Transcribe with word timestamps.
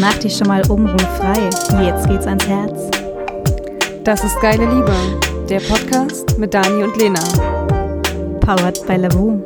Mach 0.00 0.16
dich 0.18 0.36
schon 0.36 0.46
mal 0.46 0.62
obenrum 0.70 0.98
frei. 0.98 1.50
Jetzt 1.84 2.08
geht's 2.08 2.26
ans 2.26 2.46
Herz. 2.46 2.88
Das 4.04 4.22
ist 4.22 4.40
Geile 4.40 4.64
Liebe, 4.64 4.92
der 5.48 5.60
Podcast 5.60 6.38
mit 6.38 6.54
Dani 6.54 6.84
und 6.84 6.96
Lena. 6.96 7.20
Powered 8.40 8.86
by 8.86 8.94
Lavu. 8.96 9.42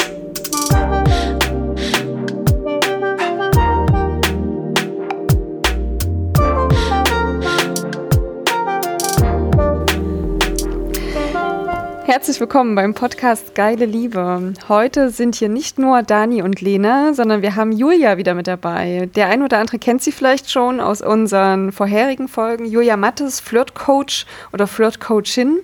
Herzlich 12.04 12.40
willkommen 12.40 12.74
beim 12.74 12.94
Podcast 12.94 13.54
Geile 13.54 13.84
Liebe. 13.84 14.54
Heute 14.68 15.10
sind 15.10 15.36
hier 15.36 15.48
nicht 15.48 15.78
nur 15.78 16.02
Dani 16.02 16.42
und 16.42 16.60
Lena, 16.60 17.14
sondern 17.14 17.42
wir 17.42 17.54
haben 17.54 17.70
Julia 17.70 18.16
wieder 18.16 18.34
mit 18.34 18.48
dabei. 18.48 19.08
Der 19.14 19.28
ein 19.28 19.40
oder 19.42 19.58
andere 19.58 19.78
kennt 19.78 20.02
sie 20.02 20.10
vielleicht 20.10 20.50
schon 20.50 20.80
aus 20.80 21.00
unseren 21.00 21.70
vorherigen 21.70 22.26
Folgen. 22.26 22.66
Julia 22.66 22.96
Mattes, 22.96 23.38
Flirtcoach 23.38 24.26
oder 24.52 24.66
Flirtcoachin. 24.66 25.60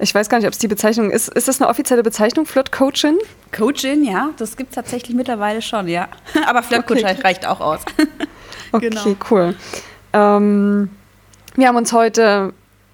Ich 0.00 0.12
weiß 0.12 0.28
gar 0.28 0.38
nicht, 0.38 0.48
ob 0.48 0.54
es 0.54 0.58
die 0.58 0.66
Bezeichnung 0.66 1.10
ist. 1.10 1.28
Ist 1.28 1.46
das 1.46 1.60
eine 1.60 1.70
offizielle 1.70 2.02
Bezeichnung, 2.02 2.46
Flirtcoachin? 2.46 3.18
Coachin, 3.56 4.02
ja, 4.02 4.30
das 4.38 4.56
gibt 4.56 4.70
es 4.70 4.74
tatsächlich 4.74 5.16
mittlerweile 5.16 5.62
schon, 5.62 5.86
ja. 5.86 6.08
Aber 6.48 6.64
Flirtcoach 6.64 7.04
okay. 7.04 7.16
reicht 7.22 7.46
auch 7.46 7.60
aus. 7.60 7.80
okay, 8.72 8.90
genau. 8.90 9.16
cool. 9.30 9.54
Ähm, 10.12 10.90
wir 11.54 11.68
haben 11.68 11.76
uns 11.76 11.92
heute 11.92 12.52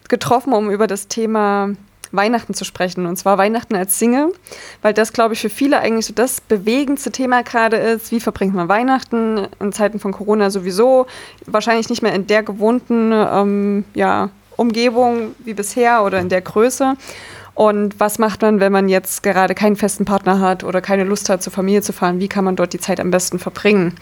getroffen, 0.09 0.53
um 0.53 0.71
über 0.71 0.87
das 0.87 1.09
Thema 1.09 1.71
Weihnachten 2.13 2.55
zu 2.55 2.65
sprechen. 2.65 3.07
Und 3.07 3.17
zwar 3.17 3.39
Weihnachten 3.39 3.75
als 3.75 3.99
Single, 3.99 4.33
weil 4.83 4.95
das, 4.95 5.13
glaube 5.13 5.35
ich, 5.35 5.41
für 5.41 5.51
viele 5.51 5.81
eigentlich 5.81 6.07
so 6.07 6.15
das 6.15 6.41
bewegendste 6.41 7.11
Thema 7.11 7.43
gerade 7.43 7.77
ist. 7.77 8.13
Wie 8.13 8.21
verbringt 8.21 8.55
man 8.55 8.69
Weihnachten 8.69 9.49
in 9.59 9.73
Zeiten 9.73 9.99
von 9.99 10.13
Corona 10.13 10.51
sowieso? 10.51 11.07
Wahrscheinlich 11.47 11.89
nicht 11.89 12.03
mehr 12.03 12.15
in 12.15 12.27
der 12.27 12.43
gewohnten 12.43 13.13
ähm, 13.13 13.85
ja, 13.95 14.31
Umgebung 14.57 15.35
wie 15.41 15.55
bisher 15.55 16.05
oder 16.05 16.21
in 16.21 16.29
der 16.29 16.43
Größe. 16.43 16.97
Und 17.55 18.01
was 18.01 18.19
macht 18.19 18.43
man, 18.43 18.61
wenn 18.61 18.73
man 18.73 18.89
jetzt 18.89 19.23
gerade 19.23 19.55
keinen 19.55 19.77
festen 19.77 20.05
Partner 20.05 20.41
hat 20.41 20.65
oder 20.65 20.81
keine 20.81 21.05
Lust 21.05 21.29
hat, 21.29 21.43
zur 21.43 21.53
Familie 21.53 21.83
zu 21.83 21.93
fahren? 21.93 22.19
Wie 22.19 22.29
kann 22.29 22.45
man 22.45 22.57
dort 22.57 22.73
die 22.73 22.81
Zeit 22.81 22.99
am 22.99 23.11
besten 23.11 23.39
verbringen? 23.39 23.95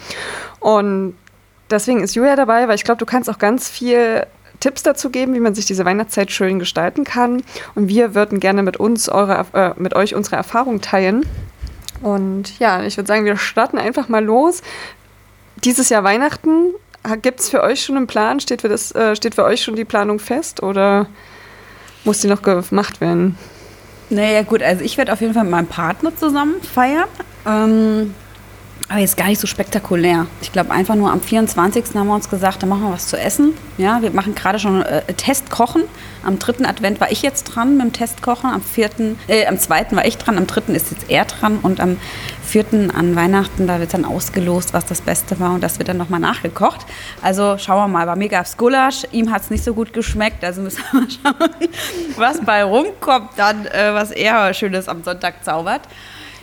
Und 0.60 1.14
deswegen 1.70 2.00
ist 2.00 2.14
Julia 2.14 2.36
dabei, 2.36 2.68
weil 2.68 2.76
ich 2.76 2.84
glaube, 2.84 2.98
du 2.98 3.06
kannst 3.06 3.28
auch 3.28 3.38
ganz 3.38 3.68
viel 3.68 4.26
Tipps 4.60 4.82
dazu 4.82 5.10
geben, 5.10 5.34
wie 5.34 5.40
man 5.40 5.54
sich 5.54 5.66
diese 5.66 5.84
Weihnachtszeit 5.84 6.30
schön 6.30 6.58
gestalten 6.58 7.04
kann. 7.04 7.42
Und 7.74 7.88
wir 7.88 8.14
würden 8.14 8.40
gerne 8.40 8.62
mit 8.62 8.76
uns 8.76 9.08
eure, 9.08 9.46
äh, 9.54 9.72
mit 9.76 9.94
euch 9.94 10.14
unsere 10.14 10.36
Erfahrung 10.36 10.80
teilen. 10.80 11.26
Und 12.02 12.58
ja, 12.58 12.82
ich 12.84 12.96
würde 12.96 13.08
sagen, 13.08 13.24
wir 13.24 13.36
starten 13.36 13.78
einfach 13.78 14.08
mal 14.08 14.24
los. 14.24 14.62
Dieses 15.64 15.88
Jahr 15.88 16.04
Weihnachten, 16.04 16.74
gibt 17.22 17.40
es 17.40 17.50
für 17.50 17.62
euch 17.62 17.82
schon 17.82 17.96
einen 17.96 18.06
Plan? 18.06 18.40
Steht 18.40 18.62
für, 18.62 18.68
das, 18.68 18.94
äh, 18.94 19.16
steht 19.16 19.34
für 19.34 19.44
euch 19.44 19.62
schon 19.62 19.76
die 19.76 19.84
Planung 19.84 20.18
fest 20.18 20.62
oder 20.62 21.06
muss 22.04 22.20
die 22.20 22.28
noch 22.28 22.42
gemacht 22.42 23.00
werden? 23.00 23.36
Naja, 24.08 24.42
gut, 24.42 24.62
also 24.62 24.84
ich 24.84 24.98
werde 24.98 25.12
auf 25.12 25.20
jeden 25.20 25.34
Fall 25.34 25.44
mit 25.44 25.52
meinem 25.52 25.66
Partner 25.68 26.14
zusammen 26.16 26.60
feiern. 26.62 27.08
Ähm, 27.46 28.14
aber 28.88 28.98
jetzt 28.98 29.16
gar 29.16 29.28
nicht 29.28 29.40
so 29.40 29.46
spektakulär. 29.46 30.26
Ich 30.42 30.52
glaube, 30.52 30.70
einfach 30.70 30.96
nur 30.96 31.12
am 31.12 31.20
24. 31.20 31.94
haben 31.94 32.08
wir 32.08 32.14
uns 32.14 32.28
gesagt, 32.28 32.62
da 32.62 32.66
machen 32.66 32.82
wir 32.82 32.92
was 32.92 33.06
zu 33.06 33.18
essen. 33.18 33.54
Ja, 33.78 34.02
wir 34.02 34.10
machen 34.10 34.34
gerade 34.34 34.58
schon 34.58 34.82
äh, 34.82 35.02
Testkochen. 35.14 35.82
Am 36.24 36.38
dritten 36.38 36.66
Advent 36.66 37.00
war 37.00 37.10
ich 37.10 37.22
jetzt 37.22 37.44
dran 37.44 37.76
mit 37.76 37.86
dem 37.86 37.92
Testkochen. 37.92 38.50
Am 38.50 38.62
vierten, 38.62 39.18
äh, 39.28 39.46
am 39.46 39.58
zweiten 39.58 39.94
war 39.96 40.04
ich 40.04 40.18
dran. 40.18 40.36
Am 40.38 40.46
dritten 40.46 40.74
ist 40.74 40.90
jetzt 40.90 41.08
er 41.08 41.24
dran. 41.24 41.58
Und 41.62 41.80
am 41.80 41.98
vierten 42.42 42.90
an 42.90 43.14
Weihnachten, 43.14 43.66
da 43.66 43.78
wird 43.78 43.94
dann 43.94 44.04
ausgelost, 44.04 44.74
was 44.74 44.86
das 44.86 45.00
Beste 45.02 45.38
war. 45.38 45.54
Und 45.54 45.62
das 45.62 45.78
wird 45.78 45.88
dann 45.88 45.96
nochmal 45.96 46.20
nachgekocht. 46.20 46.84
Also 47.22 47.58
schauen 47.58 47.78
wir 47.84 47.88
mal. 47.88 48.06
Bei 48.06 48.16
mir 48.16 48.28
gab 48.28 48.46
es 48.46 48.56
Gulasch. 48.56 49.04
Ihm 49.12 49.30
hat 49.30 49.42
es 49.42 49.50
nicht 49.50 49.62
so 49.62 49.72
gut 49.72 49.92
geschmeckt. 49.92 50.42
Also 50.44 50.62
müssen 50.62 50.82
wir 50.90 51.00
mal 51.00 51.08
schauen, 51.10 51.68
was 52.16 52.40
bei 52.40 52.64
rumkommt 52.64 53.30
dann, 53.36 53.66
äh, 53.66 53.94
was 53.94 54.10
er 54.10 54.52
Schönes 54.52 54.88
am 54.88 55.04
Sonntag 55.04 55.44
zaubert. 55.44 55.82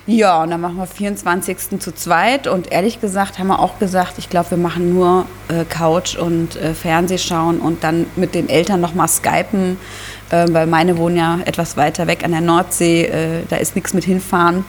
Ja, 0.10 0.42
und 0.42 0.52
dann 0.52 0.62
machen 0.62 0.78
wir 0.78 0.88
24. 0.88 1.82
zu 1.82 1.94
zweit. 1.94 2.48
Und 2.48 2.72
ehrlich 2.72 3.02
gesagt 3.02 3.40
haben 3.40 3.48
wir 3.48 3.60
auch 3.60 3.78
gesagt, 3.78 4.14
ich 4.18 4.30
glaube, 4.30 4.52
wir 4.52 4.58
machen 4.58 4.94
nur 4.94 5.26
äh, 5.50 5.66
Couch 5.66 6.16
und 6.16 6.56
äh, 6.56 6.74
Fernseh 6.74 7.18
schauen 7.18 7.60
und 7.60 7.84
dann 7.84 8.06
mit 8.16 8.34
den 8.34 8.48
Eltern 8.48 8.80
nochmal 8.80 9.10
skypen, 9.10 9.78
äh, 10.30 10.46
weil 10.50 10.66
meine 10.66 10.98
wohnen 10.98 11.18
ja 11.18 11.40
etwas 11.44 11.76
weiter 11.76 12.08
weg 12.08 12.24
an 12.24 12.32
der 12.32 12.40
Nordsee. 12.40 13.04
Äh, 13.04 13.44
da 13.50 13.58
ist 13.58 13.76
nichts 13.76 13.94
mit 13.94 14.06
hinfahren. 14.06 14.64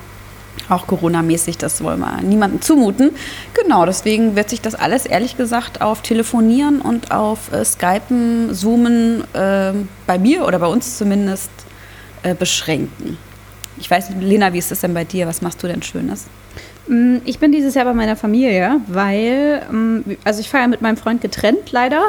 Auch 0.68 0.88
Corona-mäßig, 0.88 1.56
das 1.56 1.84
wollen 1.84 2.00
wir 2.00 2.20
niemandem 2.20 2.60
zumuten. 2.60 3.12
Genau, 3.54 3.86
deswegen 3.86 4.34
wird 4.34 4.50
sich 4.50 4.60
das 4.60 4.74
alles 4.74 5.06
ehrlich 5.06 5.36
gesagt 5.36 5.80
auf 5.80 6.02
Telefonieren 6.02 6.80
und 6.80 7.12
auf 7.12 7.52
äh, 7.52 7.64
Skypen, 7.64 8.52
Zoomen 8.52 9.22
äh, 9.34 9.72
bei 10.04 10.18
mir 10.18 10.44
oder 10.44 10.58
bei 10.58 10.66
uns 10.66 10.98
zumindest 10.98 11.50
beschränken. 12.40 13.16
Ich 13.80 13.90
weiß 13.90 14.10
nicht, 14.10 14.22
Lena, 14.22 14.52
wie 14.52 14.58
ist 14.58 14.70
das 14.70 14.80
denn 14.80 14.94
bei 14.94 15.04
dir? 15.04 15.26
Was 15.26 15.42
machst 15.42 15.62
du 15.62 15.66
denn 15.66 15.82
Schönes? 15.82 16.26
Mm, 16.88 17.16
ich 17.24 17.38
bin 17.38 17.52
dieses 17.52 17.74
Jahr 17.74 17.84
bei 17.84 17.94
meiner 17.94 18.16
Familie, 18.16 18.80
weil, 18.86 19.62
mm, 19.70 20.16
also 20.24 20.40
ich 20.40 20.48
feiere 20.48 20.68
mit 20.68 20.80
meinem 20.80 20.96
Freund 20.96 21.20
getrennt 21.20 21.70
leider, 21.70 22.00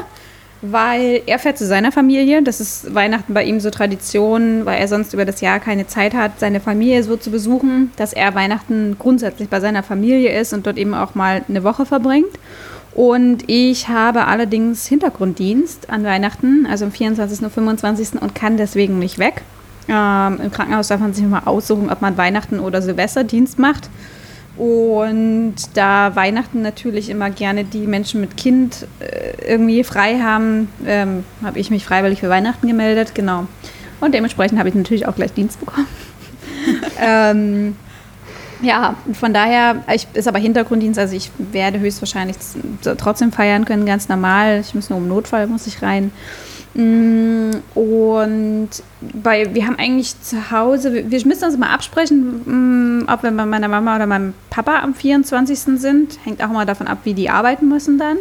weil 0.62 1.22
er 1.26 1.40
fährt 1.40 1.58
zu 1.58 1.66
seiner 1.66 1.92
Familie. 1.92 2.42
Das 2.42 2.60
ist 2.60 2.94
Weihnachten 2.94 3.34
bei 3.34 3.44
ihm 3.44 3.60
so 3.60 3.70
Tradition, 3.70 4.66
weil 4.66 4.80
er 4.80 4.88
sonst 4.88 5.14
über 5.14 5.26
das 5.26 5.42
Jahr 5.42 5.60
keine 5.60 5.88
Zeit 5.88 6.14
hat, 6.14 6.40
seine 6.40 6.60
Familie 6.60 7.04
so 7.04 7.18
zu 7.18 7.32
besuchen, 7.32 7.92
dass 7.98 8.14
er 8.14 8.36
Weihnachten 8.36 8.98
grundsätzlich 9.00 9.50
bei 9.50 9.60
seiner 9.60 9.84
Familie 9.84 10.38
ist 10.38 10.54
und 10.54 10.66
dort 10.66 10.78
eben 10.78 10.94
auch 10.94 11.16
mal 11.16 11.44
eine 11.48 11.64
Woche 11.64 11.86
verbringt. 11.86 12.38
Und 12.94 13.44
ich 13.48 13.88
habe 13.88 14.26
allerdings 14.26 14.88
Hintergrunddienst 14.88 15.90
an 15.90 16.04
Weihnachten, 16.04 16.68
also 16.70 16.86
am 16.86 16.92
24. 16.92 17.44
und 17.44 17.54
25. 17.54 18.22
und 18.22 18.34
kann 18.36 18.58
deswegen 18.58 19.00
nicht 19.00 19.20
weg. 19.20 19.44
Ähm, 19.90 20.40
Im 20.44 20.52
Krankenhaus 20.52 20.88
darf 20.88 21.00
man 21.00 21.14
sich 21.14 21.26
mal 21.26 21.42
aussuchen, 21.46 21.90
ob 21.90 22.02
man 22.02 22.18
Weihnachten 22.18 22.60
oder 22.60 22.82
Silvesterdienst 22.82 23.58
macht. 23.58 23.90
Und 24.56 25.56
da 25.74 26.16
Weihnachten 26.16 26.62
natürlich 26.62 27.10
immer 27.10 27.30
gerne 27.30 27.64
die 27.64 27.88
Menschen 27.88 28.22
mit 28.22 28.36
Kind 28.38 28.88
äh, 29.00 29.52
irgendwie 29.52 29.84
frei 29.84 30.20
haben, 30.20 30.68
ähm, 30.86 31.24
habe 31.44 31.60
ich 31.60 31.72
mich 31.72 31.86
freiwillig 31.86 32.20
für 32.20 32.30
Weihnachten 32.30 32.68
gemeldet, 32.68 33.16
genau. 33.16 33.48
Und 34.02 34.14
dementsprechend 34.14 34.60
habe 34.60 34.70
ich 34.70 34.76
natürlich 34.76 35.08
auch 35.08 35.16
gleich 35.16 35.34
Dienst 35.34 35.60
bekommen. 35.60 35.88
ähm, 37.00 37.76
ja, 38.62 38.96
von 39.14 39.34
daher 39.34 39.84
ich, 39.94 40.08
ist 40.14 40.28
aber 40.28 40.40
Hintergrunddienst, 40.40 41.00
also 41.00 41.16
ich 41.16 41.32
werde 41.38 41.80
höchstwahrscheinlich 41.80 42.36
trotzdem 42.98 43.32
feiern 43.32 43.64
können, 43.64 43.86
ganz 43.86 44.10
normal. 44.10 44.60
Ich 44.60 44.76
muss 44.76 44.90
nur 44.90 45.00
um 45.00 45.08
Notfall 45.08 45.48
muss 45.48 45.68
ich 45.68 45.82
rein. 45.82 46.12
Mm, 46.74 47.52
und 47.76 48.70
bei, 49.02 49.54
wir 49.54 49.66
haben 49.66 49.78
eigentlich 49.78 50.20
zu 50.22 50.52
Hause, 50.52 50.94
wir, 50.94 51.10
wir 51.10 51.26
müssen 51.26 51.46
uns 51.46 51.58
mal 51.58 51.74
absprechen, 51.74 53.00
mm, 53.02 53.10
ob 53.10 53.24
wir 53.24 53.32
bei 53.32 53.46
meiner 53.46 53.68
Mama 53.68 53.96
oder 53.96 54.06
meinem 54.06 54.34
Papa 54.50 54.80
am 54.80 54.94
24. 54.94 55.80
sind. 55.80 56.20
Hängt 56.24 56.44
auch 56.44 56.50
mal 56.50 56.66
davon 56.66 56.88
ab, 56.88 57.00
wie 57.04 57.14
die 57.14 57.30
arbeiten 57.30 57.68
müssen 57.68 57.98
dann. 57.98 58.18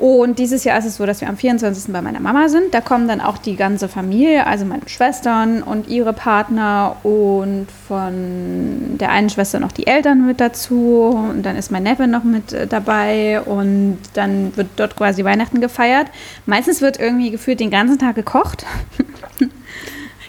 Und 0.00 0.38
dieses 0.38 0.64
Jahr 0.64 0.78
ist 0.78 0.86
es 0.86 0.96
so, 0.96 1.04
dass 1.04 1.20
wir 1.20 1.28
am 1.28 1.36
24. 1.36 1.92
bei 1.92 2.00
meiner 2.00 2.20
Mama 2.20 2.48
sind. 2.48 2.72
Da 2.72 2.80
kommen 2.80 3.06
dann 3.06 3.20
auch 3.20 3.36
die 3.36 3.54
ganze 3.54 3.86
Familie, 3.86 4.46
also 4.46 4.64
meine 4.64 4.88
Schwestern 4.88 5.62
und 5.62 5.88
ihre 5.88 6.14
Partner 6.14 6.96
und 7.02 7.66
von 7.86 8.96
der 8.98 9.10
einen 9.10 9.28
Schwester 9.28 9.60
noch 9.60 9.72
die 9.72 9.86
Eltern 9.86 10.26
mit 10.26 10.40
dazu. 10.40 11.14
Und 11.30 11.42
dann 11.42 11.54
ist 11.54 11.70
mein 11.70 11.82
Neffe 11.82 12.06
noch 12.06 12.24
mit 12.24 12.54
äh, 12.54 12.66
dabei 12.66 13.42
und 13.42 13.98
dann 14.14 14.56
wird 14.56 14.68
dort 14.76 14.96
quasi 14.96 15.22
Weihnachten 15.22 15.60
gefeiert. 15.60 16.06
Meistens 16.46 16.80
wird 16.80 16.98
irgendwie 16.98 17.30
gefühlt 17.30 17.60
den 17.60 17.70
ganzen 17.70 17.98
Tag 17.98 18.14
gekocht. 18.14 18.64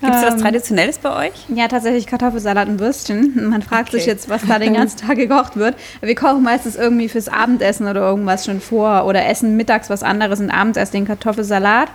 Gibt 0.01 0.15
es 0.15 0.23
was 0.23 0.33
ähm, 0.33 0.41
Traditionelles 0.41 0.97
bei 0.97 1.27
euch? 1.27 1.33
Ja, 1.49 1.67
tatsächlich 1.67 2.07
Kartoffelsalat 2.07 2.67
und 2.67 2.79
Würstchen. 2.79 3.33
Man 3.49 3.61
fragt 3.61 3.89
okay. 3.89 3.97
sich 3.97 4.07
jetzt, 4.07 4.29
was 4.29 4.41
da 4.47 4.57
den 4.57 4.73
ganzen 4.73 4.97
Tag 4.97 5.17
gekocht 5.17 5.57
wird. 5.57 5.75
Wir 6.01 6.15
kochen 6.15 6.41
meistens 6.41 6.75
irgendwie 6.75 7.07
fürs 7.07 7.27
Abendessen 7.27 7.87
oder 7.87 8.01
irgendwas 8.01 8.45
schon 8.45 8.61
vor 8.61 9.05
oder 9.05 9.27
essen 9.27 9.55
mittags 9.55 9.91
was 9.91 10.01
anderes 10.01 10.39
und 10.39 10.49
abends 10.49 10.77
erst 10.77 10.95
den 10.95 11.05
Kartoffelsalat. 11.05 11.89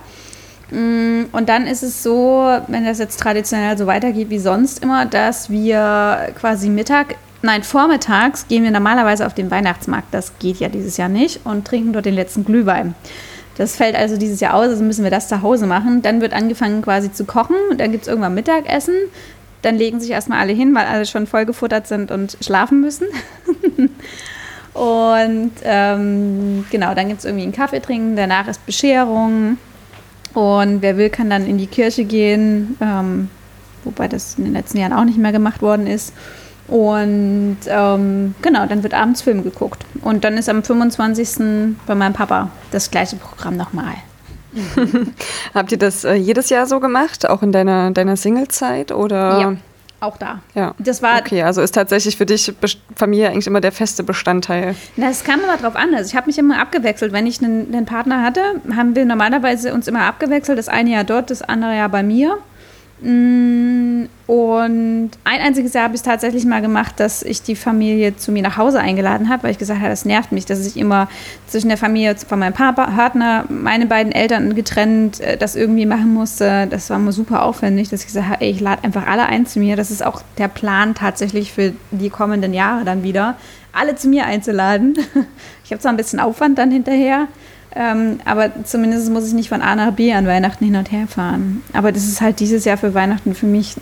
Mm, 0.71 1.23
und 1.33 1.49
dann 1.49 1.67
ist 1.67 1.83
es 1.83 2.01
so, 2.01 2.49
wenn 2.67 2.85
das 2.85 2.99
jetzt 2.99 3.19
traditionell 3.19 3.77
so 3.77 3.87
weitergeht 3.87 4.29
wie 4.29 4.39
sonst 4.39 4.81
immer, 4.81 5.05
dass 5.05 5.49
wir 5.49 6.29
quasi 6.39 6.69
Mittag, 6.69 7.15
nein, 7.41 7.63
vormittags 7.63 8.47
gehen 8.47 8.63
wir 8.63 8.71
normalerweise 8.71 9.25
auf 9.27 9.33
den 9.33 9.51
Weihnachtsmarkt. 9.51 10.13
Das 10.13 10.39
geht 10.39 10.57
ja 10.57 10.69
dieses 10.69 10.95
Jahr 10.95 11.09
nicht 11.09 11.41
und 11.45 11.67
trinken 11.67 11.91
dort 11.91 12.05
den 12.05 12.15
letzten 12.15 12.45
Glühwein. 12.45 12.95
Das 13.57 13.75
fällt 13.75 13.95
also 13.95 14.17
dieses 14.17 14.39
Jahr 14.39 14.53
aus, 14.53 14.67
also 14.67 14.83
müssen 14.83 15.03
wir 15.03 15.11
das 15.11 15.27
zu 15.27 15.41
Hause 15.41 15.65
machen. 15.65 16.03
Dann 16.03 16.21
wird 16.21 16.33
angefangen 16.33 16.83
quasi 16.83 17.11
zu 17.11 17.25
kochen 17.25 17.55
und 17.71 17.81
dann 17.81 17.91
gibt 17.91 18.03
es 18.03 18.07
irgendwann 18.07 18.35
Mittagessen. 18.35 18.93
Dann 19.63 19.75
legen 19.75 19.99
sich 19.99 20.11
erstmal 20.11 20.39
alle 20.39 20.53
hin, 20.53 20.75
weil 20.75 20.85
alle 20.85 21.07
schon 21.07 21.25
voll 21.25 21.45
gefuttert 21.45 21.87
sind 21.87 22.11
und 22.11 22.37
schlafen 22.41 22.81
müssen. 22.81 23.07
und 24.73 25.51
ähm, 25.63 26.65
genau, 26.69 26.93
dann 26.93 27.07
gibt 27.07 27.19
es 27.19 27.25
irgendwie 27.25 27.43
einen 27.43 27.51
Kaffee 27.51 27.79
trinken, 27.79 28.15
danach 28.15 28.47
ist 28.47 28.63
Bescherung. 28.67 29.57
Und 30.35 30.83
wer 30.83 30.97
will, 30.97 31.09
kann 31.09 31.31
dann 31.31 31.47
in 31.47 31.57
die 31.57 31.65
Kirche 31.65 32.05
gehen, 32.05 32.77
ähm, 32.79 33.29
wobei 33.83 34.07
das 34.07 34.35
in 34.37 34.43
den 34.43 34.53
letzten 34.53 34.77
Jahren 34.77 34.93
auch 34.93 35.05
nicht 35.05 35.17
mehr 35.17 35.31
gemacht 35.31 35.63
worden 35.63 35.87
ist. 35.87 36.13
Und 36.67 37.57
ähm, 37.67 38.35
genau, 38.41 38.65
dann 38.65 38.83
wird 38.83 38.93
abends 38.93 39.21
Film 39.21 39.43
geguckt. 39.43 39.85
Und 40.01 40.23
dann 40.23 40.37
ist 40.37 40.49
am 40.49 40.63
25. 40.63 41.75
bei 41.85 41.95
meinem 41.95 42.13
Papa 42.13 42.49
das 42.71 42.91
gleiche 42.91 43.15
Programm 43.15 43.55
nochmal. 43.55 43.95
Habt 45.53 45.71
ihr 45.71 45.77
das 45.77 46.03
äh, 46.03 46.13
jedes 46.13 46.49
Jahr 46.49 46.65
so 46.65 46.79
gemacht, 46.79 47.29
auch 47.29 47.43
in 47.43 47.51
deiner, 47.51 47.91
deiner 47.91 48.17
Single-Zeit? 48.17 48.91
Ja, 49.41 49.55
auch 49.99 50.17
da. 50.17 50.41
Ja. 50.53 50.75
Das 50.77 51.01
war 51.01 51.19
okay, 51.19 51.41
also 51.41 51.61
ist 51.61 51.73
tatsächlich 51.73 52.17
für 52.17 52.27
dich 52.27 52.53
Familie 52.95 53.29
eigentlich 53.29 53.47
immer 53.47 53.61
der 53.61 53.71
feste 53.71 54.03
Bestandteil. 54.03 54.75
Das 54.95 55.23
kam 55.23 55.39
immer 55.41 55.57
drauf 55.57 55.75
an. 55.75 55.95
Also 55.95 56.09
ich 56.09 56.15
habe 56.15 56.27
mich 56.27 56.37
immer 56.37 56.59
abgewechselt. 56.59 57.13
Wenn 57.13 57.25
ich 57.25 57.41
einen, 57.41 57.73
einen 57.73 57.85
Partner 57.85 58.21
hatte, 58.21 58.41
haben 58.75 58.95
wir 58.95 59.05
normalerweise 59.05 59.73
uns 59.73 59.87
immer 59.87 60.01
abgewechselt. 60.01 60.59
Das 60.59 60.69
eine 60.69 60.91
Jahr 60.91 61.03
dort, 61.03 61.31
das 61.31 61.41
andere 61.41 61.75
Jahr 61.75 61.89
bei 61.89 62.03
mir. 62.03 62.37
Mm, 62.99 64.05
und 64.25 65.11
ein 65.23 65.41
einziges 65.41 65.73
Jahr 65.73 65.85
habe 65.85 65.93
ich 65.93 65.99
es 65.99 66.03
tatsächlich 66.03 66.45
mal 66.45 66.61
gemacht, 66.61 66.99
dass 66.99 67.21
ich 67.21 67.43
die 67.43 67.55
Familie 67.55 68.17
zu 68.17 68.31
mir 68.31 68.41
nach 68.41 68.57
Hause 68.57 68.79
eingeladen 68.79 69.29
habe, 69.29 69.43
weil 69.43 69.51
ich 69.51 69.57
gesagt 69.57 69.79
habe, 69.79 69.89
das 69.89 70.03
nervt 70.03 70.31
mich, 70.31 70.45
dass 70.45 70.65
ich 70.65 70.77
immer 70.77 71.07
zwischen 71.45 71.69
der 71.69 71.77
Familie 71.77 72.15
von 72.15 72.39
meinem 72.39 72.53
Partner, 72.53 73.45
meine 73.49 73.85
beiden 73.85 74.11
Eltern 74.11 74.55
getrennt 74.55 75.19
äh, 75.19 75.37
das 75.37 75.55
irgendwie 75.55 75.85
machen 75.85 76.13
musste. 76.13 76.67
Das 76.67 76.89
war 76.89 76.97
immer 76.97 77.11
super 77.11 77.43
aufwendig, 77.43 77.89
dass 77.89 78.01
ich 78.01 78.07
gesagt 78.07 78.27
habe, 78.27 78.41
ey, 78.41 78.51
ich 78.51 78.59
lade 78.59 78.83
einfach 78.83 79.07
alle 79.07 79.27
ein 79.27 79.45
zu 79.45 79.59
mir. 79.59 79.75
Das 79.75 79.91
ist 79.91 80.03
auch 80.03 80.21
der 80.37 80.47
Plan 80.47 80.95
tatsächlich 80.95 81.53
für 81.53 81.73
die 81.91 82.09
kommenden 82.09 82.53
Jahre 82.53 82.83
dann 82.83 83.03
wieder, 83.03 83.37
alle 83.71 83.95
zu 83.95 84.07
mir 84.07 84.25
einzuladen. 84.25 84.97
Ich 85.63 85.73
habe 85.73 85.81
zwar 85.81 85.91
ein 85.91 85.97
bisschen 85.97 86.21
Aufwand 86.21 86.57
dann 86.57 86.71
hinterher, 86.71 87.27
ähm, 87.75 88.19
aber 88.25 88.63
zumindest 88.63 89.09
muss 89.11 89.27
ich 89.27 89.33
nicht 89.33 89.49
von 89.49 89.61
A 89.61 89.75
nach 89.75 89.93
B 89.93 90.13
an 90.13 90.25
Weihnachten 90.25 90.65
hin 90.65 90.75
und 90.75 90.91
her 90.91 91.07
fahren. 91.07 91.61
Aber 91.73 91.91
das 91.91 92.03
ist 92.05 92.21
halt 92.21 92.39
dieses 92.39 92.65
Jahr 92.65 92.77
für 92.77 92.93
Weihnachten 92.93 93.35
für 93.35 93.45
mich, 93.45 93.75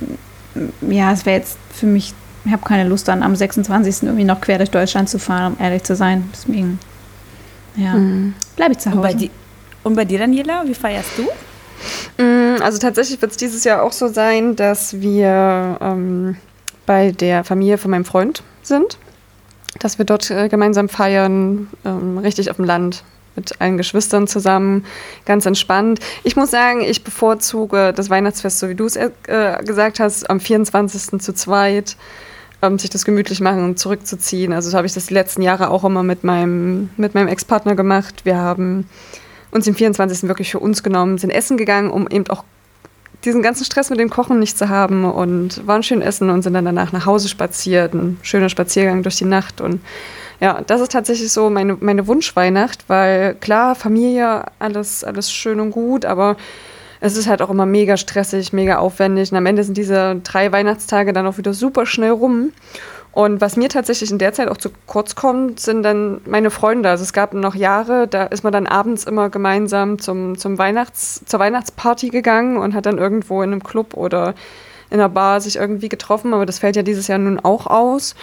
ja, 0.82 1.12
es 1.12 1.26
wäre 1.26 1.38
jetzt 1.38 1.58
für 1.72 1.86
mich, 1.86 2.14
ich 2.46 2.52
habe 2.52 2.64
keine 2.64 2.88
Lust 2.88 3.08
dann 3.08 3.24
am 3.24 3.36
26. 3.36 4.04
irgendwie 4.04 4.24
noch 4.24 4.42
quer 4.42 4.58
durch 4.58 4.72
Deutschland 4.72 5.10
zu 5.10 5.20
fahren, 5.20 5.54
um 5.54 5.64
ehrlich 5.64 5.84
zu 5.84 5.96
sein. 5.96 6.30
Deswegen, 6.34 6.80
ja, 7.76 7.94
mhm. 7.94 8.34
bleibe 8.56 8.74
ich 8.74 8.80
zu 8.80 8.90
Hause. 8.90 8.98
Und 8.98 9.04
bei, 9.04 9.14
die, 9.14 9.32
und 9.84 9.96
bei 9.96 10.06
dir, 10.06 10.20
Daniela, 10.20 10.64
wie 10.66 10.74
feierst 10.74 11.12
du? 11.18 12.24
Mm, 12.24 12.62
also 12.62 12.78
tatsächlich 12.80 13.22
wird 13.22 13.31
es 13.31 13.38
dieses 13.38 13.64
Jahr 13.64 13.84
auch 13.84 13.92
so 13.92 14.08
sein, 14.08 14.56
dass 14.56 15.00
wir 15.00 15.78
ähm, 15.81 16.38
bei 16.86 17.12
der 17.12 17.44
Familie 17.44 17.78
von 17.78 17.92
meinem 17.92 18.06
Freund 18.06 18.44
sind. 18.64 18.98
Dass 19.80 19.98
wir 19.98 20.06
dort 20.06 20.31
äh, 20.31 20.48
gemeinsam 20.48 20.88
feiern, 20.88 21.68
ähm, 21.84 22.18
richtig 22.18 22.50
auf 22.50 22.56
dem 22.56 22.66
Land 22.66 23.04
mit 23.36 23.62
allen 23.62 23.78
Geschwistern 23.78 24.28
zusammen, 24.28 24.86
ganz 25.26 25.46
entspannt. 25.46 26.00
Ich 26.24 26.36
muss 26.36 26.52
sagen, 26.52 26.82
ich 26.82 27.04
bevorzuge 27.04 27.94
das 27.96 28.10
Weihnachtsfest, 28.10 28.60
so 28.60 28.70
wie 28.70 28.76
du 28.76 28.86
es 28.86 28.96
äh, 28.96 29.10
gesagt 29.64 30.00
hast, 30.00 30.30
am 30.30 30.40
24. 30.40 31.20
zu 31.22 31.34
zweit, 31.34 31.98
ähm, 32.62 32.80
sich 32.80 32.90
das 32.90 33.06
gemütlich 33.06 33.42
machen 33.42 33.64
und 33.64 33.80
zurückzuziehen. 33.80 34.54
Also 34.54 34.70
so 34.70 34.78
habe 34.78 34.88
ich 34.88 34.94
das 34.94 35.08
die 35.08 35.14
letzten 35.14 35.42
Jahre 35.42 35.70
auch 35.70 35.84
immer 35.84 36.04
mit 36.04 36.24
meinem, 36.24 36.90
mit 36.98 37.16
meinem 37.16 37.28
Ex-Partner 37.28 37.76
gemacht. 37.76 38.26
Wir 38.26 38.38
haben 38.38 38.88
uns 39.52 39.68
im 39.68 39.76
24. 39.76 40.28
wirklich 40.28 40.52
für 40.52 40.60
uns 40.60 40.84
genommen, 40.84 41.18
sind 41.18 41.30
essen 41.30 41.58
gegangen, 41.58 41.90
um 41.90 42.08
eben 42.10 42.28
auch 42.28 42.44
diesen 43.24 43.42
ganzen 43.42 43.66
Stress 43.66 43.90
mit 43.90 44.00
dem 44.00 44.10
Kochen 44.10 44.40
nicht 44.40 44.58
zu 44.58 44.70
haben 44.70 45.06
und 45.06 45.66
waren 45.68 45.84
schön 45.84 46.02
essen 46.02 46.30
und 46.30 46.42
sind 46.42 46.54
dann 46.54 46.66
danach 46.66 46.92
nach 46.92 47.06
Hause 47.06 47.30
spaziert. 47.30 47.94
Ein 47.94 48.18
schöner 48.22 48.50
Spaziergang 48.50 49.04
durch 49.04 49.16
die 49.16 49.26
Nacht 49.26 49.62
und 49.62 49.82
ja, 50.42 50.62
das 50.68 50.82
ist 50.82 50.92
tatsächlich 50.92 51.32
so 51.32 51.50
meine, 51.50 51.78
meine 51.80 52.08
Wunschweihnacht, 52.08 52.90
weil 52.90 53.36
klar, 53.36 53.74
Familie, 53.74 54.44
alles, 54.60 55.04
alles 55.04 55.32
schön 55.32 55.60
und 55.60 55.72
gut, 55.72 56.06
aber 56.06 56.36
es 57.00 57.18
ist 57.18 57.28
halt 57.28 57.42
auch 57.42 57.50
immer 57.50 57.66
mega 57.66 57.98
stressig, 57.98 58.52
mega 58.52 58.78
aufwendig. 58.78 59.32
Und 59.32 59.38
am 59.38 59.46
Ende 59.46 59.64
sind 59.64 59.78
diese 59.78 60.20
drei 60.24 60.52
Weihnachtstage 60.52 61.14
dann 61.14 61.28
auch 61.28 61.38
wieder 61.38 61.54
super 61.54 61.86
schnell 61.86 62.12
rum. 62.12 62.52
Und 63.16 63.40
was 63.40 63.56
mir 63.56 63.70
tatsächlich 63.70 64.12
in 64.12 64.18
der 64.18 64.34
Zeit 64.34 64.50
auch 64.50 64.58
zu 64.58 64.70
kurz 64.88 65.16
kommt, 65.16 65.62
sind 65.62 65.84
dann 65.84 66.20
meine 66.26 66.52
Freunde. 66.52 66.90
Also 66.90 67.02
es 67.02 67.14
gab 67.14 67.34
noch 67.34 67.56
Jahre, 67.56 68.10
da 68.10 68.26
ist 68.26 68.44
man 68.44 68.52
dann 68.52 68.68
abends 68.68 69.06
immer 69.06 69.30
gemeinsam 69.30 70.00
zum, 70.00 70.38
zum 70.38 70.58
Weihnachts-, 70.58 71.24
zur 71.26 71.40
Weihnachtsparty 71.40 72.10
gegangen 72.10 72.58
und 72.58 72.74
hat 72.74 72.86
dann 72.86 72.98
irgendwo 72.98 73.42
in 73.42 73.54
einem 73.54 73.64
Club 73.64 73.94
oder 73.96 74.36
in 74.95 75.00
einer 75.01 75.09
Bar 75.09 75.42
sich 75.42 75.57
irgendwie 75.57 75.89
getroffen. 75.89 76.33
Aber 76.33 76.45
das 76.45 76.59
fällt 76.59 76.75
ja 76.75 76.83
dieses 76.83 77.07
Jahr 77.07 77.19
nun 77.19 77.39
auch 77.39 77.68
aus. 77.68 78.15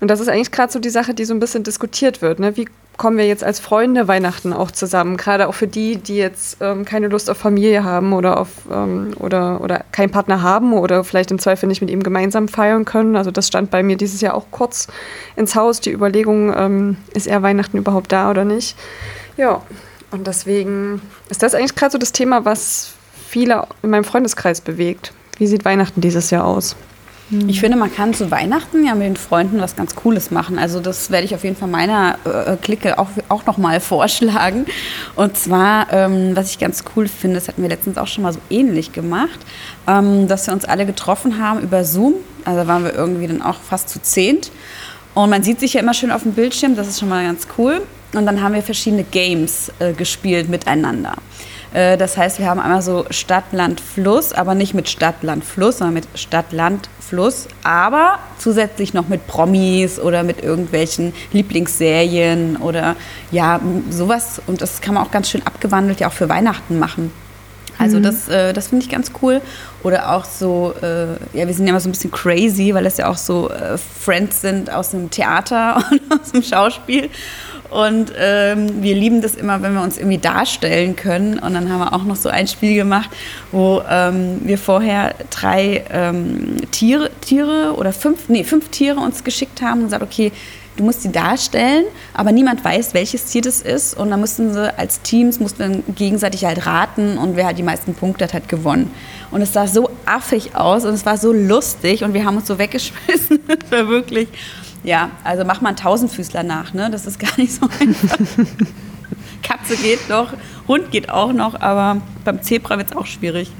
Und 0.00 0.08
das 0.08 0.20
ist 0.20 0.28
eigentlich 0.28 0.50
gerade 0.50 0.72
so 0.72 0.80
die 0.80 0.90
Sache, 0.90 1.14
die 1.14 1.24
so 1.24 1.34
ein 1.34 1.40
bisschen 1.40 1.62
diskutiert 1.62 2.20
wird. 2.20 2.40
Ne? 2.40 2.56
Wie 2.56 2.68
kommen 2.96 3.16
wir 3.16 3.26
jetzt 3.26 3.44
als 3.44 3.60
Freunde 3.60 4.08
Weihnachten 4.08 4.52
auch 4.52 4.70
zusammen? 4.70 5.16
Gerade 5.16 5.48
auch 5.48 5.54
für 5.54 5.66
die, 5.66 5.96
die 5.96 6.16
jetzt 6.16 6.58
ähm, 6.60 6.84
keine 6.84 7.08
Lust 7.08 7.30
auf 7.30 7.36
Familie 7.36 7.84
haben 7.84 8.12
oder 8.12 8.38
auf 8.40 8.48
ähm, 8.70 9.12
oder, 9.18 9.60
oder 9.60 9.84
keinen 9.92 10.10
Partner 10.10 10.42
haben 10.42 10.72
oder 10.72 11.04
vielleicht 11.04 11.30
im 11.30 11.38
Zweifel 11.38 11.68
nicht 11.68 11.80
mit 11.80 11.90
ihm 11.90 12.02
gemeinsam 12.02 12.48
feiern 12.48 12.84
können. 12.84 13.16
Also 13.16 13.30
das 13.30 13.46
stand 13.46 13.70
bei 13.70 13.82
mir 13.82 13.96
dieses 13.96 14.20
Jahr 14.20 14.34
auch 14.34 14.46
kurz 14.50 14.88
ins 15.36 15.54
Haus, 15.54 15.80
die 15.80 15.92
Überlegung, 15.92 16.52
ähm, 16.56 16.96
ist 17.14 17.26
er 17.26 17.42
Weihnachten 17.42 17.76
überhaupt 17.76 18.12
da 18.12 18.30
oder 18.30 18.44
nicht? 18.44 18.76
Ja, 19.36 19.62
und 20.10 20.26
deswegen 20.26 21.02
ist 21.28 21.42
das 21.42 21.54
eigentlich 21.54 21.74
gerade 21.74 21.92
so 21.92 21.98
das 21.98 22.12
Thema, 22.12 22.44
was 22.44 22.92
viele 23.28 23.66
in 23.82 23.90
meinem 23.90 24.04
Freundeskreis 24.04 24.60
bewegt. 24.60 25.12
Wie 25.38 25.46
sieht 25.46 25.64
Weihnachten 25.64 26.00
dieses 26.00 26.30
Jahr 26.30 26.44
aus? 26.44 26.76
Mhm. 27.30 27.48
Ich 27.48 27.60
finde, 27.60 27.76
man 27.76 27.92
kann 27.92 28.14
zu 28.14 28.30
Weihnachten 28.30 28.84
ja 28.84 28.94
mit 28.94 29.06
den 29.06 29.16
Freunden 29.16 29.60
was 29.60 29.76
ganz 29.76 29.94
Cooles 29.94 30.30
machen. 30.30 30.58
Also 30.58 30.80
das 30.80 31.10
werde 31.10 31.24
ich 31.24 31.34
auf 31.34 31.44
jeden 31.44 31.56
Fall 31.56 31.68
meiner 31.68 32.18
äh, 32.24 32.56
Clique 32.56 32.98
auch, 32.98 33.08
auch 33.28 33.46
nochmal 33.46 33.80
vorschlagen. 33.80 34.66
Und 35.16 35.36
zwar, 35.36 35.92
ähm, 35.92 36.36
was 36.36 36.50
ich 36.50 36.58
ganz 36.58 36.84
cool 36.94 37.08
finde, 37.08 37.36
das 37.36 37.48
hatten 37.48 37.62
wir 37.62 37.68
letztens 37.68 37.98
auch 37.98 38.06
schon 38.06 38.22
mal 38.22 38.32
so 38.32 38.40
ähnlich 38.50 38.92
gemacht, 38.92 39.38
ähm, 39.86 40.28
dass 40.28 40.46
wir 40.46 40.54
uns 40.54 40.64
alle 40.64 40.86
getroffen 40.86 41.38
haben 41.38 41.60
über 41.60 41.84
Zoom. 41.84 42.14
Also 42.44 42.66
waren 42.66 42.84
wir 42.84 42.94
irgendwie 42.94 43.26
dann 43.26 43.42
auch 43.42 43.56
fast 43.56 43.88
zu 43.88 44.02
zehnt. 44.02 44.50
Und 45.14 45.30
man 45.30 45.42
sieht 45.42 45.60
sich 45.60 45.74
ja 45.74 45.80
immer 45.80 45.94
schön 45.94 46.10
auf 46.10 46.24
dem 46.24 46.32
Bildschirm, 46.32 46.74
das 46.74 46.88
ist 46.88 46.98
schon 46.98 47.08
mal 47.08 47.24
ganz 47.24 47.46
cool. 47.56 47.82
Und 48.12 48.26
dann 48.26 48.42
haben 48.42 48.54
wir 48.54 48.62
verschiedene 48.62 49.04
Games 49.04 49.72
äh, 49.78 49.92
gespielt 49.92 50.48
miteinander. 50.48 51.14
Äh, 51.74 51.98
das 51.98 52.16
heißt, 52.16 52.38
wir 52.38 52.46
haben 52.48 52.60
einmal 52.60 52.80
so 52.80 53.04
Stadt, 53.10 53.52
Land, 53.52 53.80
Fluss, 53.80 54.32
aber 54.32 54.54
nicht 54.54 54.72
mit 54.72 54.88
Stadt, 54.88 55.22
Land, 55.22 55.44
Fluss, 55.44 55.78
sondern 55.78 55.94
mit 55.94 56.06
Stadt, 56.14 56.52
Land, 56.52 56.88
Fluss, 57.00 57.48
aber 57.62 58.18
zusätzlich 58.38 58.94
noch 58.94 59.08
mit 59.08 59.26
Promis 59.26 59.98
oder 59.98 60.22
mit 60.22 60.42
irgendwelchen 60.42 61.12
Lieblingsserien 61.32 62.56
oder 62.56 62.96
ja, 63.30 63.60
sowas. 63.90 64.40
Und 64.46 64.62
das 64.62 64.80
kann 64.80 64.94
man 64.94 65.04
auch 65.04 65.10
ganz 65.10 65.28
schön 65.28 65.46
abgewandelt 65.46 66.00
ja 66.00 66.08
auch 66.08 66.12
für 66.12 66.28
Weihnachten 66.28 66.78
machen. 66.78 67.12
Also 67.78 67.98
mhm. 67.98 68.04
das, 68.04 68.28
äh, 68.28 68.52
das 68.52 68.68
finde 68.68 68.84
ich 68.84 68.90
ganz 68.90 69.10
cool. 69.20 69.40
Oder 69.82 70.12
auch 70.12 70.24
so, 70.24 70.74
äh, 70.80 71.14
ja, 71.36 71.46
wir 71.46 71.54
sind 71.54 71.66
ja 71.66 71.70
immer 71.70 71.80
so 71.80 71.88
ein 71.88 71.92
bisschen 71.92 72.10
crazy, 72.10 72.72
weil 72.72 72.84
das 72.84 72.96
ja 72.96 73.08
auch 73.08 73.16
so 73.16 73.50
äh, 73.50 73.76
Friends 73.76 74.40
sind 74.40 74.70
aus 74.72 74.90
dem 74.90 75.10
Theater 75.10 75.84
und 75.90 76.20
aus 76.20 76.32
dem 76.32 76.42
Schauspiel. 76.42 77.10
Und 77.74 78.12
ähm, 78.16 78.84
wir 78.84 78.94
lieben 78.94 79.20
das 79.20 79.34
immer, 79.34 79.60
wenn 79.60 79.74
wir 79.74 79.82
uns 79.82 79.98
irgendwie 79.98 80.18
darstellen 80.18 80.94
können. 80.94 81.40
Und 81.40 81.54
dann 81.54 81.68
haben 81.72 81.80
wir 81.80 81.92
auch 81.92 82.04
noch 82.04 82.14
so 82.14 82.28
ein 82.28 82.46
Spiel 82.46 82.76
gemacht, 82.76 83.10
wo 83.50 83.82
ähm, 83.90 84.40
wir 84.44 84.58
vorher 84.58 85.16
drei 85.30 85.82
ähm, 85.90 86.58
Tiere, 86.70 87.10
Tiere 87.20 87.74
oder 87.76 87.92
fünf, 87.92 88.28
nee, 88.28 88.44
fünf 88.44 88.68
Tiere 88.68 89.00
uns 89.00 89.24
geschickt 89.24 89.60
haben 89.60 89.80
und 89.80 89.86
gesagt, 89.86 90.04
okay, 90.04 90.30
du 90.76 90.84
musst 90.84 91.02
sie 91.02 91.10
darstellen, 91.10 91.86
aber 92.12 92.30
niemand 92.30 92.64
weiß, 92.64 92.94
welches 92.94 93.24
Tier 93.24 93.42
das 93.42 93.60
ist. 93.60 93.98
Und 93.98 94.10
dann 94.10 94.20
mussten 94.20 94.54
sie 94.54 94.78
als 94.78 95.02
Teams 95.02 95.40
mussten 95.40 95.82
gegenseitig 95.96 96.44
halt 96.44 96.66
raten 96.66 97.18
und 97.18 97.34
wer 97.34 97.46
halt 97.46 97.58
die 97.58 97.64
meisten 97.64 97.94
Punkte 97.94 98.22
hat, 98.22 98.34
hat 98.34 98.48
gewonnen. 98.48 98.92
Und 99.32 99.42
es 99.42 99.52
sah 99.52 99.66
so 99.66 99.90
affig 100.06 100.54
aus 100.54 100.84
und 100.84 100.94
es 100.94 101.04
war 101.04 101.18
so 101.18 101.32
lustig 101.32 102.04
und 102.04 102.14
wir 102.14 102.24
haben 102.24 102.36
uns 102.36 102.46
so 102.46 102.56
weggeschmissen. 102.56 103.40
das 103.48 103.72
war 103.72 103.88
wirklich 103.88 104.28
ja, 104.84 105.10
also 105.24 105.44
mach 105.44 105.60
mal 105.60 105.70
einen 105.70 105.76
Tausendfüßler 105.76 106.42
nach, 106.42 106.74
ne? 106.74 106.90
Das 106.90 107.06
ist 107.06 107.18
gar 107.18 107.36
nicht 107.36 107.52
so 107.52 107.68
einfach. 107.80 108.18
Katze 109.42 109.76
geht 109.76 110.08
noch, 110.08 110.32
Hund 110.68 110.90
geht 110.90 111.10
auch 111.10 111.32
noch, 111.32 111.60
aber 111.60 112.00
beim 112.24 112.42
Zebra 112.42 112.78
wird 112.78 112.90
es 112.90 112.96
auch 112.96 113.06
schwierig. 113.06 113.50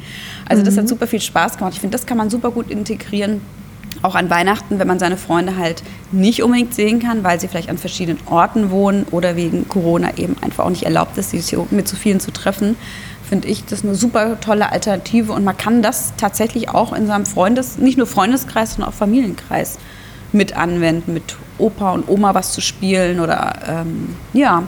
Also 0.49 0.63
das 0.63 0.77
hat 0.77 0.85
mhm. 0.85 0.89
super 0.89 1.07
viel 1.07 1.21
Spaß 1.21 1.59
gemacht. 1.59 1.75
Ich 1.75 1.81
finde, 1.81 1.97
das 1.97 2.07
kann 2.07 2.17
man 2.17 2.31
super 2.31 2.51
gut 2.51 2.71
integrieren. 2.71 3.41
Auch 4.03 4.15
an 4.15 4.29
Weihnachten, 4.29 4.79
wenn 4.79 4.89
man 4.89 4.99
seine 4.99 5.17
Freunde 5.17 5.57
halt 5.57 5.83
nicht 6.11 6.43
unbedingt 6.43 6.75
sehen 6.75 7.01
kann, 7.01 7.25
weil 7.25 7.41
sie 7.41 7.49
vielleicht 7.49 7.71
an 7.71 7.79
verschiedenen 7.79 8.19
Orten 8.27 8.71
wohnen 8.71 9.07
oder 9.11 9.37
wegen 9.37 9.69
Corona 9.69 10.17
eben 10.17 10.37
einfach 10.43 10.65
auch 10.65 10.71
nicht 10.71 10.83
erlaubt 10.83 11.17
ist, 11.17 11.31
sich 11.31 11.57
mit 11.71 11.89
zu 11.89 11.97
vielen 11.97 12.21
zu 12.21 12.31
treffen, 12.31 12.77
finde 13.27 13.49
ich 13.49 13.65
das 13.65 13.83
eine 13.83 13.95
super 13.95 14.41
tolle 14.41 14.71
Alternative 14.71 15.33
und 15.33 15.45
man 15.45 15.57
kann 15.57 15.81
das 15.81 16.13
tatsächlich 16.17 16.69
auch 16.69 16.93
in 16.93 17.07
seinem 17.07 17.25
Freundes, 17.25 17.79
nicht 17.79 17.97
nur 17.97 18.07
Freundeskreis, 18.07 18.75
sondern 18.75 18.91
auch 18.91 18.97
Familienkreis 18.97 19.79
mit 20.35 20.57
anwenden, 20.57 21.15
mit 21.15 21.37
Opa 21.59 21.93
und 21.93 22.09
Oma 22.09 22.35
was 22.35 22.53
zu 22.53 22.61
spielen 22.61 23.21
oder 23.21 23.55
ähm, 23.67 24.17
ja. 24.33 24.65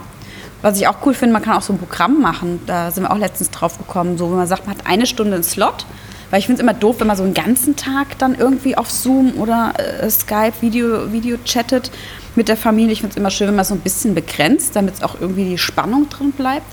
Was 0.63 0.79
ich 0.79 0.87
auch 0.87 0.95
cool 1.05 1.13
finde, 1.13 1.33
man 1.33 1.43
kann 1.43 1.55
auch 1.55 1.61
so 1.61 1.71
ein 1.71 1.77
Programm 1.77 2.19
machen. 2.19 2.61
Da 2.65 2.89
sind 2.89 3.03
wir 3.03 3.11
auch 3.11 3.17
letztens 3.19 3.51
drauf 3.51 3.77
gekommen, 3.77 4.17
so 4.17 4.31
wenn 4.31 4.37
man 4.37 4.47
sagt, 4.47 4.65
man 4.65 4.75
hat 4.75 4.87
eine 4.87 5.05
Stunde 5.05 5.35
einen 5.35 5.43
Slot. 5.43 5.85
Weil 6.29 6.39
ich 6.39 6.47
finde 6.47 6.61
es 6.61 6.63
immer 6.63 6.73
doof, 6.73 6.99
wenn 6.99 7.07
man 7.07 7.15
so 7.15 7.23
einen 7.23 7.33
ganzen 7.33 7.75
Tag 7.75 8.17
dann 8.17 8.35
irgendwie 8.35 8.75
auf 8.75 8.89
Zoom 8.89 9.33
oder 9.37 9.73
äh, 9.77 10.09
Skype 10.09 10.53
Video, 10.61 11.11
Video 11.13 11.37
chattet 11.45 11.91
mit 12.35 12.49
der 12.49 12.57
Familie. 12.57 12.91
Ich 12.91 13.01
finde 13.01 13.11
es 13.11 13.17
immer 13.17 13.29
schön, 13.29 13.47
wenn 13.47 13.55
man 13.55 13.61
es 13.61 13.69
so 13.69 13.75
ein 13.75 13.81
bisschen 13.81 14.13
begrenzt, 14.15 14.75
damit 14.75 14.95
es 14.95 15.03
auch 15.03 15.21
irgendwie 15.21 15.45
die 15.45 15.57
Spannung 15.57 16.09
drin 16.09 16.31
bleibt. 16.31 16.65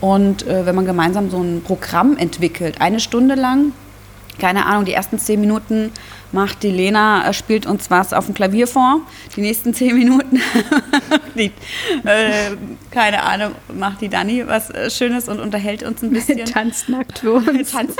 Und 0.00 0.46
äh, 0.46 0.66
wenn 0.66 0.74
man 0.74 0.86
gemeinsam 0.86 1.30
so 1.30 1.40
ein 1.40 1.62
Programm 1.62 2.16
entwickelt, 2.16 2.80
eine 2.80 3.00
Stunde 3.00 3.34
lang, 3.34 3.72
keine 4.40 4.66
Ahnung, 4.66 4.84
die 4.84 4.92
ersten 4.92 5.18
zehn 5.18 5.40
Minuten 5.40 5.92
macht 6.32 6.62
die 6.62 6.70
Lena, 6.70 7.28
äh, 7.28 7.32
spielt 7.32 7.66
uns 7.66 7.90
was 7.90 8.12
auf 8.12 8.26
dem 8.26 8.34
Klavier 8.34 8.66
vor. 8.66 9.00
Die 9.36 9.40
nächsten 9.40 9.74
zehn 9.74 9.96
Minuten, 9.96 10.40
die, 11.34 11.52
äh, 12.04 12.56
keine 12.90 13.22
Ahnung, 13.22 13.54
macht 13.74 14.00
die 14.00 14.08
Dani 14.08 14.46
was 14.46 14.70
äh, 14.70 14.90
Schönes 14.90 15.28
und 15.28 15.40
unterhält 15.40 15.82
uns 15.82 16.02
ein 16.02 16.10
bisschen. 16.10 16.44
Tanzt 16.44 16.88
nackt 16.88 17.20
für 17.20 17.32
uns. 17.34 17.72
Tanzt 17.72 17.98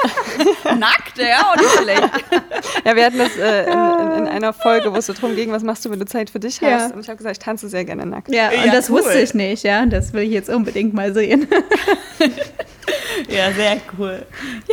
nackt, 0.64 1.18
ja, 1.18 1.52
und 1.52 1.82
schlecht. 1.82 2.10
Ja, 2.84 2.96
wir 2.96 3.04
hatten 3.04 3.18
das 3.18 3.36
äh, 3.36 3.64
in, 3.64 4.18
in, 4.18 4.28
einer 4.28 4.52
Folge, 4.52 4.92
wo 4.92 4.96
es 4.96 5.06
so 5.06 5.12
darum 5.12 5.34
ging, 5.34 5.50
was 5.50 5.62
machst 5.62 5.84
du, 5.84 5.90
wenn 5.90 5.98
du 5.98 6.06
Zeit 6.06 6.30
für 6.30 6.40
dich 6.40 6.60
hast? 6.60 6.90
Ja. 6.90 6.94
Und 6.94 7.00
ich 7.00 7.08
habe 7.08 7.16
gesagt, 7.16 7.38
ich 7.38 7.44
tanze 7.44 7.68
sehr 7.68 7.84
gerne 7.84 8.06
nackt. 8.06 8.32
Ja, 8.32 8.48
und 8.48 8.64
Ja, 8.66 8.72
das 8.72 8.90
cool. 8.90 8.98
wusste 8.98 9.18
ich 9.20 9.34
nicht, 9.34 9.64
ja. 9.64 9.84
Das 9.86 10.12
will 10.12 10.22
ich 10.22 10.30
jetzt 10.32 10.48
unbedingt 10.48 10.94
mal 10.94 11.12
sehen. 11.12 11.46
Ja, 13.28 13.52
sehr 13.52 13.78
cool. 13.98 14.24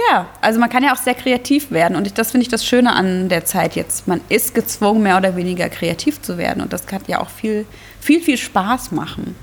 Ja, 0.10 0.27
also 0.42 0.60
man 0.60 0.70
kann 0.70 0.84
ja 0.84 0.94
auch 0.94 0.98
sehr 0.98 1.16
kreativ 1.16 1.72
werden 1.72 1.96
und 1.96 2.18
das 2.18 2.32
finde 2.32 2.44
ich 2.44 2.50
das 2.50 2.66
Schöne 2.66 2.94
an 2.94 3.30
der 3.30 3.46
Zeit 3.46 3.75
jetzt. 3.75 4.08
Man 4.08 4.22
ist 4.30 4.56
gezwungen, 4.56 5.04
mehr 5.04 5.18
oder 5.18 5.36
weniger 5.36 5.70
kreativ 5.70 6.22
zu 6.22 6.38
werden 6.38 6.62
und 6.62 6.74
das 6.74 6.86
kann 6.86 7.01
ja 7.08 7.20
auch 7.20 7.30
viel, 7.30 7.66
viel, 8.00 8.22
viel 8.22 8.38
Spaß 8.38 8.92
machen. 8.92 9.36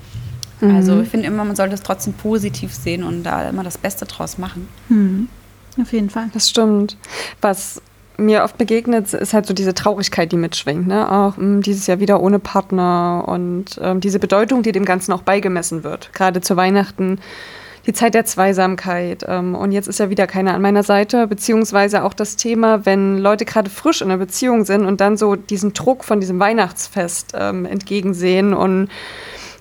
Also 0.61 1.01
ich 1.01 1.09
finde 1.09 1.27
immer, 1.27 1.43
man 1.43 1.55
sollte 1.55 1.75
es 1.75 1.83
trotzdem 1.83 2.13
positiv 2.13 2.73
sehen 2.73 3.03
und 3.03 3.23
da 3.23 3.49
immer 3.49 3.63
das 3.63 3.77
Beste 3.77 4.05
draus 4.05 4.37
machen. 4.37 4.67
Auf 5.79 5.91
jeden 5.91 6.09
Fall. 6.09 6.29
Das 6.33 6.49
stimmt. 6.49 6.97
Was 7.41 7.81
mir 8.17 8.43
oft 8.43 8.57
begegnet, 8.57 9.13
ist 9.13 9.33
halt 9.33 9.45
so 9.45 9.53
diese 9.53 9.73
Traurigkeit, 9.73 10.31
die 10.31 10.37
mitschwingt. 10.37 10.87
Ne? 10.87 11.11
Auch 11.11 11.35
mh, 11.37 11.61
dieses 11.61 11.87
Jahr 11.87 11.99
wieder 11.99 12.21
ohne 12.21 12.39
Partner 12.39 13.25
und 13.27 13.77
ähm, 13.81 13.99
diese 13.99 14.19
Bedeutung, 14.19 14.63
die 14.63 14.71
dem 14.71 14.85
Ganzen 14.85 15.11
auch 15.11 15.21
beigemessen 15.21 15.83
wird. 15.83 16.11
Gerade 16.13 16.39
zu 16.39 16.55
Weihnachten, 16.55 17.19
die 17.85 17.93
Zeit 17.93 18.13
der 18.13 18.25
Zweisamkeit. 18.25 19.25
Ähm, 19.27 19.55
und 19.55 19.71
jetzt 19.71 19.87
ist 19.87 19.99
ja 19.99 20.09
wieder 20.09 20.27
keiner 20.27 20.53
an 20.53 20.61
meiner 20.61 20.83
Seite, 20.83 21.27
beziehungsweise 21.27 22.03
auch 22.03 22.13
das 22.13 22.35
Thema, 22.35 22.85
wenn 22.85 23.17
Leute 23.17 23.45
gerade 23.45 23.69
frisch 23.69 24.01
in 24.01 24.09
einer 24.09 24.17
Beziehung 24.17 24.65
sind 24.65 24.85
und 24.85 25.01
dann 25.01 25.17
so 25.17 25.35
diesen 25.35 25.73
Druck 25.73 26.03
von 26.03 26.19
diesem 26.19 26.39
Weihnachtsfest 26.39 27.33
ähm, 27.37 27.65
entgegensehen 27.65 28.53
und 28.53 28.89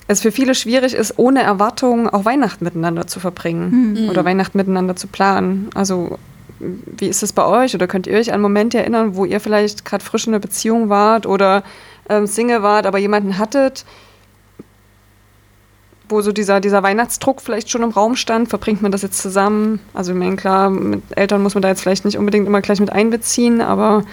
es 0.07 0.21
für 0.21 0.33
viele 0.33 0.55
schwierig 0.55 0.95
ist, 0.95 1.19
ohne 1.19 1.43
Erwartung 1.43 2.11
auch 2.11 2.25
Weihnachten 2.25 2.65
miteinander 2.65 3.07
zu 3.07 3.21
verbringen 3.21 4.09
oder 4.11 4.23
Weihnachten 4.25 4.59
miteinander 4.59 4.97
zu 4.97 5.07
planen. 5.07 5.71
Also 5.75 6.19
wie 6.59 7.09
ist 7.09 7.23
es 7.23 7.33
bei 7.33 7.45
euch? 7.45 7.75
Oder 7.75 7.87
könnt 7.87 8.07
ihr 8.07 8.19
euch 8.19 8.33
an 8.33 8.41
Momente 8.41 8.79
erinnern, 8.79 9.17
wo 9.17 9.25
ihr 9.25 9.41
vielleicht 9.41 9.85
gerade 9.85 10.05
frisch 10.05 10.27
in 10.27 10.35
einer 10.35 10.41
Beziehung 10.41 10.89
wart 10.89 11.27
oder 11.27 11.63
ähm, 12.09 12.27
Single 12.27 12.63
wart, 12.63 12.87
aber 12.87 12.99
jemanden 12.99 13.39
hattet, 13.39 13.85
wo 16.09 16.21
so 16.21 16.33
dieser, 16.33 16.61
dieser 16.61 16.83
Weihnachtsdruck 16.83 17.41
vielleicht 17.41 17.71
schon 17.71 17.83
im 17.83 17.91
Raum 17.91 18.17
stand? 18.17 18.49
Verbringt 18.49 18.83
man 18.83 18.93
das 18.93 19.03
jetzt 19.03 19.21
zusammen? 19.23 19.81
Also 19.95 20.13
ich 20.13 20.19
meine, 20.19 20.37
klar, 20.37 20.71
mit 20.71 21.03
Eltern 21.17 21.43
muss 21.43 21.55
man 21.55 21.63
da 21.63 21.69
jetzt 21.69 21.81
vielleicht 21.81 22.05
nicht 22.05 22.19
unbedingt 22.19 22.47
immer 22.47 22.61
gleich 22.61 22.81
mit 22.81 22.93
einbeziehen, 22.93 23.61
aber 23.61 24.05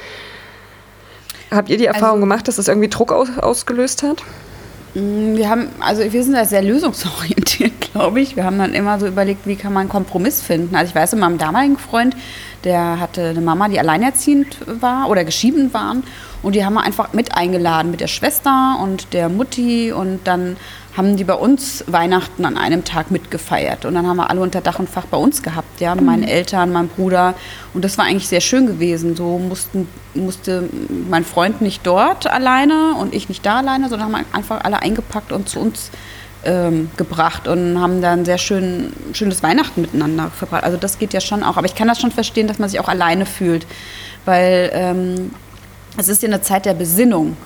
habt 1.51 1.69
ihr 1.69 1.77
die 1.77 1.85
Erfahrung 1.85 2.15
Also- 2.17 2.21
gemacht, 2.21 2.47
dass 2.47 2.55
das 2.55 2.67
irgendwie 2.67 2.89
Druck 2.89 3.11
aus, 3.11 3.27
ausgelöst 3.37 4.03
hat? 4.03 4.23
Mm, 4.93 5.35
Wir 5.35 5.49
haben, 5.49 5.67
also 5.79 6.01
wir 6.11 6.23
sind 6.23 6.33
da 6.33 6.45
sehr 6.45 6.61
lösungsorientiert, 6.61 7.73
glaube 7.93 8.21
ich. 8.21 8.35
Wir 8.35 8.45
haben 8.45 8.57
dann 8.57 8.73
immer 8.73 8.99
so 8.99 9.07
überlegt, 9.07 9.45
wie 9.47 9.55
kann 9.55 9.73
man 9.73 9.81
einen 9.81 9.89
Kompromiss 9.89 10.41
finden. 10.41 10.75
Also 10.75 10.89
ich 10.89 10.95
weiß, 10.95 11.11
mit 11.13 11.21
meinem 11.21 11.37
damaligen 11.37 11.77
Freund, 11.77 12.15
der 12.63 12.99
hatte 12.99 13.29
eine 13.29 13.41
Mama, 13.41 13.67
die 13.69 13.79
alleinerziehend 13.79 14.57
war 14.81 15.09
oder 15.09 15.23
geschieden 15.25 15.73
waren. 15.73 16.03
Und 16.43 16.55
die 16.55 16.65
haben 16.65 16.73
wir 16.73 16.81
einfach 16.81 17.13
mit 17.13 17.35
eingeladen 17.35 17.91
mit 17.91 17.99
der 18.01 18.07
Schwester 18.07 18.79
und 18.81 19.13
der 19.13 19.29
Mutti. 19.29 19.91
Und 19.91 20.21
dann 20.25 20.57
haben 20.95 21.15
die 21.15 21.23
bei 21.23 21.33
uns 21.33 21.85
Weihnachten 21.87 22.43
an 22.45 22.57
einem 22.57 22.83
Tag 22.83 23.11
mitgefeiert. 23.11 23.85
Und 23.85 23.95
dann 23.95 24.05
haben 24.05 24.17
wir 24.17 24.29
alle 24.29 24.41
unter 24.41 24.59
Dach 24.59 24.79
und 24.79 24.89
Fach 24.89 25.05
bei 25.05 25.17
uns 25.17 25.41
gehabt, 25.41 25.79
ja, 25.79 25.95
meine 25.95 26.29
Eltern, 26.29 26.71
mein 26.71 26.89
Bruder. 26.89 27.33
Und 27.73 27.85
das 27.85 27.97
war 27.97 28.05
eigentlich 28.05 28.27
sehr 28.27 28.41
schön 28.41 28.67
gewesen. 28.67 29.15
So 29.15 29.37
mussten, 29.37 29.87
musste 30.13 30.67
mein 31.09 31.23
Freund 31.23 31.61
nicht 31.61 31.87
dort 31.87 32.27
alleine 32.27 32.95
und 32.99 33.13
ich 33.13 33.29
nicht 33.29 33.45
da 33.45 33.59
alleine, 33.59 33.87
sondern 33.87 34.13
haben 34.13 34.25
einfach 34.33 34.63
alle 34.63 34.81
eingepackt 34.81 35.31
und 35.31 35.47
zu 35.47 35.59
uns 35.59 35.91
ähm, 36.43 36.91
gebracht 36.97 37.47
und 37.47 37.79
haben 37.79 38.01
dann 38.01 38.25
sehr 38.25 38.37
schön, 38.37 38.91
schönes 39.13 39.43
Weihnachten 39.43 39.81
miteinander 39.81 40.29
verbracht. 40.29 40.65
Also 40.65 40.77
das 40.77 40.99
geht 40.99 41.13
ja 41.13 41.21
schon 41.21 41.43
auch. 41.43 41.55
Aber 41.55 41.67
ich 41.67 41.75
kann 41.75 41.87
das 41.87 42.01
schon 42.01 42.11
verstehen, 42.11 42.47
dass 42.47 42.59
man 42.59 42.67
sich 42.67 42.79
auch 42.79 42.89
alleine 42.89 43.25
fühlt. 43.25 43.65
Weil 44.25 44.71
ähm, 44.73 45.31
es 45.97 46.09
ist 46.09 46.21
ja 46.21 46.27
eine 46.27 46.41
Zeit 46.41 46.65
der 46.65 46.73
Besinnung, 46.73 47.37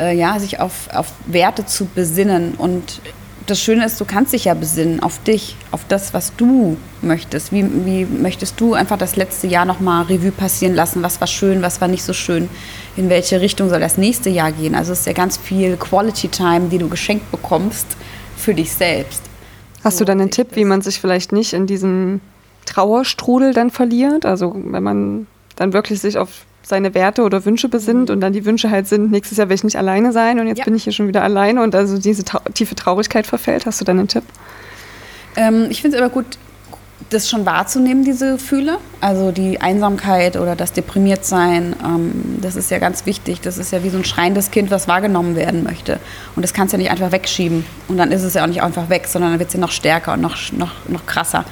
äh, 0.00 0.16
ja, 0.16 0.38
sich 0.40 0.58
auf, 0.58 0.88
auf 0.92 1.12
Werte 1.26 1.66
zu 1.66 1.84
besinnen. 1.84 2.54
Und 2.54 3.00
das 3.46 3.60
Schöne 3.60 3.84
ist, 3.84 4.00
du 4.00 4.04
kannst 4.04 4.32
dich 4.32 4.46
ja 4.46 4.54
besinnen 4.54 5.00
auf 5.00 5.22
dich, 5.22 5.56
auf 5.70 5.84
das, 5.88 6.14
was 6.14 6.34
du 6.36 6.76
möchtest. 7.02 7.52
Wie, 7.52 7.64
wie 7.84 8.04
möchtest 8.04 8.60
du 8.60 8.74
einfach 8.74 8.98
das 8.98 9.16
letzte 9.16 9.46
Jahr 9.46 9.64
nochmal 9.64 10.04
Revue 10.04 10.32
passieren 10.32 10.74
lassen? 10.74 11.02
Was 11.02 11.20
war 11.20 11.26
schön, 11.26 11.62
was 11.62 11.80
war 11.80 11.88
nicht 11.88 12.04
so 12.04 12.12
schön? 12.12 12.48
In 12.96 13.08
welche 13.08 13.40
Richtung 13.40 13.68
soll 13.68 13.80
das 13.80 13.98
nächste 13.98 14.30
Jahr 14.30 14.52
gehen? 14.52 14.74
Also 14.74 14.92
es 14.92 15.00
ist 15.00 15.06
ja 15.06 15.12
ganz 15.12 15.36
viel 15.36 15.76
Quality 15.76 16.28
Time, 16.28 16.68
die 16.70 16.78
du 16.78 16.88
geschenkt 16.88 17.30
bekommst 17.30 17.86
für 18.36 18.54
dich 18.54 18.72
selbst. 18.72 19.22
Hast 19.82 19.98
So 19.98 20.04
du 20.04 20.06
dann 20.06 20.20
einen 20.20 20.30
Tipp, 20.30 20.48
wie 20.54 20.64
man 20.64 20.82
sich 20.82 21.00
vielleicht 21.00 21.32
nicht 21.32 21.52
in 21.52 21.66
diesem 21.66 22.20
Trauerstrudel 22.66 23.54
dann 23.54 23.70
verliert? 23.70 24.26
Also 24.26 24.54
wenn 24.54 24.82
man 24.82 25.26
dann 25.56 25.72
wirklich 25.72 26.00
sich 26.00 26.18
auf 26.18 26.44
seine 26.62 26.94
Werte 26.94 27.22
oder 27.22 27.44
Wünsche 27.44 27.68
besinnt 27.68 28.10
und 28.10 28.20
dann 28.20 28.32
die 28.32 28.44
Wünsche 28.44 28.70
halt 28.70 28.86
sind, 28.86 29.10
nächstes 29.10 29.38
Jahr 29.38 29.48
will 29.48 29.54
ich 29.54 29.64
nicht 29.64 29.76
alleine 29.76 30.12
sein 30.12 30.38
und 30.40 30.46
jetzt 30.46 30.58
Ja. 30.58 30.64
bin 30.64 30.74
ich 30.74 30.84
hier 30.84 30.92
schon 30.92 31.08
wieder 31.08 31.22
alleine 31.22 31.62
und 31.62 31.74
also 31.74 31.98
diese 31.98 32.24
trau 32.24 32.40
tiefe 32.54 32.74
Traurigkeit 32.74 33.26
verfällt. 33.26 33.66
Hast 33.66 33.80
du 33.80 33.84
dann 33.84 33.98
einen 33.98 34.08
Tipp? 34.08 34.24
Ähm, 35.36 35.66
ich 35.70 35.80
finde 35.82 35.96
es 35.96 36.02
aber 36.02 36.12
gut, 36.12 36.26
das 37.08 37.28
schon 37.28 37.44
wahrzunehmen, 37.44 38.04
diese 38.04 38.32
Gefühle. 38.32 38.78
Also 39.00 39.32
die 39.32 39.60
Einsamkeit 39.60 40.36
oder 40.36 40.54
das 40.54 40.72
Deprimiertsein, 40.72 41.74
ähm, 41.84 42.38
das 42.40 42.56
ist 42.56 42.70
ja 42.70 42.78
ganz 42.78 43.04
wichtig. 43.06 43.40
Das 43.40 43.58
ist 43.58 43.72
ja 43.72 43.82
wie 43.82 43.88
so 43.90 43.98
ein 43.98 44.04
schreiendes 44.04 44.50
Kind, 44.50 44.70
was 44.70 44.86
wahrgenommen 44.86 45.34
werden 45.34 45.64
möchte. 45.64 45.98
Und 46.36 46.42
das 46.42 46.52
kannst 46.52 46.72
du 46.72 46.76
ja 46.76 46.82
nicht 46.82 46.92
einfach 46.92 47.10
wegschieben. 47.10 47.64
Und 47.88 47.96
dann 47.96 48.12
ist 48.12 48.22
es 48.22 48.34
ja 48.34 48.42
auch 48.44 48.46
nicht 48.46 48.62
einfach 48.62 48.90
weg, 48.90 49.06
sondern 49.08 49.32
dann 49.32 49.40
wird 49.40 49.48
es 49.48 49.54
ja 49.54 49.60
noch 49.60 49.72
stärker 49.72 50.12
und 50.12 50.20
noch, 50.20 50.36
noch, 50.52 50.72
noch 50.88 51.06
krasser. 51.06 51.44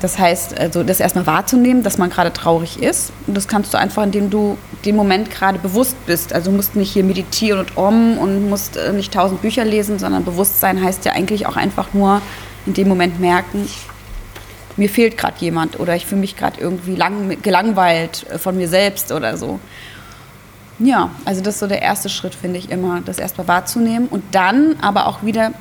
Das 0.00 0.18
heißt, 0.18 0.58
also 0.58 0.82
das 0.82 0.98
erstmal 0.98 1.26
wahrzunehmen, 1.26 1.82
dass 1.82 1.98
man 1.98 2.08
gerade 2.08 2.32
traurig 2.32 2.82
ist. 2.82 3.12
Und 3.26 3.36
das 3.36 3.48
kannst 3.48 3.74
du 3.74 3.78
einfach, 3.78 4.02
indem 4.02 4.30
du 4.30 4.56
den 4.84 4.96
Moment 4.96 5.30
gerade 5.30 5.58
bewusst 5.58 5.94
bist. 6.06 6.32
Also 6.32 6.50
du 6.50 6.56
musst 6.56 6.74
nicht 6.74 6.90
hier 6.92 7.04
meditieren 7.04 7.60
und 7.60 7.76
om 7.76 8.16
und 8.16 8.48
musst 8.48 8.78
äh, 8.78 8.92
nicht 8.92 9.12
tausend 9.12 9.42
Bücher 9.42 9.64
lesen, 9.64 9.98
sondern 9.98 10.24
Bewusstsein 10.24 10.82
heißt 10.82 11.04
ja 11.04 11.12
eigentlich 11.12 11.46
auch 11.46 11.56
einfach 11.56 11.92
nur 11.92 12.22
in 12.66 12.74
dem 12.74 12.88
Moment 12.88 13.20
merken, 13.20 13.68
mir 14.76 14.88
fehlt 14.88 15.18
gerade 15.18 15.34
jemand 15.40 15.78
oder 15.78 15.94
ich 15.96 16.06
fühle 16.06 16.22
mich 16.22 16.36
gerade 16.36 16.60
irgendwie 16.60 16.96
lang, 16.96 17.42
gelangweilt 17.42 18.26
äh, 18.30 18.38
von 18.38 18.56
mir 18.56 18.68
selbst 18.68 19.12
oder 19.12 19.36
so. 19.36 19.60
Ja, 20.78 21.10
also 21.26 21.42
das 21.42 21.54
ist 21.54 21.60
so 21.60 21.66
der 21.66 21.82
erste 21.82 22.08
Schritt, 22.08 22.34
finde 22.34 22.58
ich 22.58 22.70
immer, 22.70 23.02
das 23.04 23.18
erstmal 23.18 23.46
wahrzunehmen 23.46 24.08
und 24.08 24.24
dann 24.32 24.76
aber 24.80 25.06
auch 25.06 25.22
wieder 25.22 25.52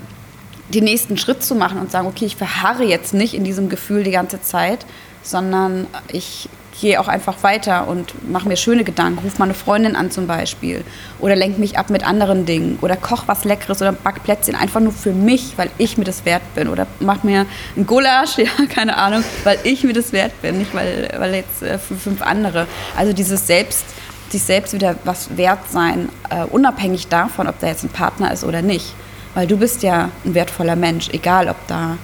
den 0.70 0.84
nächsten 0.84 1.18
Schritt 1.18 1.44
zu 1.44 1.56
machen 1.56 1.80
und 1.80 1.92
sagen, 1.92 2.08
okay, 2.08 2.26
ich 2.26 2.36
verharre 2.36 2.84
jetzt 2.84 3.14
nicht 3.14 3.34
in 3.34 3.44
diesem 3.44 3.70
Gefühl 3.70 4.04
die 4.04 4.12
ganze 4.12 4.42
Zeit, 4.42 4.86
sondern 5.24 5.88
ich 6.12 6.50
gehe 6.80 7.00
auch 7.00 7.08
einfach 7.08 7.44
weiter 7.44 7.88
und 7.88 8.30
mache 8.32 8.48
mir 8.48 8.56
schöne 8.56 8.84
Gedanken, 8.84 9.20
ruf 9.20 9.38
mal 9.38 9.46
eine 9.46 9.54
Freundin 9.54 9.96
an 9.96 10.12
zum 10.12 10.28
Beispiel 10.28 10.84
oder 11.20 11.36
lenk 11.36 11.58
mich 11.58 11.78
ab 11.78 11.90
mit 11.90 12.06
anderen 12.06 12.46
Dingen 12.46 12.80
oder 12.82 12.96
koch 12.96 13.24
was 13.26 13.44
Leckeres 13.44 13.82
oder 13.82 13.92
back 13.92 14.24
Plätzchen 14.24 14.56
einfach 14.56 14.80
nur 14.80 14.94
für 14.94 15.12
mich, 15.12 15.54
weil 15.58 15.70
ich 15.78 15.98
mir 15.98 16.06
das 16.06 16.26
wert 16.26 16.42
bin 16.56 16.70
oder 16.70 16.88
mach 17.00 17.24
mir 17.24 17.46
ein 17.76 17.86
Gulasch, 17.86 18.38
ja, 18.38 18.50
keine 18.74 18.98
Ahnung, 18.98 19.24
weil 19.44 19.60
ich 19.64 19.84
mir 19.84 19.94
das 19.94 20.14
wert 20.14 20.42
bin, 20.42 20.60
nicht 20.60 20.74
weil, 20.74 21.10
weil 21.18 21.36
jetzt 21.36 21.62
äh, 21.62 21.78
für 21.78 21.96
fünf 21.96 22.22
andere. 22.22 22.68
Also 22.96 23.14
dieses 23.14 23.46
Selbst, 23.46 23.86
sich 24.30 24.44
selbst 24.44 24.74
wieder 24.74 24.96
was 25.04 25.36
wert 25.38 25.70
sein, 25.70 26.10
äh, 26.30 26.44
unabhängig 26.46 27.08
davon, 27.08 27.48
ob 27.48 27.60
da 27.60 27.68
jetzt 27.68 27.84
ein 27.84 27.90
Partner 27.90 28.32
ist 28.32 28.44
oder 28.44 28.62
nicht. 28.62 28.94
Weil 29.34 29.48
du 29.48 29.58
bist 29.58 29.84
ja 29.84 30.10
ein 30.26 30.34
wertvoller 30.34 30.76
Mensch, 30.76 31.10
egal 31.10 31.50
ob 31.50 31.56
da, 31.68 31.98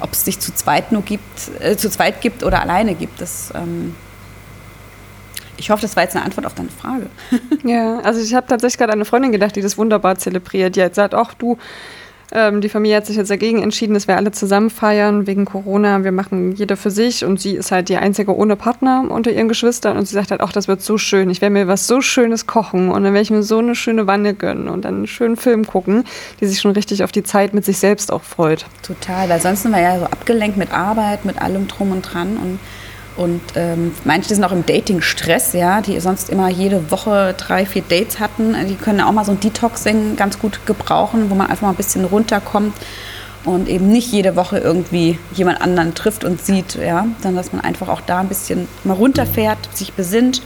ob 0.00 0.12
es 0.12 0.24
dich 0.24 0.38
zu 0.38 0.54
zweit 0.54 0.92
nur 0.92 1.02
gibt, 1.02 1.50
äh, 1.60 1.76
zu 1.76 1.90
zweit 1.90 2.20
gibt 2.20 2.42
oder 2.42 2.60
alleine 2.60 2.94
gibt. 2.94 3.20
Das, 3.20 3.52
ähm 3.54 3.94
ich 5.58 5.70
hoffe, 5.70 5.82
das 5.82 5.96
war 5.96 6.04
jetzt 6.04 6.14
eine 6.14 6.24
Antwort 6.24 6.46
auf 6.46 6.54
deine 6.54 6.68
Frage. 6.70 7.06
Ja, 7.64 7.98
also 8.00 8.20
ich 8.20 8.32
habe 8.34 8.46
tatsächlich 8.46 8.78
gerade 8.78 8.92
eine 8.92 9.04
Freundin 9.04 9.32
gedacht, 9.32 9.56
die 9.56 9.60
das 9.60 9.76
wunderbar 9.76 10.16
zelebriert. 10.16 10.76
Die 10.76 10.82
hat 10.82 10.90
gesagt, 10.92 11.14
ach 11.14 11.34
du, 11.34 11.58
ähm, 12.32 12.60
die 12.60 12.68
Familie 12.68 12.96
hat 12.96 13.06
sich 13.06 13.16
jetzt 13.16 13.30
dagegen 13.30 13.62
entschieden, 13.62 13.94
dass 13.94 14.06
wir 14.06 14.16
alle 14.16 14.32
zusammen 14.32 14.70
feiern 14.70 15.26
wegen 15.26 15.44
Corona. 15.44 16.04
Wir 16.04 16.12
machen 16.12 16.52
jeder 16.52 16.76
für 16.76 16.90
sich 16.90 17.24
und 17.24 17.40
sie 17.40 17.52
ist 17.54 17.72
halt 17.72 17.88
die 17.88 17.96
einzige 17.96 18.36
ohne 18.36 18.56
Partner 18.56 19.06
unter 19.08 19.30
ihren 19.30 19.48
Geschwistern 19.48 19.96
und 19.96 20.06
sie 20.06 20.14
sagt 20.14 20.30
halt, 20.30 20.40
ach, 20.40 20.52
das 20.52 20.68
wird 20.68 20.82
so 20.82 20.98
schön. 20.98 21.30
Ich 21.30 21.40
werde 21.40 21.54
mir 21.54 21.68
was 21.68 21.86
so 21.86 22.00
Schönes 22.00 22.46
kochen 22.46 22.90
und 22.90 23.04
dann 23.04 23.14
werde 23.14 23.22
ich 23.22 23.30
mir 23.30 23.42
so 23.42 23.58
eine 23.58 23.74
schöne 23.74 24.06
Wanne 24.06 24.34
gönnen 24.34 24.68
und 24.68 24.84
dann 24.84 24.96
einen 24.96 25.06
schönen 25.06 25.36
Film 25.36 25.66
gucken, 25.66 26.04
die 26.40 26.46
sich 26.46 26.60
schon 26.60 26.72
richtig 26.72 27.02
auf 27.02 27.12
die 27.12 27.22
Zeit 27.22 27.54
mit 27.54 27.64
sich 27.64 27.78
selbst 27.78 28.12
auch 28.12 28.22
freut. 28.22 28.66
Total, 28.82 29.28
weil 29.28 29.40
sonst 29.40 29.62
sind 29.62 29.72
wir 29.72 29.80
ja 29.80 29.98
so 29.98 30.04
abgelenkt 30.04 30.56
mit 30.56 30.72
Arbeit, 30.72 31.24
mit 31.24 31.40
allem 31.40 31.66
drum 31.66 31.92
und 31.92 32.02
dran 32.02 32.36
und 32.36 32.58
und 33.18 33.40
ähm, 33.56 33.92
manche 34.04 34.32
sind 34.32 34.44
auch 34.44 34.52
im 34.52 34.64
Dating-Stress, 34.64 35.52
ja, 35.52 35.80
die 35.80 35.98
sonst 35.98 36.30
immer 36.30 36.48
jede 36.48 36.92
Woche 36.92 37.34
drei, 37.36 37.66
vier 37.66 37.82
Dates 37.82 38.20
hatten. 38.20 38.54
Die 38.68 38.76
können 38.76 39.00
auch 39.00 39.10
mal 39.10 39.24
so 39.24 39.32
ein 39.32 39.40
Detoxing 39.40 40.14
ganz 40.14 40.38
gut 40.38 40.64
gebrauchen, 40.66 41.28
wo 41.28 41.34
man 41.34 41.48
einfach 41.48 41.62
mal 41.62 41.70
ein 41.70 41.76
bisschen 41.76 42.04
runterkommt. 42.04 42.74
und 43.44 43.68
eben 43.68 43.88
nicht 43.88 44.12
jede 44.12 44.36
Woche 44.36 44.58
irgendwie 44.58 45.18
jemand 45.32 45.60
anderen 45.62 45.94
trifft 45.94 46.24
und 46.24 46.44
sieht, 46.44 46.74
ja, 46.74 47.06
sondern 47.22 47.36
dass 47.36 47.52
man 47.52 47.62
einfach 47.62 47.88
auch 47.88 48.00
da 48.00 48.20
ein 48.20 48.28
bisschen 48.28 48.68
mal 48.84 48.94
runterfährt, 48.94 49.58
sich 49.74 49.92
besinnt 49.94 50.42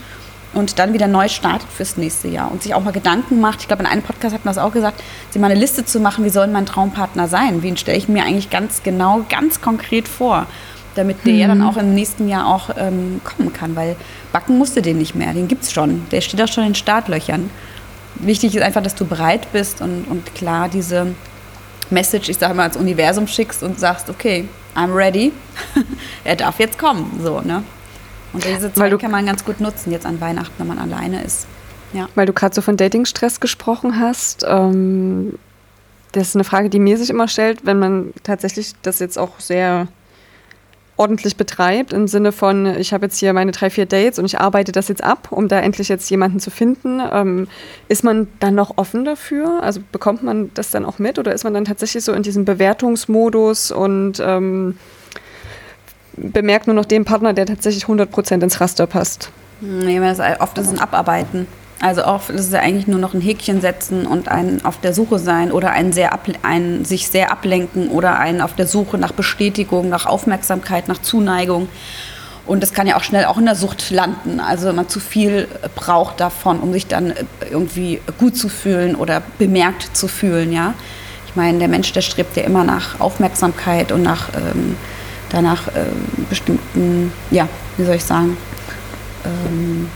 und 0.53 0.79
dann 0.79 0.93
wieder 0.93 1.07
neu 1.07 1.27
startet 1.27 1.67
fürs 1.69 1.97
nächste 1.97 2.27
Jahr 2.27 2.51
und 2.51 2.63
sich 2.63 2.73
auch 2.73 2.83
mal 2.83 2.91
Gedanken 2.91 3.39
macht. 3.39 3.61
Ich 3.61 3.67
glaube, 3.67 3.83
in 3.83 3.89
einem 3.89 4.03
Podcast 4.03 4.33
hat 4.33 4.45
man 4.45 4.53
das 4.53 4.63
auch 4.63 4.71
gesagt, 4.71 5.01
sich 5.31 5.41
mal 5.41 5.51
eine 5.51 5.59
Liste 5.59 5.85
zu 5.85 5.99
machen, 5.99 6.23
wie 6.23 6.29
soll 6.29 6.47
mein 6.47 6.65
Traumpartner 6.65 7.27
sein? 7.27 7.61
Wen 7.61 7.77
stelle 7.77 7.97
ich 7.97 8.07
mir 8.07 8.23
eigentlich 8.23 8.49
ganz 8.49 8.83
genau, 8.83 9.25
ganz 9.29 9.61
konkret 9.61 10.07
vor? 10.07 10.47
Damit 10.95 11.25
der 11.25 11.33
mhm. 11.33 11.47
dann 11.47 11.61
auch 11.63 11.77
im 11.77 11.95
nächsten 11.95 12.29
Jahr 12.29 12.47
auch 12.47 12.69
ähm, 12.77 13.21
kommen 13.23 13.51
kann, 13.51 13.75
weil 13.75 13.95
backen 14.31 14.57
musste 14.57 14.81
den 14.81 14.97
nicht 14.97 15.15
mehr, 15.15 15.33
den 15.33 15.47
gibt 15.47 15.63
es 15.63 15.71
schon. 15.71 16.05
Der 16.11 16.21
steht 16.21 16.41
auch 16.41 16.47
schon 16.47 16.65
in 16.65 16.75
Startlöchern. 16.75 17.49
Wichtig 18.15 18.55
ist 18.55 18.61
einfach, 18.61 18.83
dass 18.83 18.93
du 18.93 19.05
bereit 19.05 19.51
bist 19.51 19.81
und, 19.81 20.05
und 20.05 20.35
klar 20.35 20.69
diese 20.69 21.07
Message, 21.89 22.29
ich 22.29 22.37
sage 22.37 22.53
mal, 22.53 22.63
als 22.63 22.77
Universum 22.77 23.27
schickst 23.27 23.63
und 23.63 23.79
sagst, 23.79 24.09
okay, 24.09 24.45
I'm 24.75 24.93
ready, 24.93 25.31
er 26.23 26.35
darf 26.35 26.59
jetzt 26.59 26.77
kommen. 26.77 27.19
So, 27.23 27.41
ne? 27.41 27.63
Und 28.33 28.45
diese 28.45 28.73
Zeit 28.73 28.99
kann 28.99 29.11
man 29.11 29.25
ganz 29.25 29.45
gut 29.45 29.59
nutzen, 29.59 29.91
jetzt 29.91 30.05
an 30.05 30.19
Weihnachten, 30.19 30.53
wenn 30.57 30.67
man 30.67 30.79
alleine 30.79 31.23
ist. 31.23 31.47
Ja. 31.93 32.09
Weil 32.15 32.25
du 32.25 32.33
gerade 32.33 32.53
so 32.55 32.61
von 32.61 32.77
Datingstress 32.77 33.39
gesprochen 33.39 33.99
hast. 33.99 34.43
Ähm, 34.47 35.37
das 36.11 36.29
ist 36.29 36.35
eine 36.35 36.43
Frage, 36.43 36.69
die 36.69 36.79
mir 36.79 36.97
sich 36.97 37.09
immer 37.09 37.27
stellt, 37.27 37.65
wenn 37.65 37.79
man 37.79 38.13
tatsächlich 38.23 38.73
das 38.81 38.99
jetzt 38.99 39.17
auch 39.17 39.39
sehr 39.39 39.87
ordentlich 40.95 41.37
betreibt, 41.37 41.91
im 41.91 42.07
Sinne 42.07 42.31
von, 42.31 42.65
ich 42.77 42.93
habe 42.93 43.05
jetzt 43.05 43.17
hier 43.17 43.33
meine 43.33 43.51
drei, 43.51 43.69
vier 43.69 43.85
Dates 43.85 44.19
und 44.19 44.25
ich 44.25 44.39
arbeite 44.39 44.71
das 44.71 44.87
jetzt 44.87 45.03
ab, 45.03 45.29
um 45.31 45.47
da 45.47 45.59
endlich 45.59 45.89
jetzt 45.89 46.09
jemanden 46.09 46.39
zu 46.39 46.51
finden. 46.51 47.01
Ähm, 47.11 47.47
ist 47.87 48.03
man 48.03 48.27
dann 48.39 48.55
noch 48.55 48.77
offen 48.77 49.03
dafür? 49.03 49.63
Also 49.63 49.81
bekommt 49.91 50.23
man 50.23 50.51
das 50.53 50.69
dann 50.69 50.85
auch 50.85 50.99
mit 50.99 51.17
oder 51.17 51.33
ist 51.33 51.43
man 51.43 51.53
dann 51.53 51.65
tatsächlich 51.65 52.03
so 52.03 52.13
in 52.13 52.21
diesem 52.21 52.45
Bewertungsmodus 52.45 53.71
und 53.71 54.21
ähm, 54.23 54.77
bemerkt 56.15 56.67
nur 56.67 56.75
noch 56.75 56.85
den 56.85 57.05
Partner, 57.05 57.33
der 57.33 57.47
tatsächlich 57.47 57.85
100% 57.85 58.43
ins 58.43 58.61
Raster 58.61 58.85
passt. 58.85 59.31
Nee, 59.61 59.99
oft 60.39 60.57
ist 60.57 60.67
es 60.67 60.73
ein 60.73 60.79
Abarbeiten. 60.79 61.47
Also 61.83 62.05
oft 62.05 62.29
ist 62.29 62.45
es 62.45 62.51
ja 62.53 62.61
eigentlich 62.61 62.87
nur 62.87 62.97
noch 62.97 63.13
ein 63.13 63.19
Häkchen 63.19 63.59
setzen 63.59 64.05
und 64.05 64.29
ein 64.29 64.63
auf 64.63 64.79
der 64.79 64.93
Suche 64.93 65.19
sein 65.19 65.51
oder 65.51 65.71
ein, 65.71 65.91
sehr 65.91 66.17
ein 66.43 66.85
sich 66.85 67.09
sehr 67.09 67.29
ablenken 67.29 67.89
oder 67.89 68.17
ein 68.17 68.39
auf 68.39 68.55
der 68.55 68.67
Suche 68.67 68.97
nach 68.97 69.11
Bestätigung, 69.11 69.89
nach 69.89 70.05
Aufmerksamkeit, 70.05 70.87
nach 70.87 71.01
Zuneigung. 71.01 71.67
Und 72.45 72.63
das 72.63 72.71
kann 72.71 72.87
ja 72.87 72.95
auch 72.95 73.03
schnell 73.03 73.25
auch 73.25 73.37
in 73.37 73.43
der 73.43 73.55
Sucht 73.55 73.91
landen. 73.91 74.39
Also 74.39 74.69
wenn 74.69 74.77
man 74.77 74.87
zu 74.87 75.01
viel 75.01 75.49
braucht 75.75 76.21
davon, 76.21 76.61
um 76.61 76.71
sich 76.71 76.87
dann 76.87 77.15
irgendwie 77.51 77.99
gut 78.17 78.37
zu 78.37 78.47
fühlen 78.47 78.95
oder 78.95 79.21
bemerkt 79.37 79.89
zu 79.91 80.07
fühlen, 80.07 80.53
ja. 80.53 80.75
Ich 81.27 81.35
meine, 81.35 81.59
der 81.59 81.67
Mensch, 81.67 81.91
der 81.91 82.01
strebt 82.01 82.37
ja 82.37 82.43
immer 82.43 82.63
nach 82.63 83.01
Aufmerksamkeit 83.01 83.91
und 83.91 84.03
nach 84.03 84.29
ähm, 84.37 84.77
danach 85.31 85.67
äh, 85.67 85.83
bestimmten, 86.29 87.11
ja, 87.29 87.49
wie 87.75 87.83
soll 87.83 87.95
ich 87.95 88.05
sagen, 88.05 88.37
ähm, 89.25 89.89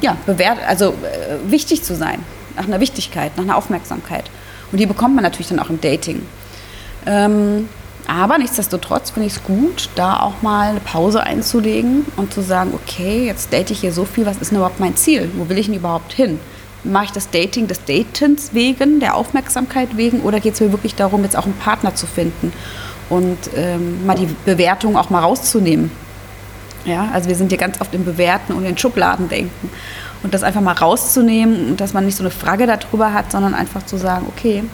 ja, 0.00 0.16
bewährt, 0.26 0.58
also 0.66 0.90
äh, 0.90 1.50
wichtig 1.50 1.82
zu 1.82 1.94
sein, 1.94 2.20
nach 2.56 2.66
einer 2.66 2.80
Wichtigkeit, 2.80 3.36
nach 3.36 3.44
einer 3.44 3.56
Aufmerksamkeit. 3.56 4.30
Und 4.70 4.78
die 4.78 4.86
bekommt 4.86 5.14
man 5.14 5.24
natürlich 5.24 5.48
dann 5.48 5.58
auch 5.58 5.70
im 5.70 5.80
Dating. 5.80 6.22
Ähm, 7.06 7.68
aber 8.06 8.38
nichtsdestotrotz 8.38 9.10
finde 9.10 9.26
ich 9.26 9.34
es 9.34 9.44
gut, 9.44 9.90
da 9.94 10.20
auch 10.20 10.40
mal 10.40 10.70
eine 10.70 10.80
Pause 10.80 11.22
einzulegen 11.22 12.06
und 12.16 12.32
zu 12.32 12.40
sagen, 12.40 12.72
okay, 12.74 13.26
jetzt 13.26 13.52
date 13.52 13.70
ich 13.70 13.80
hier 13.80 13.92
so 13.92 14.04
viel, 14.04 14.24
was 14.24 14.38
ist 14.38 14.50
denn 14.50 14.58
überhaupt 14.58 14.80
mein 14.80 14.96
Ziel? 14.96 15.30
Wo 15.36 15.48
will 15.48 15.58
ich 15.58 15.66
denn 15.66 15.74
überhaupt 15.74 16.12
hin? 16.12 16.40
Mache 16.84 17.06
ich 17.06 17.12
das 17.12 17.28
Dating 17.30 17.66
des 17.66 17.84
Datens 17.84 18.54
wegen, 18.54 19.00
der 19.00 19.14
Aufmerksamkeit 19.14 19.96
wegen 19.96 20.20
oder 20.20 20.40
geht 20.40 20.54
es 20.54 20.60
mir 20.60 20.72
wirklich 20.72 20.94
darum, 20.94 21.22
jetzt 21.24 21.36
auch 21.36 21.44
einen 21.44 21.58
Partner 21.58 21.94
zu 21.94 22.06
finden? 22.06 22.52
und 23.10 23.38
ähm, 23.56 24.04
mal 24.06 24.16
die 24.16 24.28
Bewertung 24.44 24.96
auch 24.96 25.10
mal 25.10 25.20
rauszunehmen. 25.20 25.90
Ja, 26.88 27.10
also 27.12 27.28
wir 27.28 27.36
sind 27.36 27.50
hier 27.50 27.58
ganz 27.58 27.80
oft 27.80 27.94
im 27.94 28.04
Bewerten 28.04 28.54
und 28.54 28.64
in 28.64 28.78
Schubladen 28.78 29.28
denken. 29.28 29.70
Und 30.22 30.34
das 30.34 30.42
einfach 30.42 30.62
mal 30.62 30.72
rauszunehmen 30.72 31.70
und 31.70 31.80
dass 31.80 31.92
man 31.92 32.06
nicht 32.06 32.16
so 32.16 32.22
eine 32.22 32.30
Frage 32.30 32.66
darüber 32.66 33.12
hat, 33.12 33.30
sondern 33.30 33.54
einfach 33.54 33.84
zu 33.84 33.96
sagen, 33.98 34.26
okay, 34.28 34.64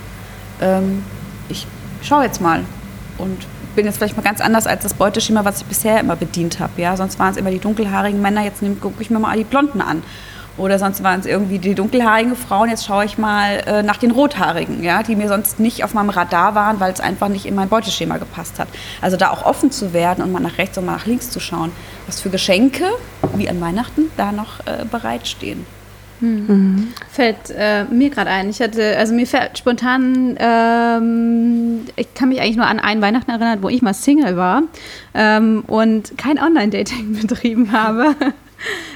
ähm, 0.60 1.02
ich 1.48 1.66
schaue 2.02 2.24
jetzt 2.24 2.40
mal 2.40 2.64
und 3.18 3.46
bin 3.74 3.84
jetzt 3.84 3.98
vielleicht 3.98 4.16
mal 4.16 4.22
ganz 4.22 4.40
anders 4.40 4.66
als 4.66 4.84
das 4.84 4.94
Beuteschema, 4.94 5.44
was 5.44 5.60
ich 5.60 5.66
bisher 5.66 6.00
immer 6.00 6.16
bedient 6.16 6.60
habe. 6.60 6.80
Ja? 6.80 6.96
Sonst 6.96 7.18
waren 7.18 7.32
es 7.32 7.36
immer 7.36 7.50
die 7.50 7.58
dunkelhaarigen 7.58 8.22
Männer, 8.22 8.42
jetzt 8.42 8.62
gucke 8.80 9.02
ich 9.02 9.10
mir 9.10 9.18
mal 9.18 9.36
die 9.36 9.44
Blonden 9.44 9.80
an. 9.80 10.02
Oder 10.56 10.78
sonst 10.78 11.02
waren 11.02 11.20
es 11.20 11.26
irgendwie 11.26 11.58
die 11.58 11.74
dunkelhaarigen 11.74 12.36
Frauen. 12.36 12.70
Jetzt 12.70 12.86
schaue 12.86 13.04
ich 13.04 13.18
mal 13.18 13.62
äh, 13.66 13.82
nach 13.82 13.96
den 13.96 14.12
rothaarigen, 14.12 14.84
ja, 14.84 15.02
die 15.02 15.16
mir 15.16 15.28
sonst 15.28 15.58
nicht 15.58 15.82
auf 15.82 15.94
meinem 15.94 16.10
Radar 16.10 16.54
waren, 16.54 16.78
weil 16.78 16.92
es 16.92 17.00
einfach 17.00 17.28
nicht 17.28 17.46
in 17.46 17.54
mein 17.54 17.68
Beuteschema 17.68 18.18
gepasst 18.18 18.58
hat. 18.58 18.68
Also 19.00 19.16
da 19.16 19.30
auch 19.30 19.44
offen 19.44 19.72
zu 19.72 19.92
werden 19.92 20.22
und 20.22 20.30
mal 20.30 20.40
nach 20.40 20.58
rechts 20.58 20.78
und 20.78 20.86
mal 20.86 20.92
nach 20.92 21.06
links 21.06 21.30
zu 21.30 21.40
schauen, 21.40 21.72
was 22.06 22.20
für 22.20 22.30
Geschenke, 22.30 22.84
wie 23.34 23.48
an 23.48 23.60
Weihnachten, 23.60 24.10
da 24.16 24.30
noch 24.30 24.60
äh, 24.60 24.84
bereitstehen. 24.88 25.66
Hm. 26.20 26.46
Mhm. 26.46 26.88
Fällt 27.10 27.50
äh, 27.50 27.84
mir 27.84 28.10
gerade 28.10 28.30
ein. 28.30 28.48
Ich 28.48 28.60
hatte, 28.60 28.96
also 28.96 29.12
mir 29.12 29.26
fällt 29.26 29.58
spontan, 29.58 30.36
ähm, 30.38 31.80
ich 31.96 32.14
kann 32.14 32.28
mich 32.28 32.40
eigentlich 32.40 32.56
nur 32.56 32.66
an 32.66 32.78
einen 32.78 33.02
Weihnachten 33.02 33.30
erinnern, 33.30 33.58
wo 33.62 33.68
ich 33.68 33.82
mal 33.82 33.94
Single 33.94 34.36
war 34.36 34.62
ähm, 35.14 35.64
und 35.66 36.16
kein 36.16 36.38
Online-Dating 36.38 37.20
betrieben 37.26 37.72
habe. 37.72 38.14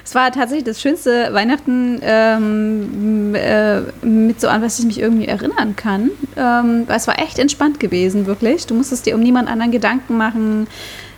Es 0.04 0.14
war 0.14 0.32
tatsächlich 0.32 0.64
das 0.64 0.80
schönste 0.80 1.32
Weihnachten 1.32 2.00
ähm, 2.02 3.34
äh, 3.34 3.80
mit 4.04 4.40
so 4.40 4.48
an, 4.48 4.62
was 4.62 4.78
ich 4.78 4.86
mich 4.86 5.00
irgendwie 5.00 5.26
erinnern 5.26 5.76
kann. 5.76 6.10
Ähm, 6.36 6.86
es 6.88 7.06
war 7.06 7.18
echt 7.18 7.38
entspannt 7.38 7.78
gewesen, 7.78 8.26
wirklich. 8.26 8.66
Du 8.66 8.74
musstest 8.74 9.06
dir 9.06 9.14
um 9.14 9.20
niemand 9.20 9.48
anderen 9.48 9.70
Gedanken 9.70 10.16
machen. 10.16 10.66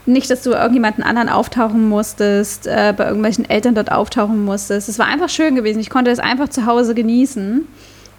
Nicht, 0.07 0.31
dass 0.31 0.43
du 0.43 0.51
irgendjemanden 0.51 1.05
anderen 1.05 1.29
auftauchen 1.29 1.89
musstest, 1.89 2.67
äh, 2.67 2.95
bei 2.97 3.07
irgendwelchen 3.07 3.49
Eltern 3.49 3.75
dort 3.75 3.93
auftauchen 3.93 4.45
musstest. 4.45 4.89
Es 4.89 4.99
war 4.99 5.07
einfach 5.07 5.29
schön 5.29 5.55
gewesen. 5.55 5.79
Ich 5.79 5.91
konnte 5.91 6.11
es 6.11 6.19
einfach 6.19 6.49
zu 6.49 6.67
Hause 6.67 6.95
genießen. 6.95 7.69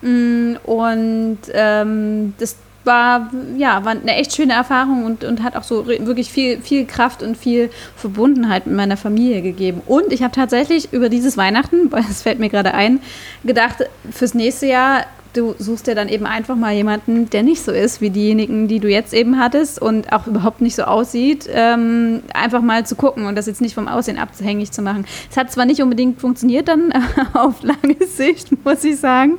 Mm, 0.02 0.56
und 0.63 1.39
ähm, 1.54 2.34
das 2.38 2.56
war, 2.84 3.32
ja, 3.58 3.86
war 3.86 3.91
eine 3.91 4.15
echt 4.15 4.36
schöne 4.36 4.54
Erfahrung 4.54 5.06
und, 5.06 5.24
und 5.24 5.44
hat 5.44 5.56
auch 5.56 5.63
so 5.63 5.88
wirklich 5.88 6.32
viel, 6.32 6.62
viel 6.62 6.86
Kraft 6.86 7.22
und 7.22 7.38
viel 7.38 7.70
Verbundenheit 7.96 8.65
mit 8.65 8.76
meiner 8.76 8.98
Familie 8.98 9.41
gegeben. 9.41 9.82
Und 9.86 10.12
ich 10.12 10.24
habe 10.24 10.34
tatsächlich 10.34 10.91
über 10.91 11.10
dieses 11.10 11.38
Weihnachten, 11.38 11.91
weil 11.91 12.04
es 12.10 12.22
fällt 12.22 12.39
mir 12.39 12.50
gerade 12.50 12.74
ein, 12.74 13.00
gedacht, 13.44 13.78
fürs 14.12 14.34
nächste 14.34 14.67
Jahr 14.67 15.06
du 15.34 15.56
suchst 15.58 15.88
dir 15.88 15.96
dann 15.96 16.10
eben 16.10 16.26
einfach 16.26 16.56
mal 16.56 16.74
jemanden, 16.74 17.30
der 17.30 17.44
nicht 17.44 17.63
so 17.63 17.72
ist 17.72 18.02
wie 18.02 18.10
diejenigen, 18.10 18.67
die 18.67 18.80
du 18.80 18.89
jetzt 18.89 19.13
eben 19.13 19.39
hattest 19.39 19.82
und 19.82 20.12
auch 20.12 20.28
überhaupt 20.28 20.62
nicht 20.62 20.76
so 20.76 20.84
aussieht, 20.84 21.50
ähm, 21.52 22.22
einfach 22.34 22.62
mal 22.62 22.86
zu 22.86 22.96
gucken 22.96 23.26
und 23.26 23.36
das 23.36 23.46
jetzt 23.46 23.62
nicht 23.62 23.76
vom 23.76 23.88
Aussehen 23.88 24.17
abhängig 24.17 24.72
zu 24.72 24.82
machen. 24.82 25.06
Es 25.30 25.38
hat 25.38 25.52
zwar 25.52 25.65
nicht 25.65 25.82
unbedingt 25.82 26.20
funktioniert 26.20 26.67
dann 26.67 26.94
auf 27.34 27.63
lange 27.63 28.06
Sicht, 28.08 28.50
muss 28.65 28.84
ich 28.84 28.98
sagen, 28.98 29.38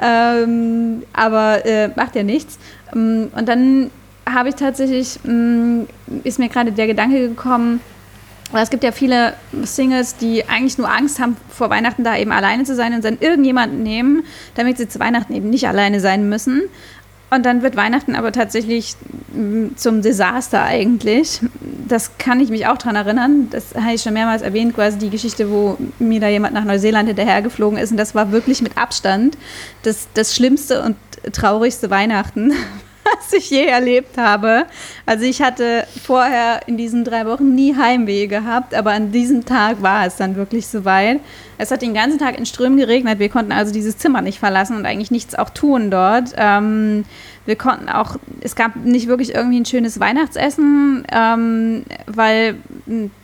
ähm, 0.00 1.02
aber 1.12 1.64
äh, 1.66 1.88
macht 1.96 2.14
ja 2.14 2.22
nichts. 2.22 2.58
Ähm, 2.94 3.28
und 3.36 3.48
dann 3.48 3.90
habe 4.28 4.48
ich 4.48 4.54
tatsächlich, 4.56 5.20
mm, 5.24 5.82
ist 6.24 6.38
mir 6.38 6.48
gerade 6.48 6.72
der 6.72 6.86
Gedanke 6.86 7.28
gekommen, 7.28 7.80
weil 8.52 8.62
es 8.62 8.70
gibt 8.70 8.84
ja 8.84 8.92
viele 8.92 9.34
Singles, 9.62 10.16
die 10.16 10.48
eigentlich 10.48 10.78
nur 10.78 10.90
Angst 10.90 11.18
haben, 11.18 11.36
vor 11.48 11.70
Weihnachten 11.70 12.04
da 12.04 12.16
eben 12.16 12.32
alleine 12.32 12.64
zu 12.64 12.74
sein 12.74 12.94
und 12.94 13.04
dann 13.04 13.18
irgendjemanden 13.20 13.82
nehmen, 13.82 14.24
damit 14.54 14.78
sie 14.78 14.88
zu 14.88 15.00
Weihnachten 15.00 15.34
eben 15.34 15.50
nicht 15.50 15.66
alleine 15.68 16.00
sein 16.00 16.28
müssen. 16.28 16.62
Und 17.28 17.44
dann 17.44 17.62
wird 17.62 17.74
Weihnachten 17.74 18.14
aber 18.14 18.30
tatsächlich 18.30 18.94
mm, 19.34 19.74
zum 19.74 20.00
Desaster 20.00 20.62
eigentlich. 20.62 21.40
Das 21.88 22.18
kann 22.18 22.40
ich 22.40 22.50
mich 22.50 22.68
auch 22.68 22.78
daran 22.78 22.94
erinnern. 22.94 23.48
Das 23.50 23.74
habe 23.74 23.94
ich 23.94 24.02
schon 24.02 24.14
mehrmals 24.14 24.42
erwähnt, 24.42 24.74
quasi 24.74 24.98
die 24.98 25.10
Geschichte, 25.10 25.50
wo 25.50 25.76
mir 25.98 26.20
da 26.20 26.28
jemand 26.28 26.54
nach 26.54 26.64
Neuseeland 26.64 27.08
hinterhergeflogen 27.08 27.78
ist. 27.78 27.90
Und 27.90 27.96
das 27.96 28.14
war 28.14 28.30
wirklich 28.30 28.62
mit 28.62 28.78
Abstand 28.78 29.36
das, 29.82 30.06
das 30.14 30.36
schlimmste 30.36 30.82
und 30.82 30.96
traurigste 31.32 31.90
Weihnachten, 31.90 32.52
was 33.18 33.32
ich 33.32 33.50
je 33.50 33.66
erlebt 33.66 34.18
habe. 34.18 34.66
Also 35.04 35.24
ich 35.24 35.42
hatte 35.42 35.86
vorher 36.04 36.60
in 36.66 36.76
diesen 36.76 37.04
drei 37.04 37.26
Wochen 37.26 37.54
nie 37.54 37.76
Heimweh 37.76 38.26
gehabt, 38.26 38.74
aber 38.74 38.92
an 38.92 39.12
diesem 39.12 39.44
Tag 39.44 39.82
war 39.82 40.06
es 40.06 40.16
dann 40.16 40.36
wirklich 40.36 40.66
soweit. 40.66 41.20
Es 41.58 41.70
hat 41.70 41.82
den 41.82 41.94
ganzen 41.94 42.18
Tag 42.18 42.38
in 42.38 42.46
Strömen 42.46 42.78
geregnet. 42.78 43.18
Wir 43.18 43.28
konnten 43.28 43.52
also 43.52 43.72
dieses 43.72 43.96
Zimmer 43.96 44.20
nicht 44.20 44.38
verlassen 44.38 44.76
und 44.76 44.84
eigentlich 44.84 45.10
nichts 45.10 45.34
auch 45.34 45.50
tun 45.50 45.90
dort. 45.90 46.32
Ähm, 46.36 47.04
wir 47.46 47.56
konnten 47.56 47.88
auch, 47.88 48.16
es 48.40 48.56
gab 48.56 48.76
nicht 48.76 49.06
wirklich 49.06 49.34
irgendwie 49.34 49.60
ein 49.60 49.64
schönes 49.64 50.00
Weihnachtsessen, 50.00 51.04
ähm, 51.12 51.84
weil 52.06 52.56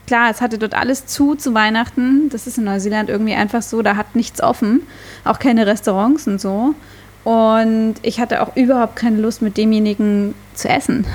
klar, 0.07 0.31
es 0.31 0.41
hatte 0.41 0.57
dort 0.57 0.73
alles 0.73 1.05
zu 1.05 1.35
zu 1.35 1.53
Weihnachten. 1.53 2.29
Das 2.29 2.47
ist 2.47 2.57
in 2.57 2.63
Neuseeland 2.63 3.09
irgendwie 3.09 3.33
einfach 3.33 3.61
so, 3.61 3.81
da 3.81 3.97
hat 3.97 4.15
nichts 4.15 4.41
offen, 4.41 4.81
auch 5.25 5.39
keine 5.39 5.67
Restaurants 5.67 6.25
und 6.25 6.39
so. 6.39 6.73
Und 7.23 7.95
ich 8.01 8.19
hatte 8.19 8.41
auch 8.41 8.55
überhaupt 8.55 8.95
keine 8.95 9.17
Lust, 9.17 9.41
mit 9.41 9.57
demjenigen 9.57 10.35
zu 10.55 10.69
essen. 10.69 11.05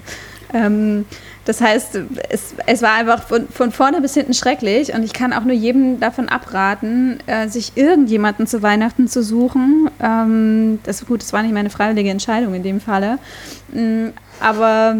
ähm, 0.54 1.04
Das 1.44 1.60
heißt, 1.60 1.98
es, 2.28 2.54
es 2.66 2.82
war 2.82 2.92
einfach 2.92 3.26
von, 3.26 3.48
von 3.48 3.72
vorne 3.72 4.00
bis 4.00 4.14
hinten 4.14 4.32
schrecklich 4.32 4.94
und 4.94 5.02
ich 5.02 5.12
kann 5.12 5.32
auch 5.32 5.42
nur 5.42 5.54
jedem 5.54 5.98
davon 5.98 6.28
abraten, 6.28 7.18
äh, 7.26 7.48
sich 7.48 7.72
irgendjemanden 7.74 8.46
zu 8.46 8.62
Weihnachten 8.62 9.08
zu 9.08 9.24
suchen. 9.24 9.90
Ähm, 10.00 10.78
das 10.84 11.04
gut, 11.04 11.20
das 11.20 11.32
war 11.32 11.42
nicht 11.42 11.52
meine 11.52 11.70
freiwillige 11.70 12.10
Entscheidung 12.10 12.54
in 12.54 12.62
dem 12.62 12.80
Falle. 12.80 13.18
Ähm, 13.74 14.12
aber 14.38 14.96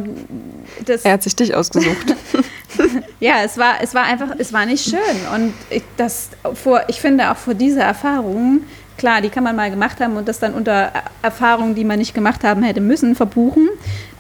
das. 0.85 1.05
Er 1.05 1.13
hat 1.13 1.23
sich 1.23 1.37
dich 1.37 1.55
ausgesucht. 1.55 2.17
ja, 3.21 3.43
es 3.45 3.57
war, 3.57 3.75
es 3.81 3.95
war 3.95 4.03
einfach, 4.03 4.35
es 4.39 4.53
war 4.53 4.67
nicht 4.67 4.85
schön. 4.85 5.35
Und 5.35 5.55
ich, 5.71 5.83
das 5.97 6.31
vor, 6.55 6.83
ich 6.89 7.01
finde 7.01 7.31
auch 7.31 7.37
vor 7.37 7.55
dieser 7.55 7.83
Erfahrung, 7.83 8.63
klar, 9.03 9.21
die 9.21 9.31
kann 9.31 9.43
man 9.43 9.57
mal 9.57 9.69
gemacht 9.69 10.01
haben 10.01 10.17
und 10.17 10.29
das 10.29 10.39
dann 10.39 10.55
unter 10.55 10.93
Erfahrungen, 11.23 11.75
die 11.75 11.85
man 11.85 11.99
nicht 11.99 12.15
gemacht 12.15 12.45
haben 12.45 12.63
hätte 12.63 12.81
müssen, 12.81 13.17
verbuchen. 13.17 13.69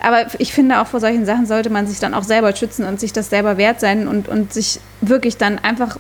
Aber 0.00 0.26
ich 0.40 0.52
finde 0.52 0.80
auch 0.80 0.88
vor 0.88 0.98
solchen 0.98 1.24
Sachen 1.24 1.46
sollte 1.46 1.70
man 1.70 1.86
sich 1.86 2.00
dann 2.00 2.14
auch 2.14 2.24
selber 2.24 2.52
schützen 2.56 2.84
und 2.84 2.98
sich 2.98 3.12
das 3.12 3.30
selber 3.30 3.58
wert 3.58 3.78
sein 3.78 4.08
und, 4.08 4.26
und 4.26 4.52
sich 4.52 4.80
wirklich 5.00 5.36
dann 5.36 5.60
einfach 5.60 5.98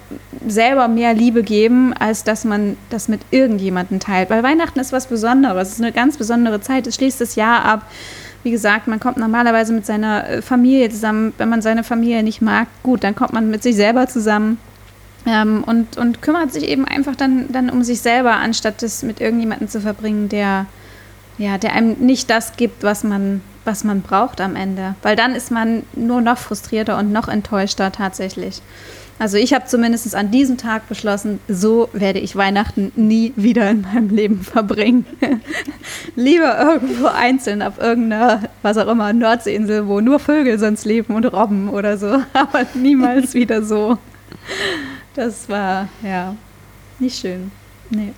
selber 0.48 0.88
mehr 0.88 1.14
Liebe 1.14 1.44
geben, 1.44 1.94
als 1.96 2.24
dass 2.24 2.44
man 2.44 2.76
das 2.90 3.06
mit 3.06 3.20
irgendjemandem 3.30 4.00
teilt. 4.00 4.30
Weil 4.30 4.42
Weihnachten 4.42 4.80
ist 4.80 4.90
was 4.90 5.06
Besonderes. 5.06 5.68
Es 5.68 5.74
ist 5.74 5.80
eine 5.80 5.92
ganz 5.92 6.16
besondere 6.16 6.60
Zeit. 6.60 6.88
Es 6.88 6.96
schließt 6.96 7.20
das 7.20 7.36
Jahr 7.36 7.64
ab. 7.64 7.88
Wie 8.42 8.50
gesagt, 8.50 8.88
man 8.88 8.98
kommt 8.98 9.16
normalerweise 9.16 9.72
mit 9.72 9.86
seiner 9.86 10.28
äh, 10.28 10.42
Familie 10.42 10.90
zusammen. 10.90 11.34
Wenn 11.38 11.48
man 11.48 11.62
seine 11.62 11.84
Familie 11.84 12.24
nicht 12.24 12.42
mag, 12.42 12.66
gut, 12.82 13.04
dann 13.04 13.14
kommt 13.14 13.32
man 13.32 13.48
mit 13.48 13.62
sich 13.62 13.76
selber 13.76 14.08
zusammen. 14.08 14.58
Ähm, 15.26 15.62
und, 15.64 15.98
und 15.98 16.20
kümmert 16.20 16.52
sich 16.52 16.68
eben 16.68 16.84
einfach 16.84 17.14
dann, 17.14 17.52
dann 17.52 17.70
um 17.70 17.84
sich 17.84 18.00
selber, 18.00 18.32
anstatt 18.32 18.82
es 18.82 19.02
mit 19.02 19.20
irgendjemandem 19.20 19.68
zu 19.68 19.80
verbringen, 19.80 20.28
der, 20.28 20.66
ja, 21.38 21.58
der 21.58 21.74
einem 21.74 21.94
nicht 22.00 22.28
das 22.28 22.56
gibt, 22.56 22.82
was 22.82 23.04
man, 23.04 23.40
was 23.64 23.84
man 23.84 24.02
braucht 24.02 24.40
am 24.40 24.56
Ende. 24.56 24.96
Weil 25.02 25.14
dann 25.14 25.34
ist 25.34 25.50
man 25.50 25.84
nur 25.94 26.20
noch 26.20 26.38
frustrierter 26.38 26.98
und 26.98 27.12
noch 27.12 27.28
enttäuschter 27.28 27.92
tatsächlich. 27.92 28.62
Also 29.22 29.36
ich 29.36 29.54
habe 29.54 29.66
zumindest 29.66 30.16
an 30.16 30.32
diesem 30.32 30.56
Tag 30.56 30.88
beschlossen, 30.88 31.38
so 31.46 31.88
werde 31.92 32.18
ich 32.18 32.34
Weihnachten 32.34 32.90
nie 32.96 33.32
wieder 33.36 33.70
in 33.70 33.82
meinem 33.82 34.08
Leben 34.08 34.40
verbringen. 34.42 35.06
Lieber 36.16 36.58
irgendwo 36.58 37.06
einzeln 37.06 37.62
auf 37.62 37.78
irgendeiner, 37.78 38.42
was 38.62 38.76
auch 38.78 38.88
immer, 38.88 39.12
Nordseeinsel, 39.12 39.86
wo 39.86 40.00
nur 40.00 40.18
Vögel 40.18 40.58
sonst 40.58 40.84
leben 40.84 41.14
und 41.14 41.24
Robben 41.26 41.68
oder 41.68 41.98
so, 41.98 42.08
aber 42.32 42.66
niemals 42.74 43.34
wieder 43.34 43.62
so. 43.62 43.98
Das 45.14 45.48
war, 45.48 45.88
ja, 46.02 46.34
nicht 46.98 47.18
schön. 47.18 47.50
Nee. 47.90 48.12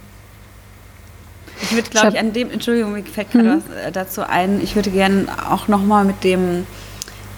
Ich 1.62 1.72
würde, 1.72 1.88
glaube 1.90 2.08
ich, 2.10 2.18
an 2.18 2.32
dem, 2.32 2.50
Entschuldigung, 2.50 2.92
mir 2.92 3.04
fällt 3.04 3.30
gerade 3.30 3.48
mhm. 3.48 3.62
was 3.68 3.76
äh, 3.76 3.92
dazu 3.92 4.28
ein, 4.28 4.60
ich 4.60 4.74
würde 4.76 4.90
gerne 4.90 5.26
auch 5.50 5.68
nochmal 5.68 6.04
mit 6.04 6.24
dem 6.24 6.66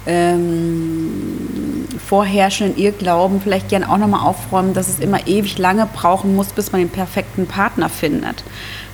ähm, 0.06 1.86
vorherrschenden 2.06 2.78
Irrglauben 2.78 3.40
vielleicht 3.40 3.68
gerne 3.68 3.90
auch 3.90 3.98
nochmal 3.98 4.20
aufräumen, 4.20 4.72
dass 4.72 4.88
es 4.88 5.00
immer 5.00 5.26
ewig 5.26 5.58
lange 5.58 5.86
brauchen 5.92 6.36
muss, 6.36 6.48
bis 6.48 6.72
man 6.72 6.80
den 6.80 6.90
perfekten 6.90 7.46
Partner 7.46 7.88
findet. 7.88 8.44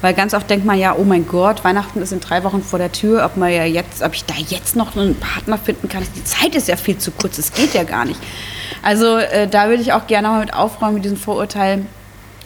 Weil 0.01 0.15
ganz 0.15 0.35
oft 0.35 0.49
denkt 0.49 0.65
man 0.65 0.79
ja, 0.79 0.97
oh 0.97 1.05
mein 1.05 1.27
Gott, 1.27 1.65
Weihnachten 1.65 2.01
ist 2.01 2.13
in 2.13 2.21
drei 2.21 2.43
Wochen 2.45 2.63
vor 2.63 2.79
der 2.79 2.91
Tür, 2.91 3.25
ob 3.25 3.37
man 3.37 3.53
ja 3.53 3.65
jetzt, 3.65 4.03
ob 4.03 4.15
ich 4.15 4.25
da 4.25 4.35
jetzt 4.49 4.75
noch 4.75 4.97
einen 4.97 5.15
Partner 5.17 5.59
finden 5.59 5.89
kann. 5.89 6.03
Die 6.17 6.25
Zeit 6.25 6.55
ist 6.55 6.69
ja 6.69 6.77
viel 6.77 6.99
zu 6.99 7.11
kurz, 7.11 7.39
es 7.39 7.53
geht 7.53 7.75
ja 7.75 7.85
gar 7.85 8.05
nicht. 8.05 8.21
Also 8.83 9.17
äh, 9.17 9.49
da 9.49 9.69
würde 9.69 9.83
ich 9.83 9.93
auch 9.93 10.07
gerne 10.07 10.29
mal 10.29 10.41
mit 10.41 10.55
aufräumen 10.55 10.95
mit 10.95 11.05
diesem 11.05 11.17
Vorurteil, 11.17 11.87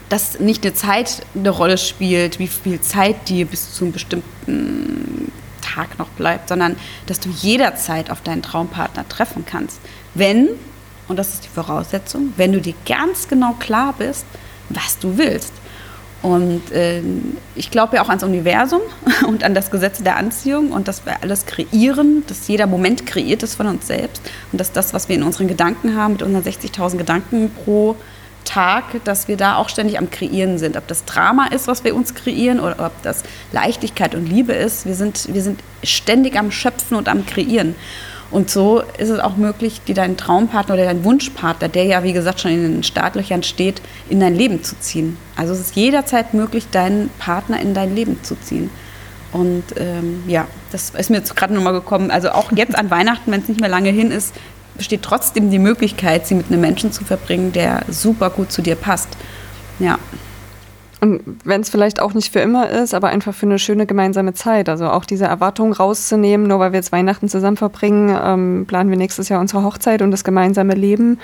dass 0.08 0.38
nicht 0.38 0.64
eine 0.64 0.74
Zeit 0.74 1.22
eine 1.34 1.50
Rolle 1.50 1.78
spielt, 1.78 2.38
wie 2.38 2.46
viel 2.46 2.80
Zeit 2.80 3.28
dir 3.28 3.46
bis 3.46 3.74
zu 3.74 3.84
einem 3.84 3.92
bestimmten 3.92 5.32
Tag 5.62 5.98
noch 5.98 6.08
bleibt, 6.08 6.48
sondern 6.48 6.76
dass 7.06 7.20
du 7.20 7.28
jederzeit 7.28 8.10
auf 8.10 8.20
deinen 8.20 8.42
Traumpartner 8.42 9.08
treffen 9.08 9.44
kannst. 9.44 9.80
Wenn, 10.14 10.48
und 11.08 11.16
das 11.16 11.34
ist 11.34 11.44
die 11.44 11.48
Voraussetzung, 11.48 12.32
wenn 12.36 12.52
du 12.52 12.60
dir 12.60 12.74
ganz 12.86 13.26
genau 13.28 13.54
klar 13.54 13.94
bist, 13.98 14.24
was 14.68 14.98
du 14.98 15.18
willst. 15.18 15.52
Und 16.22 16.72
äh, 16.72 17.02
ich 17.54 17.70
glaube 17.70 17.96
ja 17.96 18.02
auch 18.02 18.08
ans 18.08 18.22
Universum 18.22 18.80
und 19.26 19.44
an 19.44 19.54
das 19.54 19.70
Gesetz 19.70 20.02
der 20.02 20.16
Anziehung 20.16 20.72
und 20.72 20.88
dass 20.88 21.06
wir 21.06 21.22
alles 21.22 21.46
kreieren, 21.46 22.24
dass 22.26 22.48
jeder 22.48 22.66
Moment 22.66 23.06
kreiert 23.06 23.42
ist 23.42 23.54
von 23.54 23.66
uns 23.66 23.86
selbst 23.86 24.22
und 24.50 24.60
dass 24.60 24.72
das, 24.72 24.94
was 24.94 25.08
wir 25.08 25.16
in 25.16 25.22
unseren 25.22 25.46
Gedanken 25.46 25.94
haben, 25.96 26.14
mit 26.14 26.22
unseren 26.22 26.42
60.000 26.42 26.96
Gedanken 26.96 27.50
pro 27.64 27.96
Tag, 28.46 29.04
dass 29.04 29.28
wir 29.28 29.36
da 29.36 29.56
auch 29.56 29.68
ständig 29.68 29.98
am 29.98 30.08
Kreieren 30.08 30.56
sind. 30.56 30.76
Ob 30.76 30.86
das 30.86 31.04
Drama 31.04 31.48
ist, 31.48 31.66
was 31.66 31.84
wir 31.84 31.94
uns 31.94 32.14
kreieren, 32.14 32.60
oder 32.60 32.86
ob 32.86 33.02
das 33.02 33.22
Leichtigkeit 33.52 34.14
und 34.14 34.26
Liebe 34.26 34.54
ist. 34.54 34.86
Wir 34.86 34.94
sind, 34.94 35.34
wir 35.34 35.42
sind 35.42 35.60
ständig 35.82 36.38
am 36.38 36.50
Schöpfen 36.50 36.96
und 36.96 37.08
am 37.08 37.26
Kreieren. 37.26 37.74
Und 38.36 38.50
so 38.50 38.82
ist 38.98 39.08
es 39.08 39.18
auch 39.18 39.38
möglich, 39.38 39.80
dir 39.88 39.94
deinen 39.94 40.18
Traumpartner 40.18 40.74
oder 40.74 40.84
deinen 40.84 41.04
Wunschpartner, 41.04 41.70
der 41.70 41.84
ja, 41.84 42.02
wie 42.02 42.12
gesagt, 42.12 42.38
schon 42.38 42.50
in 42.50 42.60
den 42.70 42.82
Startlöchern 42.82 43.42
steht, 43.42 43.80
in 44.10 44.20
dein 44.20 44.34
Leben 44.34 44.62
zu 44.62 44.78
ziehen. 44.78 45.16
Also 45.36 45.54
es 45.54 45.60
ist 45.60 45.74
jederzeit 45.74 46.34
möglich, 46.34 46.66
deinen 46.70 47.08
Partner 47.18 47.58
in 47.58 47.72
dein 47.72 47.94
Leben 47.94 48.22
zu 48.22 48.38
ziehen. 48.38 48.68
Und 49.32 49.64
ähm, 49.78 50.22
ja, 50.26 50.46
das 50.70 50.90
ist 50.90 51.08
mir 51.08 51.16
jetzt 51.16 51.34
gerade 51.34 51.54
nochmal 51.54 51.72
gekommen. 51.72 52.10
Also 52.10 52.28
auch 52.28 52.52
jetzt 52.52 52.76
an 52.76 52.90
Weihnachten, 52.90 53.32
wenn 53.32 53.40
es 53.40 53.48
nicht 53.48 53.58
mehr 53.58 53.70
lange 53.70 53.88
hin 53.88 54.10
ist, 54.10 54.34
besteht 54.76 55.00
trotzdem 55.00 55.50
die 55.50 55.58
Möglichkeit, 55.58 56.26
sie 56.26 56.34
mit 56.34 56.48
einem 56.48 56.60
Menschen 56.60 56.92
zu 56.92 57.04
verbringen, 57.04 57.52
der 57.52 57.86
super 57.88 58.28
gut 58.28 58.52
zu 58.52 58.60
dir 58.60 58.76
passt. 58.76 59.08
Ja. 59.78 59.98
Und 61.00 61.22
wenn 61.44 61.60
es 61.60 61.68
vielleicht 61.68 62.00
auch 62.00 62.14
nicht 62.14 62.32
für 62.32 62.40
immer 62.40 62.70
ist, 62.70 62.94
aber 62.94 63.08
einfach 63.08 63.34
für 63.34 63.46
eine 63.46 63.58
schöne 63.58 63.86
gemeinsame 63.86 64.32
Zeit. 64.32 64.68
Also 64.68 64.88
auch 64.88 65.04
diese 65.04 65.26
Erwartung 65.26 65.72
rauszunehmen, 65.72 66.46
nur 66.46 66.58
weil 66.58 66.72
wir 66.72 66.78
jetzt 66.78 66.92
Weihnachten 66.92 67.28
zusammen 67.28 67.58
verbringen, 67.58 68.16
ähm, 68.22 68.64
planen 68.66 68.88
wir 68.88 68.96
nächstes 68.96 69.28
Jahr 69.28 69.40
unsere 69.40 69.62
Hochzeit 69.62 70.00
und 70.00 70.10
das 70.10 70.24
gemeinsame 70.24 70.74
Leben. 70.74 71.18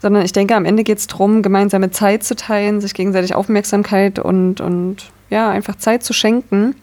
Sondern 0.00 0.24
ich 0.24 0.32
denke, 0.32 0.54
am 0.54 0.64
Ende 0.64 0.84
geht 0.84 0.98
es 0.98 1.08
darum, 1.08 1.42
gemeinsame 1.42 1.90
Zeit 1.90 2.24
zu 2.24 2.36
teilen, 2.36 2.80
sich 2.80 2.94
gegenseitig 2.94 3.34
Aufmerksamkeit 3.34 4.18
und, 4.18 4.60
und 4.60 5.10
ja, 5.28 5.50
einfach 5.50 5.76
Zeit 5.76 6.02
zu 6.02 6.12
schenken 6.12 6.74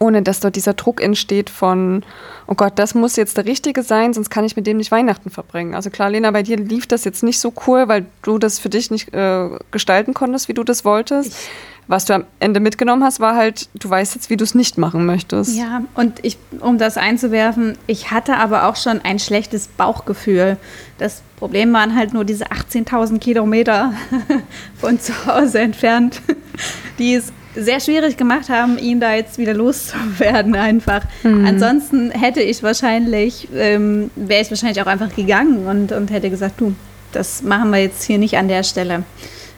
ohne 0.00 0.22
dass 0.22 0.40
dort 0.40 0.56
dieser 0.56 0.74
Druck 0.74 1.00
entsteht 1.02 1.50
von, 1.50 2.02
oh 2.46 2.54
Gott, 2.54 2.72
das 2.76 2.94
muss 2.94 3.16
jetzt 3.16 3.36
der 3.36 3.44
Richtige 3.44 3.82
sein, 3.82 4.12
sonst 4.12 4.30
kann 4.30 4.44
ich 4.44 4.56
mit 4.56 4.66
dem 4.66 4.78
nicht 4.78 4.90
Weihnachten 4.90 5.30
verbringen. 5.30 5.74
Also 5.74 5.90
klar, 5.90 6.10
Lena, 6.10 6.30
bei 6.30 6.42
dir 6.42 6.56
lief 6.56 6.86
das 6.86 7.04
jetzt 7.04 7.22
nicht 7.22 7.38
so 7.38 7.52
cool, 7.66 7.86
weil 7.86 8.06
du 8.22 8.38
das 8.38 8.58
für 8.58 8.70
dich 8.70 8.90
nicht 8.90 9.12
äh, 9.14 9.50
gestalten 9.70 10.14
konntest, 10.14 10.48
wie 10.48 10.54
du 10.54 10.64
das 10.64 10.84
wolltest. 10.84 11.32
Ich 11.32 11.48
was 11.90 12.04
du 12.04 12.14
am 12.14 12.24
Ende 12.38 12.60
mitgenommen 12.60 13.02
hast, 13.02 13.18
war 13.18 13.34
halt, 13.34 13.68
du 13.74 13.90
weißt 13.90 14.14
jetzt, 14.14 14.30
wie 14.30 14.36
du 14.36 14.44
es 14.44 14.54
nicht 14.54 14.78
machen 14.78 15.06
möchtest. 15.06 15.56
Ja, 15.56 15.82
und 15.94 16.20
ich, 16.22 16.38
um 16.60 16.78
das 16.78 16.96
einzuwerfen, 16.96 17.76
ich 17.88 18.12
hatte 18.12 18.36
aber 18.36 18.68
auch 18.68 18.76
schon 18.76 19.00
ein 19.02 19.18
schlechtes 19.18 19.66
Bauchgefühl. 19.66 20.56
Das 20.98 21.22
Problem 21.36 21.72
waren 21.72 21.96
halt 21.96 22.14
nur 22.14 22.24
diese 22.24 22.44
18.000 22.46 23.18
Kilometer 23.18 23.92
von 24.80 25.00
zu 25.00 25.26
Hause 25.26 25.58
entfernt, 25.58 26.22
die 27.00 27.14
es 27.14 27.32
sehr 27.54 27.80
schwierig 27.80 28.16
gemacht 28.16 28.48
haben, 28.48 28.78
ihn 28.78 29.00
da 29.00 29.14
jetzt 29.14 29.38
wieder 29.38 29.54
loszuwerden 29.54 30.54
einfach. 30.54 31.02
Mhm. 31.22 31.46
Ansonsten 31.46 32.10
hätte 32.10 32.40
ich 32.40 32.62
wahrscheinlich, 32.62 33.48
ähm, 33.54 34.10
wäre 34.16 34.42
ich 34.42 34.50
wahrscheinlich 34.50 34.80
auch 34.82 34.86
einfach 34.86 35.14
gegangen 35.14 35.66
und, 35.66 35.92
und 35.92 36.10
hätte 36.10 36.30
gesagt, 36.30 36.60
du, 36.60 36.74
das 37.12 37.42
machen 37.42 37.70
wir 37.70 37.80
jetzt 37.80 38.04
hier 38.04 38.18
nicht 38.18 38.36
an 38.36 38.48
der 38.48 38.62
Stelle. 38.62 39.04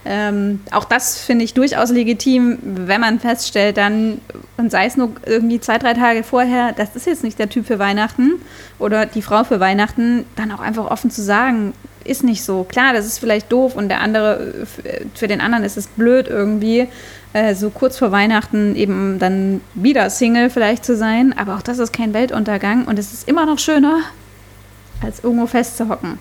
Ähm, 0.05 0.61
auch 0.73 0.85
das 0.85 1.19
finde 1.19 1.45
ich 1.45 1.55
durchaus 1.55 1.91
legitim, 1.91 2.59
wenn 2.63 3.01
man 3.01 3.21
feststellt, 3.21 3.77
dann, 3.77 4.21
und 4.57 4.73
sei 4.73 4.87
es 4.87 4.97
nur 4.97 5.13
irgendwie 5.27 5.61
zwei, 5.61 5.79
drei 5.79 5.95
Tage 5.95 6.25
vorher, 6.25 6.73
das 6.73 6.97
ist 6.97 7.07
jetzt 7.07 7.23
nicht 7.23 7.39
der 7.39 7.49
Typ 7.49 7.67
für 7.67 7.79
Weihnachten 7.79 8.33
oder 8.81 9.07
die 9.07 9.23
Frau 9.23 9.45
für 9.45 9.61
Weihnachten, 9.61 10.25
dann 10.35 10.51
auch 10.51 10.61
einfach 10.61 10.91
offen 10.91 11.11
zu 11.11 11.23
sagen, 11.23 11.73
ist 12.07 12.25
nicht 12.25 12.45
so. 12.45 12.65
Klar, 12.65 12.93
das 12.93 13.07
ist 13.07 13.19
vielleicht 13.19 13.51
doof 13.51 13.75
und 13.75 13.89
der 13.89 14.01
andere, 14.01 14.67
für 15.15 15.29
den 15.29 15.41
anderen 15.41 15.65
ist 15.65 15.77
es 15.77 15.87
blöd 15.87 16.29
irgendwie, 16.29 16.89
äh, 17.33 17.55
so 17.55 17.71
kurz 17.71 17.99
vor 17.99 18.13
Weihnachten 18.13 18.77
eben 18.77 19.19
dann 19.19 19.61
wieder 19.75 20.11
Single 20.11 20.51
vielleicht 20.51 20.85
zu 20.85 20.97
sein, 20.97 21.35
aber 21.37 21.57
auch 21.57 21.63
das 21.63 21.79
ist 21.79 21.93
kein 21.93 22.15
Weltuntergang 22.15 22.85
und 22.87 22.99
es 22.99 23.13
ist 23.13 23.29
immer 23.29 23.47
noch 23.47 23.59
schöner, 23.59 24.01
als 25.03 25.25
irgendwo 25.25 25.47
festzuhocken. 25.47 26.19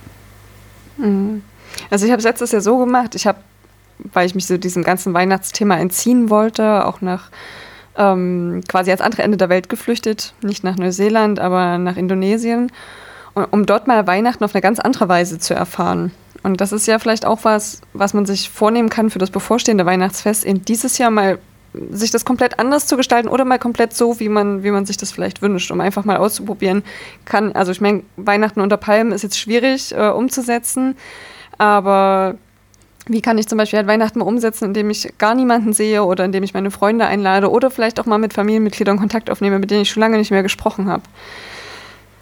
Mhm. 0.97 1.43
Also 1.89 2.05
ich 2.05 2.11
habe 2.11 2.19
es 2.19 2.25
letztes 2.25 2.51
Jahr 2.51 2.61
so 2.61 2.77
gemacht, 2.77 3.15
ich 3.15 3.27
habe 3.27 3.39
weil 4.13 4.25
ich 4.25 4.35
mich 4.35 4.47
so 4.47 4.57
diesem 4.57 4.83
ganzen 4.83 5.13
Weihnachtsthema 5.13 5.77
entziehen 5.77 6.29
wollte, 6.29 6.85
auch 6.85 7.01
nach 7.01 7.29
ähm, 7.97 8.61
quasi 8.67 8.89
ans 8.91 9.01
andere 9.01 9.23
Ende 9.23 9.37
der 9.37 9.49
Welt 9.49 9.69
geflüchtet, 9.69 10.33
nicht 10.41 10.63
nach 10.63 10.77
Neuseeland, 10.77 11.39
aber 11.39 11.77
nach 11.77 11.97
Indonesien, 11.97 12.71
um 13.33 13.65
dort 13.65 13.87
mal 13.87 14.07
Weihnachten 14.07 14.43
auf 14.43 14.53
eine 14.53 14.61
ganz 14.61 14.79
andere 14.79 15.09
Weise 15.09 15.39
zu 15.39 15.53
erfahren. 15.53 16.11
Und 16.43 16.59
das 16.59 16.71
ist 16.71 16.87
ja 16.87 16.99
vielleicht 16.99 17.25
auch 17.25 17.39
was, 17.43 17.81
was 17.93 18.13
man 18.13 18.25
sich 18.25 18.49
vornehmen 18.49 18.89
kann 18.89 19.09
für 19.09 19.19
das 19.19 19.29
bevorstehende 19.29 19.85
Weihnachtsfest, 19.85 20.43
in 20.43 20.63
dieses 20.63 20.97
Jahr 20.97 21.11
mal 21.11 21.37
sich 21.89 22.11
das 22.11 22.25
komplett 22.25 22.59
anders 22.59 22.85
zu 22.85 22.97
gestalten 22.97 23.29
oder 23.29 23.45
mal 23.45 23.59
komplett 23.59 23.93
so, 23.93 24.19
wie 24.19 24.27
man, 24.27 24.63
wie 24.63 24.71
man 24.71 24.85
sich 24.85 24.97
das 24.97 25.11
vielleicht 25.11 25.41
wünscht, 25.41 25.71
um 25.71 25.79
einfach 25.79 26.03
mal 26.03 26.17
auszuprobieren. 26.17 26.83
Kann, 27.25 27.53
also 27.53 27.71
ich 27.71 27.79
meine, 27.79 28.03
Weihnachten 28.17 28.59
unter 28.59 28.77
Palmen 28.77 29.13
ist 29.13 29.21
jetzt 29.21 29.39
schwierig 29.39 29.93
äh, 29.93 30.09
umzusetzen, 30.09 30.97
aber 31.57 32.35
wie 33.07 33.21
kann 33.21 33.37
ich 33.37 33.47
zum 33.47 33.57
Beispiel 33.57 33.77
halt 33.77 33.87
Weihnachten 33.87 34.21
umsetzen, 34.21 34.65
indem 34.65 34.89
ich 34.89 35.13
gar 35.17 35.33
niemanden 35.33 35.73
sehe 35.73 36.03
oder 36.03 36.25
indem 36.25 36.43
ich 36.43 36.53
meine 36.53 36.71
Freunde 36.71 37.05
einlade 37.05 37.49
oder 37.49 37.71
vielleicht 37.71 37.99
auch 37.99 38.05
mal 38.05 38.19
mit 38.19 38.33
Familienmitgliedern 38.33 38.97
Kontakt 38.97 39.29
aufnehme, 39.29 39.59
mit 39.59 39.71
denen 39.71 39.81
ich 39.81 39.91
schon 39.91 40.01
lange 40.01 40.17
nicht 40.17 40.31
mehr 40.31 40.43
gesprochen 40.43 40.87
habe. 40.87 41.03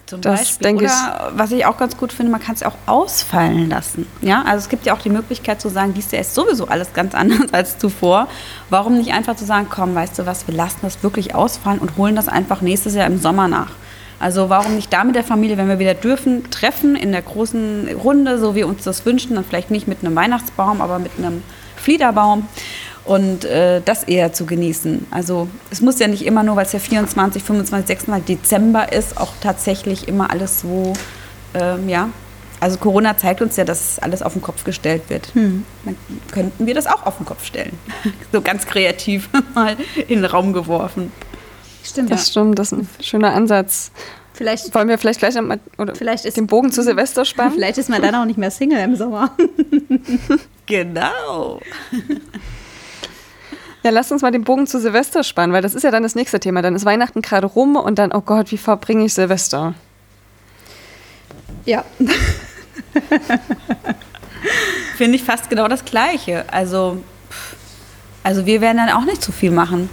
Zum 0.09 0.21
das 0.21 0.39
Beispiel. 0.39 0.65
denke 0.65 0.83
Oder, 0.85 1.29
ich. 1.31 1.37
Was 1.37 1.51
ich 1.51 1.65
auch 1.67 1.77
ganz 1.77 1.95
gut 1.95 2.11
finde, 2.11 2.31
man 2.31 2.41
kann 2.41 2.55
es 2.55 2.61
ja 2.61 2.69
auch 2.69 2.77
ausfallen 2.87 3.69
lassen. 3.69 4.07
Ja, 4.21 4.41
also 4.41 4.57
es 4.63 4.69
gibt 4.69 4.87
ja 4.87 4.93
auch 4.95 5.01
die 5.01 5.11
Möglichkeit 5.11 5.61
zu 5.61 5.69
sagen, 5.69 5.93
dies 5.93 6.09
Jahr 6.11 6.21
ist 6.21 6.33
sowieso 6.33 6.67
alles 6.67 6.93
ganz 6.93 7.13
anders 7.19 7.53
als 7.53 7.77
zuvor. 7.77 8.27
Warum 8.71 8.97
nicht 8.97 9.13
einfach 9.13 9.35
zu 9.35 9.45
sagen, 9.45 9.67
komm, 9.69 9.93
weißt 9.93 10.17
du 10.17 10.25
was, 10.25 10.47
wir 10.47 10.55
lassen 10.55 10.79
das 10.81 11.03
wirklich 11.03 11.35
ausfallen 11.35 11.77
und 11.77 11.95
holen 11.95 12.15
das 12.15 12.27
einfach 12.27 12.61
nächstes 12.61 12.95
Jahr 12.95 13.05
im 13.05 13.19
Sommer 13.19 13.47
nach. 13.47 13.71
Also 14.19 14.49
warum 14.49 14.75
nicht 14.75 14.91
da 14.91 15.03
mit 15.03 15.15
der 15.15 15.23
Familie, 15.23 15.57
wenn 15.57 15.69
wir 15.69 15.79
wieder 15.79 15.93
dürfen, 15.93 16.49
treffen 16.49 16.95
in 16.95 17.11
der 17.11 17.21
großen 17.21 17.87
Runde, 18.03 18.39
so 18.39 18.53
wie 18.53 18.57
wir 18.57 18.67
uns 18.67 18.83
das 18.83 19.05
wünschen, 19.05 19.35
dann 19.35 19.45
vielleicht 19.45 19.69
nicht 19.69 19.87
mit 19.87 20.03
einem 20.03 20.15
Weihnachtsbaum, 20.15 20.81
aber 20.81 20.99
mit 20.99 21.11
einem 21.17 21.43
Fliederbaum 21.77 22.47
und 23.09 23.43
äh, 23.43 23.81
das 23.83 24.03
eher 24.03 24.33
zu 24.33 24.45
genießen. 24.45 25.07
Also 25.09 25.47
es 25.71 25.81
muss 25.81 25.97
ja 25.97 26.07
nicht 26.07 26.23
immer 26.27 26.43
nur, 26.43 26.55
weil 26.55 26.67
es 26.67 26.73
ja 26.73 26.79
24, 26.79 27.41
25, 27.41 27.87
26 27.87 28.37
Dezember 28.37 28.93
ist, 28.93 29.17
auch 29.17 29.33
tatsächlich 29.41 30.07
immer 30.07 30.29
alles 30.29 30.61
so, 30.61 30.93
ähm, 31.55 31.89
ja. 31.89 32.09
Also 32.59 32.77
Corona 32.77 33.17
zeigt 33.17 33.41
uns 33.41 33.55
ja, 33.55 33.63
dass 33.63 33.97
alles 33.97 34.21
auf 34.21 34.33
den 34.33 34.43
Kopf 34.43 34.63
gestellt 34.63 35.03
wird. 35.07 35.33
Hm. 35.33 35.65
Dann 35.85 35.95
könnten 36.31 36.67
wir 36.67 36.75
das 36.75 36.85
auch 36.85 37.03
auf 37.07 37.17
den 37.17 37.25
Kopf 37.25 37.43
stellen. 37.45 37.79
so 38.31 38.41
ganz 38.41 38.67
kreativ 38.67 39.27
mal 39.55 39.75
in 40.07 40.21
den 40.21 40.25
Raum 40.25 40.53
geworfen. 40.53 41.11
Stimmt. 41.83 42.11
Das 42.11 42.27
ja. 42.27 42.31
stimmt, 42.31 42.59
das 42.59 42.71
ist 42.71 42.77
ein 42.77 42.89
schöner 43.01 43.33
Ansatz. 43.33 43.91
Vielleicht, 44.33 44.75
Wollen 44.75 44.87
wir 44.87 44.99
vielleicht 44.99 45.19
gleich 45.19 45.35
einmal 45.35 45.59
oder 45.79 45.95
vielleicht 45.95 46.25
ist, 46.25 46.37
den 46.37 46.45
Bogen 46.45 46.71
zu 46.71 46.83
Silvester 46.83 47.25
spannen? 47.25 47.53
Vielleicht 47.55 47.79
ist 47.79 47.89
man 47.89 48.03
dann 48.03 48.13
auch 48.13 48.25
nicht 48.25 48.37
mehr 48.37 48.51
Single 48.51 48.79
im 48.79 48.95
Sommer. 48.95 49.35
genau. 50.67 51.59
Ja, 53.83 53.91
lass 53.91 54.11
uns 54.11 54.21
mal 54.21 54.31
den 54.31 54.43
Bogen 54.43 54.67
zu 54.67 54.79
Silvester 54.79 55.23
spannen, 55.23 55.53
weil 55.53 55.61
das 55.61 55.73
ist 55.73 55.83
ja 55.83 55.91
dann 55.91 56.03
das 56.03 56.15
nächste 56.15 56.39
Thema. 56.39 56.61
Dann 56.61 56.75
ist 56.75 56.85
Weihnachten 56.85 57.21
gerade 57.21 57.47
rum 57.47 57.77
und 57.77 57.97
dann, 57.97 58.11
oh 58.11 58.21
Gott, 58.21 58.51
wie 58.51 58.57
verbringe 58.57 59.05
ich 59.05 59.13
Silvester? 59.13 59.73
Ja. 61.65 61.85
Finde 64.97 65.15
ich 65.15 65.23
fast 65.23 65.49
genau 65.49 65.69
das 65.69 65.85
Gleiche. 65.85 66.43
Also, 66.51 67.01
also 68.23 68.45
wir 68.45 68.59
werden 68.59 68.77
dann 68.77 68.89
auch 68.89 69.05
nicht 69.05 69.23
zu 69.23 69.31
viel 69.31 69.51
machen. 69.51 69.89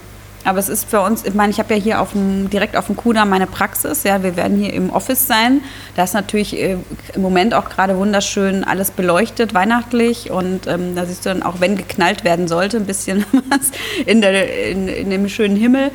Aber 0.47 0.61
es 0.61 0.69
ist 0.69 0.89
für 0.89 1.01
uns, 1.01 1.25
ich 1.25 1.35
meine, 1.35 1.51
ich 1.51 1.59
habe 1.59 1.75
ja 1.75 1.81
hier 1.81 2.01
auf 2.01 2.13
dem, 2.13 2.49
direkt 2.51 2.77
auf 2.77 2.87
dem 2.87 2.97
Kudamm 2.97 3.29
meine 3.31 3.47
Praxis. 3.49 4.05
Ja, 4.05 4.23
wir 4.23 4.37
werden 4.37 4.57
hier 4.57 4.73
im 4.73 4.91
Office 4.91 5.27
sein. 5.27 5.61
Da 5.97 6.05
ist 6.05 6.15
natürlich 6.15 6.57
äh, 6.57 6.77
im 7.15 7.23
Moment 7.23 7.53
auch 7.53 7.69
gerade 7.69 7.97
wunderschön 7.97 8.63
alles 8.63 8.93
beleuchtet, 8.93 9.55
weihnachtlich. 9.55 10.31
Und 10.31 10.69
ähm, 10.69 10.95
da 10.95 11.05
siehst 11.05 11.27
du 11.27 11.31
dann 11.31 11.43
auch, 11.43 11.57
wenn 11.59 11.77
geknallt 11.77 12.23
werden 12.23 12.47
sollte, 12.47 12.77
ein 12.77 12.87
bisschen 12.87 13.25
was 13.51 13.73
in, 14.07 14.21
der, 14.21 14.71
in, 14.71 14.87
in 14.87 15.11
dem 15.11 15.29
schönen 15.29 15.57
Himmel. 15.57 15.91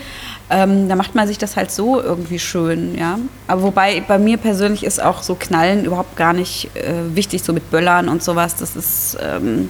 Ähm, 0.49 0.89
da 0.89 0.97
macht 0.97 1.15
man 1.15 1.27
sich 1.27 1.37
das 1.37 1.55
halt 1.55 1.71
so 1.71 2.01
irgendwie 2.01 2.37
schön, 2.37 2.97
ja. 2.97 3.19
Aber 3.47 3.63
wobei 3.63 4.03
bei 4.05 4.17
mir 4.17 4.35
persönlich 4.35 4.83
ist 4.83 5.01
auch 5.01 5.23
so 5.23 5.35
Knallen 5.35 5.85
überhaupt 5.85 6.17
gar 6.17 6.33
nicht 6.33 6.75
äh, 6.75 7.15
wichtig, 7.15 7.41
so 7.43 7.53
mit 7.53 7.71
Böllern 7.71 8.09
und 8.09 8.21
sowas. 8.21 8.57
Das 8.57 8.75
ist 8.75 9.17
ähm, 9.21 9.69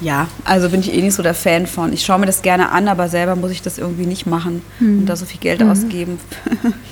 ja, 0.00 0.28
also 0.44 0.70
bin 0.70 0.80
ich 0.80 0.94
eh 0.94 1.02
nicht 1.02 1.14
so 1.14 1.22
der 1.22 1.34
Fan 1.34 1.66
von. 1.66 1.92
Ich 1.92 2.04
schaue 2.04 2.18
mir 2.18 2.26
das 2.26 2.42
gerne 2.42 2.70
an, 2.70 2.88
aber 2.88 3.08
selber 3.08 3.36
muss 3.36 3.50
ich 3.50 3.62
das 3.62 3.78
irgendwie 3.78 4.06
nicht 4.06 4.26
machen 4.26 4.62
mhm. 4.78 5.00
und 5.00 5.06
da 5.06 5.16
so 5.16 5.26
viel 5.26 5.40
Geld 5.40 5.60
mhm. 5.60 5.70
ausgeben 5.70 6.18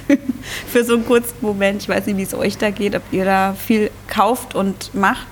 für 0.66 0.85
so 0.85 0.94
einen 0.94 1.07
kurzen 1.07 1.37
Moment. 1.40 1.83
Ich 1.83 1.88
weiß 1.88 2.07
nicht, 2.07 2.16
wie 2.18 2.23
es 2.23 2.35
euch 2.35 2.59
da 2.59 2.71
geht, 2.71 2.94
ob 2.94 3.03
ihr 3.11 3.25
da 3.25 3.55
viel 3.55 3.90
kauft 4.09 4.55
und 4.55 4.94
macht. 4.94 5.27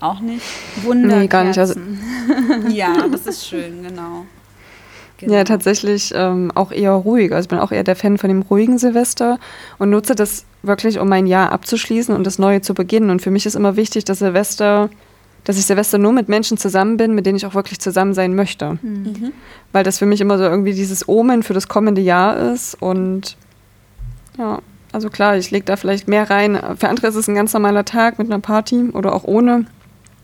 Auch 0.00 0.20
nicht? 0.20 0.44
Wunder. 0.82 1.18
Nee, 1.18 1.26
gar 1.28 1.44
nicht. 1.44 1.58
Also 1.58 1.74
ja, 2.68 3.06
das 3.08 3.26
ist 3.26 3.46
schön, 3.46 3.82
genau. 3.82 4.26
Genau. 5.18 5.34
Ja, 5.34 5.44
tatsächlich 5.44 6.12
ähm, 6.16 6.50
auch 6.54 6.72
eher 6.72 6.92
ruhig. 6.92 7.32
Also 7.32 7.44
ich 7.44 7.48
bin 7.50 7.58
auch 7.58 7.72
eher 7.72 7.84
der 7.84 7.94
Fan 7.94 8.16
von 8.16 8.28
dem 8.28 8.40
ruhigen 8.40 8.78
Silvester 8.78 9.38
und 9.78 9.90
nutze 9.90 10.14
das 10.14 10.46
wirklich, 10.62 10.98
um 10.98 11.08
mein 11.08 11.26
Jahr 11.26 11.52
abzuschließen 11.52 12.14
und 12.14 12.24
das 12.24 12.38
Neue 12.38 12.62
zu 12.62 12.72
beginnen. 12.72 13.10
Und 13.10 13.20
für 13.20 13.30
mich 13.30 13.44
ist 13.44 13.54
immer 13.54 13.76
wichtig, 13.76 14.06
dass 14.06 14.20
Silvester 14.20 14.88
dass 15.44 15.58
ich 15.58 15.66
Silvester 15.66 15.98
nur 15.98 16.12
mit 16.12 16.28
Menschen 16.28 16.58
zusammen 16.58 16.96
bin, 16.96 17.14
mit 17.14 17.26
denen 17.26 17.36
ich 17.36 17.46
auch 17.46 17.54
wirklich 17.54 17.80
zusammen 17.80 18.14
sein 18.14 18.34
möchte. 18.34 18.78
Mhm. 18.82 19.32
Weil 19.72 19.84
das 19.84 19.98
für 19.98 20.06
mich 20.06 20.20
immer 20.20 20.38
so 20.38 20.44
irgendwie 20.44 20.74
dieses 20.74 21.08
Omen 21.08 21.42
für 21.42 21.54
das 21.54 21.68
kommende 21.68 22.00
Jahr 22.00 22.36
ist. 22.52 22.74
Und 22.80 23.36
ja, 24.38 24.60
also 24.92 25.08
klar, 25.08 25.36
ich 25.36 25.50
lege 25.50 25.64
da 25.64 25.76
vielleicht 25.76 26.08
mehr 26.08 26.28
rein. 26.30 26.60
Für 26.76 26.88
andere 26.88 27.08
ist 27.08 27.16
es 27.16 27.28
ein 27.28 27.34
ganz 27.34 27.52
normaler 27.52 27.84
Tag 27.84 28.18
mit 28.18 28.28
einer 28.28 28.40
Party 28.40 28.90
oder 28.92 29.14
auch 29.14 29.24
ohne. 29.24 29.66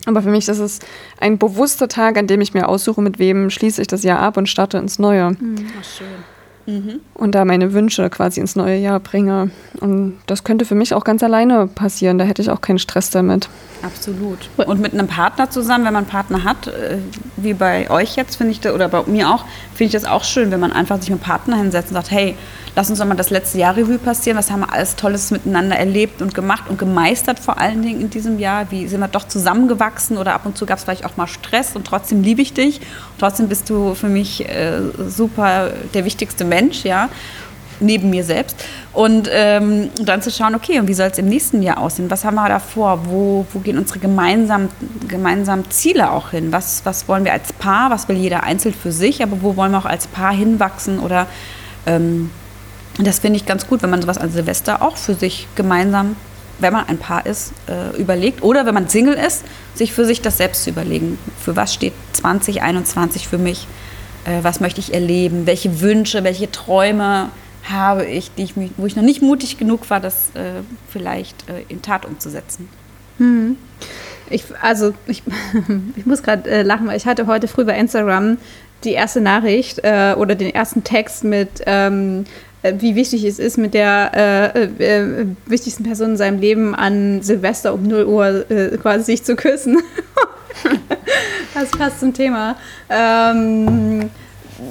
Aber 0.06 0.22
für 0.22 0.30
mich 0.30 0.48
ist 0.48 0.58
es 0.58 0.78
ein 1.18 1.38
bewusster 1.38 1.88
Tag, 1.88 2.16
an 2.16 2.26
dem 2.26 2.40
ich 2.40 2.54
mir 2.54 2.68
aussuche, 2.68 3.02
mit 3.02 3.18
wem 3.18 3.50
schließe 3.50 3.80
ich 3.80 3.88
das 3.88 4.04
Jahr 4.04 4.20
ab 4.20 4.36
und 4.36 4.48
starte 4.48 4.78
ins 4.78 4.98
Neue. 4.98 5.30
Mhm. 5.30 5.66
Ach, 5.80 5.84
schön. 5.84 6.35
Mhm. 6.66 7.00
Und 7.14 7.34
da 7.34 7.44
meine 7.44 7.72
Wünsche 7.72 8.10
quasi 8.10 8.40
ins 8.40 8.56
neue 8.56 8.76
Jahr 8.76 9.00
bringe. 9.00 9.50
Und 9.80 10.18
das 10.26 10.44
könnte 10.44 10.64
für 10.64 10.74
mich 10.74 10.94
auch 10.94 11.04
ganz 11.04 11.22
alleine 11.22 11.66
passieren. 11.68 12.18
Da 12.18 12.24
hätte 12.24 12.42
ich 12.42 12.50
auch 12.50 12.60
keinen 12.60 12.78
Stress 12.78 13.10
damit. 13.10 13.48
Absolut. 13.82 14.50
Und 14.56 14.80
mit 14.80 14.92
einem 14.92 15.06
Partner 15.06 15.50
zusammen, 15.50 15.84
wenn 15.84 15.92
man 15.92 16.04
einen 16.04 16.10
Partner 16.10 16.44
hat, 16.44 16.66
äh, 16.66 16.98
wie 17.36 17.54
bei 17.54 17.90
euch 17.90 18.16
jetzt, 18.16 18.36
finde 18.36 18.52
ich, 18.52 18.60
das, 18.60 18.74
oder 18.74 18.88
bei 18.88 19.02
mir 19.06 19.30
auch, 19.30 19.44
finde 19.74 19.84
ich 19.86 19.92
das 19.92 20.04
auch 20.04 20.24
schön, 20.24 20.50
wenn 20.50 20.60
man 20.60 20.72
einfach 20.72 21.00
sich 21.00 21.10
mit 21.10 21.20
einem 21.20 21.26
Partner 21.26 21.56
hinsetzt 21.56 21.90
und 21.90 21.94
sagt, 21.94 22.10
hey, 22.10 22.36
lass 22.76 22.90
uns 22.90 22.98
doch 22.98 23.06
mal 23.06 23.16
das 23.16 23.30
letzte 23.30 23.58
Jahr 23.58 23.76
Revue 23.76 23.98
passieren. 23.98 24.38
Was 24.38 24.50
haben 24.50 24.60
wir 24.60 24.72
alles 24.72 24.94
Tolles 24.96 25.30
miteinander 25.30 25.76
erlebt 25.76 26.22
und 26.22 26.34
gemacht 26.34 26.64
und 26.68 26.78
gemeistert 26.78 27.40
vor 27.40 27.58
allen 27.58 27.82
Dingen 27.82 28.02
in 28.02 28.10
diesem 28.10 28.38
Jahr? 28.38 28.70
Wie 28.70 28.86
sind 28.86 29.00
wir 29.00 29.08
doch 29.08 29.26
zusammengewachsen 29.26 30.18
oder 30.18 30.34
ab 30.34 30.44
und 30.44 30.56
zu 30.56 30.66
gab 30.66 30.78
es 30.78 30.84
vielleicht 30.84 31.06
auch 31.06 31.16
mal 31.16 31.26
Stress 31.26 31.74
und 31.74 31.86
trotzdem 31.86 32.22
liebe 32.22 32.42
ich 32.42 32.52
dich. 32.52 32.80
Und 32.80 33.18
trotzdem 33.18 33.48
bist 33.48 33.70
du 33.70 33.94
für 33.94 34.08
mich 34.08 34.46
äh, 34.46 34.82
super 35.08 35.70
der 35.94 36.04
wichtigste 36.04 36.44
Mensch, 36.44 36.84
ja 36.84 37.08
neben 37.78 38.08
mir 38.08 38.24
selbst. 38.24 38.56
Und 38.94 39.28
ähm, 39.30 39.90
dann 40.02 40.22
zu 40.22 40.30
schauen, 40.30 40.54
okay, 40.54 40.80
und 40.80 40.88
wie 40.88 40.94
soll 40.94 41.08
es 41.08 41.18
im 41.18 41.28
nächsten 41.28 41.60
Jahr 41.62 41.76
aussehen? 41.76 42.10
Was 42.10 42.24
haben 42.24 42.36
wir 42.36 42.48
da 42.48 42.58
vor? 42.58 43.00
Wo, 43.04 43.44
wo 43.52 43.58
gehen 43.58 43.76
unsere 43.76 43.98
gemeinsamen, 43.98 44.70
gemeinsamen 45.06 45.70
Ziele 45.70 46.10
auch 46.10 46.30
hin? 46.30 46.52
Was, 46.52 46.80
was 46.84 47.06
wollen 47.06 47.26
wir 47.26 47.34
als 47.34 47.52
Paar? 47.52 47.90
Was 47.90 48.08
will 48.08 48.16
jeder 48.16 48.44
einzeln 48.44 48.74
für 48.74 48.92
sich? 48.92 49.22
Aber 49.22 49.42
wo 49.42 49.56
wollen 49.56 49.72
wir 49.72 49.78
auch 49.78 49.84
als 49.84 50.06
Paar 50.06 50.32
hinwachsen? 50.32 50.98
Oder 50.98 51.26
ähm, 51.84 52.30
das 52.98 53.18
finde 53.18 53.36
ich 53.36 53.46
ganz 53.46 53.66
gut, 53.66 53.82
wenn 53.82 53.90
man 53.90 54.00
sowas 54.00 54.18
an 54.18 54.30
Silvester 54.30 54.82
auch 54.82 54.96
für 54.96 55.14
sich 55.14 55.48
gemeinsam, 55.54 56.16
wenn 56.58 56.72
man 56.72 56.88
ein 56.88 56.98
Paar 56.98 57.26
ist, 57.26 57.52
äh, 57.68 57.96
überlegt. 58.00 58.42
Oder 58.42 58.64
wenn 58.64 58.74
man 58.74 58.88
Single 58.88 59.14
ist, 59.14 59.44
sich 59.74 59.92
für 59.92 60.04
sich 60.04 60.22
das 60.22 60.38
selbst 60.38 60.64
zu 60.64 60.70
überlegen. 60.70 61.18
Für 61.38 61.56
was 61.56 61.74
steht 61.74 61.92
2021 62.12 63.28
für 63.28 63.38
mich? 63.38 63.66
Äh, 64.24 64.42
was 64.42 64.60
möchte 64.60 64.80
ich 64.80 64.94
erleben? 64.94 65.46
Welche 65.46 65.80
Wünsche, 65.80 66.24
welche 66.24 66.50
Träume 66.50 67.30
habe 67.64 68.06
ich, 68.06 68.30
die 68.34 68.44
ich 68.44 68.54
wo 68.76 68.86
ich 68.86 68.96
noch 68.96 69.02
nicht 69.02 69.22
mutig 69.22 69.58
genug 69.58 69.90
war, 69.90 70.00
das 70.00 70.30
äh, 70.34 70.62
vielleicht 70.88 71.48
äh, 71.48 71.64
in 71.68 71.82
Tat 71.82 72.06
umzusetzen? 72.06 72.68
Hm. 73.18 73.56
Ich, 74.30 74.44
also 74.60 74.94
ich, 75.06 75.22
ich 75.96 76.06
muss 76.06 76.22
gerade 76.22 76.48
äh, 76.48 76.62
lachen, 76.62 76.86
weil 76.86 76.96
ich 76.96 77.06
hatte 77.06 77.26
heute 77.26 77.48
früh 77.48 77.64
bei 77.64 77.78
Instagram 77.78 78.38
die 78.84 78.92
erste 78.92 79.20
Nachricht 79.20 79.80
äh, 79.82 80.14
oder 80.16 80.34
den 80.34 80.54
ersten 80.54 80.84
Text 80.84 81.24
mit 81.24 81.62
ähm, 81.66 82.24
äh, 82.55 82.55
wie 82.78 82.94
wichtig 82.94 83.24
es 83.24 83.38
ist, 83.38 83.58
mit 83.58 83.74
der 83.74 84.54
äh, 84.54 84.64
äh, 84.64 85.26
wichtigsten 85.46 85.84
Person 85.84 86.10
in 86.10 86.16
seinem 86.16 86.40
Leben 86.40 86.74
an 86.74 87.22
Silvester 87.22 87.74
um 87.74 87.82
0 87.82 88.04
Uhr 88.04 88.50
äh, 88.50 88.76
quasi 88.76 89.04
sich 89.04 89.24
zu 89.24 89.36
küssen. 89.36 89.78
das 91.54 91.70
passt 91.70 92.00
zum 92.00 92.12
Thema. 92.12 92.56
Ähm, 92.90 94.10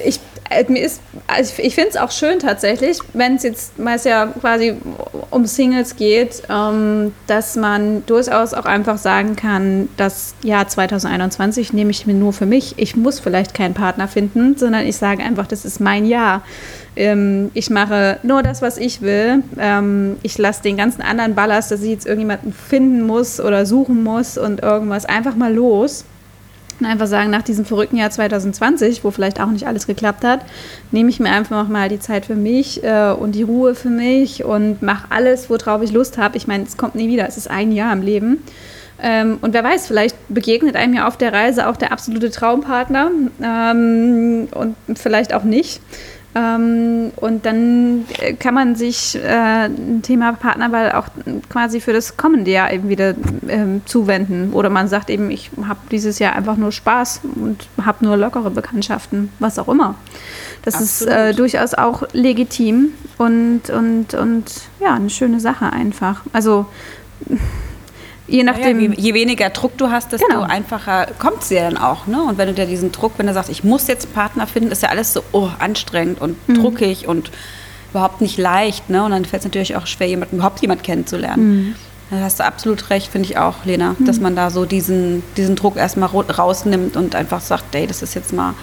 ich 0.03 0.19
äh, 0.49 0.65
mir 0.67 0.83
ist, 0.83 1.01
also 1.27 1.53
ich 1.57 1.75
finde 1.75 1.91
es 1.91 1.97
auch 1.97 2.11
schön 2.11 2.39
tatsächlich, 2.39 2.99
wenn 3.13 3.35
es 3.35 3.43
jetzt 3.43 3.79
mal 3.79 3.97
ja 4.03 4.27
quasi 4.27 4.75
um 5.31 5.45
Singles 5.45 5.95
geht, 5.95 6.43
ähm, 6.49 7.13
dass 7.27 7.55
man 7.55 8.05
durchaus 8.05 8.53
auch 8.53 8.65
einfach 8.65 8.97
sagen 8.97 9.35
kann, 9.35 9.89
das 9.97 10.35
Jahr 10.43 10.67
2021 10.67 11.73
nehme 11.73 11.91
ich 11.91 12.05
mir 12.05 12.13
nur 12.13 12.33
für 12.33 12.45
mich. 12.45 12.75
Ich 12.77 12.95
muss 12.95 13.19
vielleicht 13.19 13.53
keinen 13.53 13.73
Partner 13.73 14.07
finden, 14.07 14.55
sondern 14.57 14.85
ich 14.85 14.97
sage 14.97 15.23
einfach, 15.23 15.47
das 15.47 15.65
ist 15.65 15.79
mein 15.79 16.05
Jahr. 16.05 16.43
Ähm, 16.95 17.51
ich 17.53 17.69
mache 17.69 18.19
nur 18.23 18.43
das, 18.43 18.61
was 18.61 18.77
ich 18.77 19.01
will. 19.01 19.43
Ähm, 19.59 20.17
ich 20.23 20.37
lasse 20.37 20.63
den 20.63 20.77
ganzen 20.77 21.01
anderen 21.01 21.35
Ballast, 21.35 21.71
dass 21.71 21.81
ich 21.81 21.89
jetzt 21.89 22.05
irgendjemanden 22.05 22.53
finden 22.53 23.01
muss 23.03 23.39
oder 23.39 23.65
suchen 23.65 24.03
muss 24.03 24.37
und 24.37 24.61
irgendwas 24.61 25.05
einfach 25.05 25.35
mal 25.35 25.53
los 25.53 26.05
und 26.79 26.85
einfach 26.85 27.07
sagen, 27.07 27.29
nach 27.29 27.41
diesem 27.41 27.65
verrückten 27.65 27.97
Jahr 27.97 28.09
2020, 28.09 29.03
wo 29.03 29.11
vielleicht 29.11 29.39
auch 29.39 29.49
nicht 29.49 29.67
alles 29.67 29.87
geklappt 29.87 30.23
hat, 30.23 30.41
nehme 30.91 31.09
ich 31.09 31.19
mir 31.19 31.31
einfach 31.31 31.67
mal 31.67 31.89
die 31.89 31.99
Zeit 31.99 32.25
für 32.25 32.35
mich 32.35 32.83
äh, 32.83 33.11
und 33.11 33.33
die 33.33 33.43
Ruhe 33.43 33.75
für 33.75 33.89
mich 33.89 34.43
und 34.43 34.81
mache 34.81 35.07
alles, 35.09 35.49
worauf 35.49 35.81
ich 35.81 35.91
Lust 35.91 36.17
habe. 36.17 36.37
Ich 36.37 36.47
meine, 36.47 36.63
es 36.63 36.77
kommt 36.77 36.95
nie 36.95 37.07
wieder, 37.07 37.27
es 37.27 37.37
ist 37.37 37.49
ein 37.49 37.71
Jahr 37.71 37.93
im 37.93 38.01
Leben. 38.01 38.43
Ähm, 39.01 39.39
und 39.41 39.53
wer 39.53 39.63
weiß, 39.63 39.87
vielleicht 39.87 40.15
begegnet 40.29 40.75
einem 40.75 40.93
ja 40.93 41.07
auf 41.07 41.17
der 41.17 41.33
Reise 41.33 41.67
auch 41.67 41.75
der 41.75 41.91
absolute 41.91 42.29
Traumpartner 42.29 43.11
ähm, 43.41 44.47
und 44.53 44.75
vielleicht 44.97 45.33
auch 45.33 45.43
nicht. 45.43 45.81
Ähm, 46.35 47.13
und 47.15 47.45
dann 47.45 48.05
äh, 48.19 48.33
kann 48.33 48.53
man 48.53 48.75
sich 48.75 49.15
äh, 49.15 49.67
ein 49.67 50.01
Thema 50.01 50.33
Partnerwahl 50.33 50.91
auch 50.91 51.07
quasi 51.49 51.79
für 51.79 51.93
das 51.93 52.17
kommende 52.17 52.51
Jahr 52.51 52.73
eben 52.73 52.89
wieder 52.89 53.15
ähm, 53.47 53.81
zuwenden. 53.85 54.51
Oder 54.51 54.69
man 54.69 54.89
sagt 54.89 55.09
eben, 55.09 55.31
ich 55.31 55.49
habe 55.65 55.79
dieses 55.91 56.19
Jahr 56.19 56.35
einfach 56.35 56.57
nur 56.57 56.73
Spaß 56.73 57.21
und 57.35 57.67
habe 57.83 58.03
nur 58.03 58.17
lockere 58.17 58.51
Bekanntschaften, 58.51 59.31
was 59.39 59.57
auch 59.57 59.69
immer. 59.69 59.95
Das 60.63 60.75
Absolut. 60.75 61.13
ist 61.13 61.19
äh, 61.19 61.33
durchaus 61.33 61.73
auch 61.73 62.03
legitim 62.11 62.89
und, 63.17 63.69
und, 63.69 64.13
und 64.13 64.43
ja, 64.81 64.93
eine 64.93 65.09
schöne 65.09 65.39
Sache 65.39 65.71
einfach. 65.71 66.23
Also 66.33 66.65
je 68.27 68.43
nachdem. 68.43 68.79
Ja, 68.79 68.89
je, 68.89 69.01
je, 69.01 69.13
weniger 69.13 69.49
Druck 69.49 69.77
du 69.77 69.89
hast, 69.89 70.11
desto 70.11 70.27
genau. 70.27 70.41
einfacher 70.43 71.07
kommt 71.19 71.41
es 71.41 71.49
dir 71.49 71.61
dann 71.61 71.77
auch. 71.77 72.07
Ne? 72.07 72.21
Und 72.21 72.37
wenn 72.37 72.47
du 72.47 72.53
dir 72.53 72.65
diesen 72.65 72.91
Druck, 72.91 73.13
wenn 73.17 73.27
du 73.27 73.33
sagst, 73.33 73.49
ich 73.49 73.63
muss 73.63 73.87
jetzt 73.87 74.05
einen 74.05 74.13
Partner 74.13 74.47
finden, 74.47 74.71
ist 74.71 74.83
ja 74.83 74.89
alles 74.89 75.13
so 75.13 75.23
oh, 75.31 75.49
anstrengend 75.59 76.21
und 76.21 76.47
mhm. 76.47 76.55
druckig 76.55 77.07
und 77.07 77.31
überhaupt 77.91 78.21
nicht 78.21 78.37
leicht. 78.37 78.89
Ne? 78.89 79.03
Und 79.03 79.11
dann 79.11 79.25
fällt 79.25 79.41
es 79.41 79.45
natürlich 79.45 79.75
auch 79.75 79.87
schwer, 79.87 80.07
jemanden, 80.07 80.37
überhaupt 80.37 80.61
jemand 80.61 80.83
kennenzulernen. 80.83 81.47
Mhm. 81.47 81.75
Da 82.11 82.19
hast 82.19 82.39
du 82.39 82.45
absolut 82.45 82.89
recht, 82.91 83.07
finde 83.07 83.29
ich 83.29 83.37
auch, 83.37 83.65
Lena, 83.65 83.95
mhm. 83.97 84.05
dass 84.05 84.19
man 84.19 84.35
da 84.35 84.49
so 84.49 84.65
diesen, 84.65 85.23
diesen 85.37 85.55
Druck 85.55 85.75
erstmal 85.75 86.09
rausnimmt 86.09 86.97
und 86.97 87.15
einfach 87.15 87.41
sagt, 87.41 87.73
ey, 87.73 87.87
das 87.87 88.01
ist 88.01 88.13
jetzt 88.13 88.31
mal, 88.31 88.53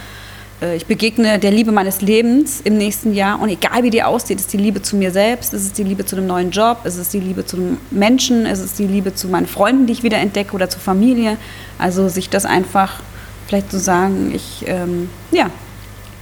ich 0.63 0.87
begegne 0.87 1.39
der 1.39 1.51
Liebe 1.51 1.73
meines 1.73 2.01
Lebens 2.01 2.61
im 2.61 2.79
nächsten 2.79 3.13
Jahr 3.13 3.41
und 3.41 3.49
egal 3.49 3.83
wie 3.83 3.91
die 3.91 4.03
aussieht, 4.03 4.39
ist 4.39 4.53
die 4.53 4.59
Liebe 4.59 4.81
zu 4.81 4.97
mir 4.97 5.11
selbst, 5.11 5.53
ist 5.53 5.63
es 5.63 5.73
die 5.73 5.83
Liebe 5.83 6.05
zu 6.05 6.17
einem 6.17 6.27
neuen 6.27 6.51
Job, 6.51 6.85
ist 6.85 6.99
es 6.99 7.09
die 7.09 7.21
Liebe 7.21 7.45
zu 7.45 7.57
einem 7.57 7.79
Menschen, 7.91 8.47
ist 8.47 8.61
es 8.61 8.75
die 8.75 8.87
Liebe 8.87 9.15
zu 9.15 9.29
meinen 9.29 9.47
Freunden, 9.47 9.87
die 9.87 9.93
ich 9.93 10.03
wieder 10.03 10.19
entdecke 10.19 10.55
oder 10.55 10.71
zur 10.71 10.81
Familie. 10.81 11.37
Also 11.79 12.09
sich 12.09 12.31
das 12.31 12.45
einfach 12.45 13.01
vielleicht 13.49 13.71
zu 13.71 13.79
so 13.79 13.85
sagen, 13.85 14.33
ich, 14.35 14.65
ähm, 14.67 15.11
ja, 15.31 15.51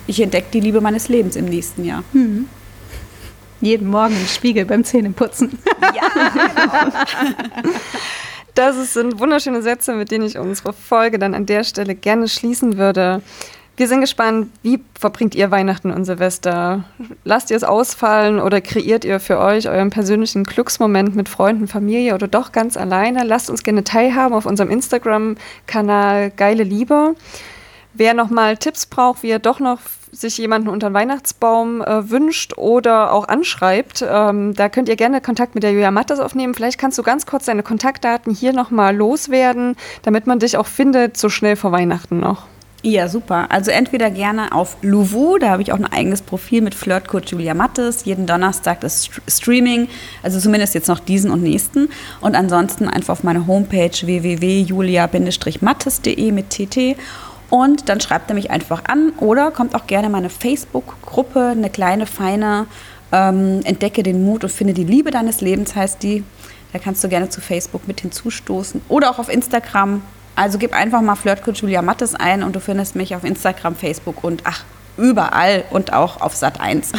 ich 0.06 0.20
entdecke 0.20 0.48
die 0.52 0.60
Liebe 0.60 0.80
meines 0.80 1.08
Lebens 1.08 1.36
im 1.36 1.44
nächsten 1.44 1.84
Jahr. 1.84 2.02
Mhm. 2.12 2.48
Jeden 3.60 3.88
Morgen 3.88 4.16
im 4.16 4.26
Spiegel 4.26 4.64
beim 4.64 4.84
Zähneputzen. 4.84 5.58
Ja, 5.92 6.08
genau. 6.32 6.96
Das 8.54 8.92
sind 8.92 9.18
wunderschöne 9.18 9.62
Sätze, 9.62 9.94
mit 9.94 10.10
denen 10.10 10.24
ich 10.24 10.38
unsere 10.38 10.72
Folge 10.72 11.18
dann 11.18 11.34
an 11.34 11.46
der 11.46 11.64
Stelle 11.64 11.94
gerne 11.94 12.28
schließen 12.28 12.76
würde. 12.76 13.22
Wir 13.80 13.88
sind 13.88 14.02
gespannt, 14.02 14.50
wie 14.62 14.84
verbringt 14.92 15.34
ihr 15.34 15.50
Weihnachten 15.50 15.90
und 15.90 16.04
Silvester? 16.04 16.84
Lasst 17.24 17.50
ihr 17.50 17.56
es 17.56 17.64
ausfallen 17.64 18.38
oder 18.38 18.60
kreiert 18.60 19.06
ihr 19.06 19.20
für 19.20 19.38
euch 19.38 19.70
euren 19.70 19.88
persönlichen 19.88 20.44
Glücksmoment 20.44 21.16
mit 21.16 21.30
Freunden, 21.30 21.66
Familie 21.66 22.14
oder 22.14 22.28
doch 22.28 22.52
ganz 22.52 22.76
alleine? 22.76 23.24
Lasst 23.24 23.48
uns 23.48 23.62
gerne 23.62 23.82
teilhaben 23.82 24.34
auf 24.34 24.44
unserem 24.44 24.68
Instagram-Kanal 24.68 26.30
Geile 26.32 26.62
Liebe. 26.62 27.14
Wer 27.94 28.12
nochmal 28.12 28.58
Tipps 28.58 28.84
braucht, 28.84 29.22
wie 29.22 29.30
er 29.30 29.38
doch 29.38 29.60
noch 29.60 29.78
sich 30.12 30.36
jemanden 30.36 30.68
unter 30.68 30.90
den 30.90 30.94
Weihnachtsbaum 30.94 31.80
äh, 31.80 32.10
wünscht 32.10 32.58
oder 32.58 33.14
auch 33.14 33.28
anschreibt, 33.28 34.04
ähm, 34.06 34.52
da 34.52 34.68
könnt 34.68 34.90
ihr 34.90 34.96
gerne 34.96 35.22
Kontakt 35.22 35.54
mit 35.54 35.64
der 35.64 35.72
Julia 35.72 35.90
Mattes 35.90 36.20
aufnehmen. 36.20 36.52
Vielleicht 36.52 36.78
kannst 36.78 36.98
du 36.98 37.02
ganz 37.02 37.24
kurz 37.24 37.46
deine 37.46 37.62
Kontaktdaten 37.62 38.34
hier 38.34 38.52
nochmal 38.52 38.94
loswerden, 38.94 39.74
damit 40.02 40.26
man 40.26 40.38
dich 40.38 40.58
auch 40.58 40.66
findet, 40.66 41.16
so 41.16 41.30
schnell 41.30 41.56
vor 41.56 41.72
Weihnachten 41.72 42.20
noch. 42.20 42.49
Ja, 42.82 43.08
super. 43.08 43.50
Also 43.50 43.70
entweder 43.70 44.10
gerne 44.10 44.52
auf 44.52 44.78
Louvu, 44.80 45.36
da 45.36 45.50
habe 45.50 45.60
ich 45.60 45.70
auch 45.70 45.76
ein 45.76 45.84
eigenes 45.84 46.22
Profil 46.22 46.62
mit 46.62 46.74
Flirtcode 46.74 47.30
Julia 47.30 47.52
Mattes. 47.52 48.06
Jeden 48.06 48.24
Donnerstag 48.26 48.80
das 48.80 49.10
Streaming, 49.28 49.88
also 50.22 50.40
zumindest 50.40 50.74
jetzt 50.74 50.88
noch 50.88 50.98
diesen 50.98 51.30
und 51.30 51.42
nächsten. 51.42 51.90
Und 52.22 52.36
ansonsten 52.36 52.88
einfach 52.88 53.12
auf 53.12 53.22
meine 53.22 53.46
Homepage 53.46 53.90
www.julia-mattes.de 53.90 56.32
mit 56.32 56.48
TT. 56.48 56.96
Und 57.50 57.90
dann 57.90 58.00
schreibt 58.00 58.30
er 58.30 58.34
mich 58.34 58.50
einfach 58.50 58.84
an 58.86 59.12
oder 59.18 59.50
kommt 59.50 59.74
auch 59.74 59.86
gerne 59.86 60.06
in 60.06 60.12
meine 60.12 60.30
Facebook-Gruppe, 60.30 61.48
eine 61.48 61.68
kleine, 61.68 62.06
feine 62.06 62.66
ähm, 63.12 63.60
Entdecke 63.64 64.02
den 64.02 64.24
Mut 64.24 64.42
und 64.44 64.50
finde 64.50 64.72
die 64.72 64.84
Liebe 64.84 65.10
deines 65.10 65.42
Lebens 65.42 65.76
heißt 65.76 66.02
die. 66.02 66.24
Da 66.72 66.78
kannst 66.78 67.04
du 67.04 67.08
gerne 67.08 67.28
zu 67.28 67.42
Facebook 67.42 67.86
mit 67.86 68.00
hinzustoßen 68.00 68.80
oder 68.88 69.10
auch 69.10 69.18
auf 69.18 69.28
Instagram. 69.28 70.00
Also 70.40 70.56
gib 70.56 70.72
einfach 70.72 71.02
mal 71.02 71.16
Flirtcode 71.16 71.58
Julia 71.58 71.82
Mattes 71.82 72.14
ein 72.14 72.42
und 72.42 72.56
du 72.56 72.60
findest 72.60 72.96
mich 72.96 73.14
auf 73.14 73.24
Instagram, 73.24 73.76
Facebook 73.76 74.24
und 74.24 74.40
ach, 74.44 74.64
überall 74.96 75.64
und 75.68 75.92
auch 75.92 76.22
auf 76.22 76.34
Sat 76.34 76.62
1. 76.62 76.92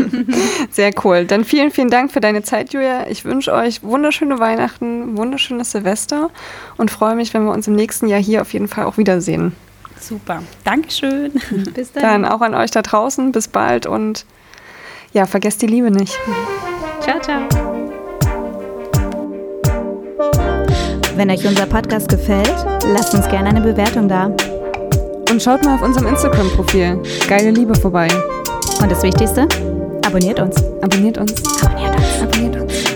Sehr 0.72 0.90
cool. 1.04 1.24
Dann 1.24 1.44
vielen, 1.44 1.70
vielen 1.70 1.88
Dank 1.88 2.10
für 2.10 2.18
deine 2.18 2.42
Zeit, 2.42 2.72
Julia. 2.72 3.06
Ich 3.06 3.24
wünsche 3.24 3.52
euch 3.52 3.84
wunderschöne 3.84 4.40
Weihnachten, 4.40 5.16
wunderschönes 5.16 5.70
Silvester 5.70 6.30
und 6.76 6.90
freue 6.90 7.14
mich, 7.14 7.32
wenn 7.32 7.44
wir 7.44 7.52
uns 7.52 7.68
im 7.68 7.76
nächsten 7.76 8.08
Jahr 8.08 8.20
hier 8.20 8.40
auf 8.40 8.52
jeden 8.52 8.66
Fall 8.66 8.86
auch 8.86 8.98
wiedersehen. 8.98 9.54
Super. 10.00 10.42
Dankeschön. 10.64 11.30
Bis 11.76 11.92
dann. 11.92 12.02
Dann 12.02 12.24
auch 12.24 12.40
an 12.40 12.56
euch 12.56 12.72
da 12.72 12.82
draußen. 12.82 13.30
Bis 13.30 13.46
bald 13.46 13.86
und 13.86 14.26
ja, 15.12 15.26
vergesst 15.26 15.62
die 15.62 15.68
Liebe 15.68 15.92
nicht. 15.92 16.18
Ciao, 17.00 17.20
ciao. 17.20 17.73
Wenn 21.16 21.30
euch 21.30 21.46
unser 21.46 21.66
Podcast 21.66 22.08
gefällt, 22.08 22.52
lasst 22.92 23.14
uns 23.14 23.28
gerne 23.28 23.50
eine 23.50 23.60
Bewertung 23.60 24.08
da. 24.08 24.32
Und 25.30 25.40
schaut 25.40 25.64
mal 25.64 25.76
auf 25.76 25.82
unserem 25.82 26.08
Instagram-Profil 26.08 27.00
Geile 27.28 27.50
Liebe 27.50 27.74
vorbei. 27.76 28.08
Und 28.80 28.90
das 28.90 29.02
Wichtigste, 29.02 29.46
abonniert 30.04 30.40
uns. 30.40 30.56
Abonniert 30.82 31.18
uns. 31.18 31.32
Abonniert 31.62 31.94
uns. 31.94 32.22
Abonniert 32.22 32.56
uns. 32.56 32.93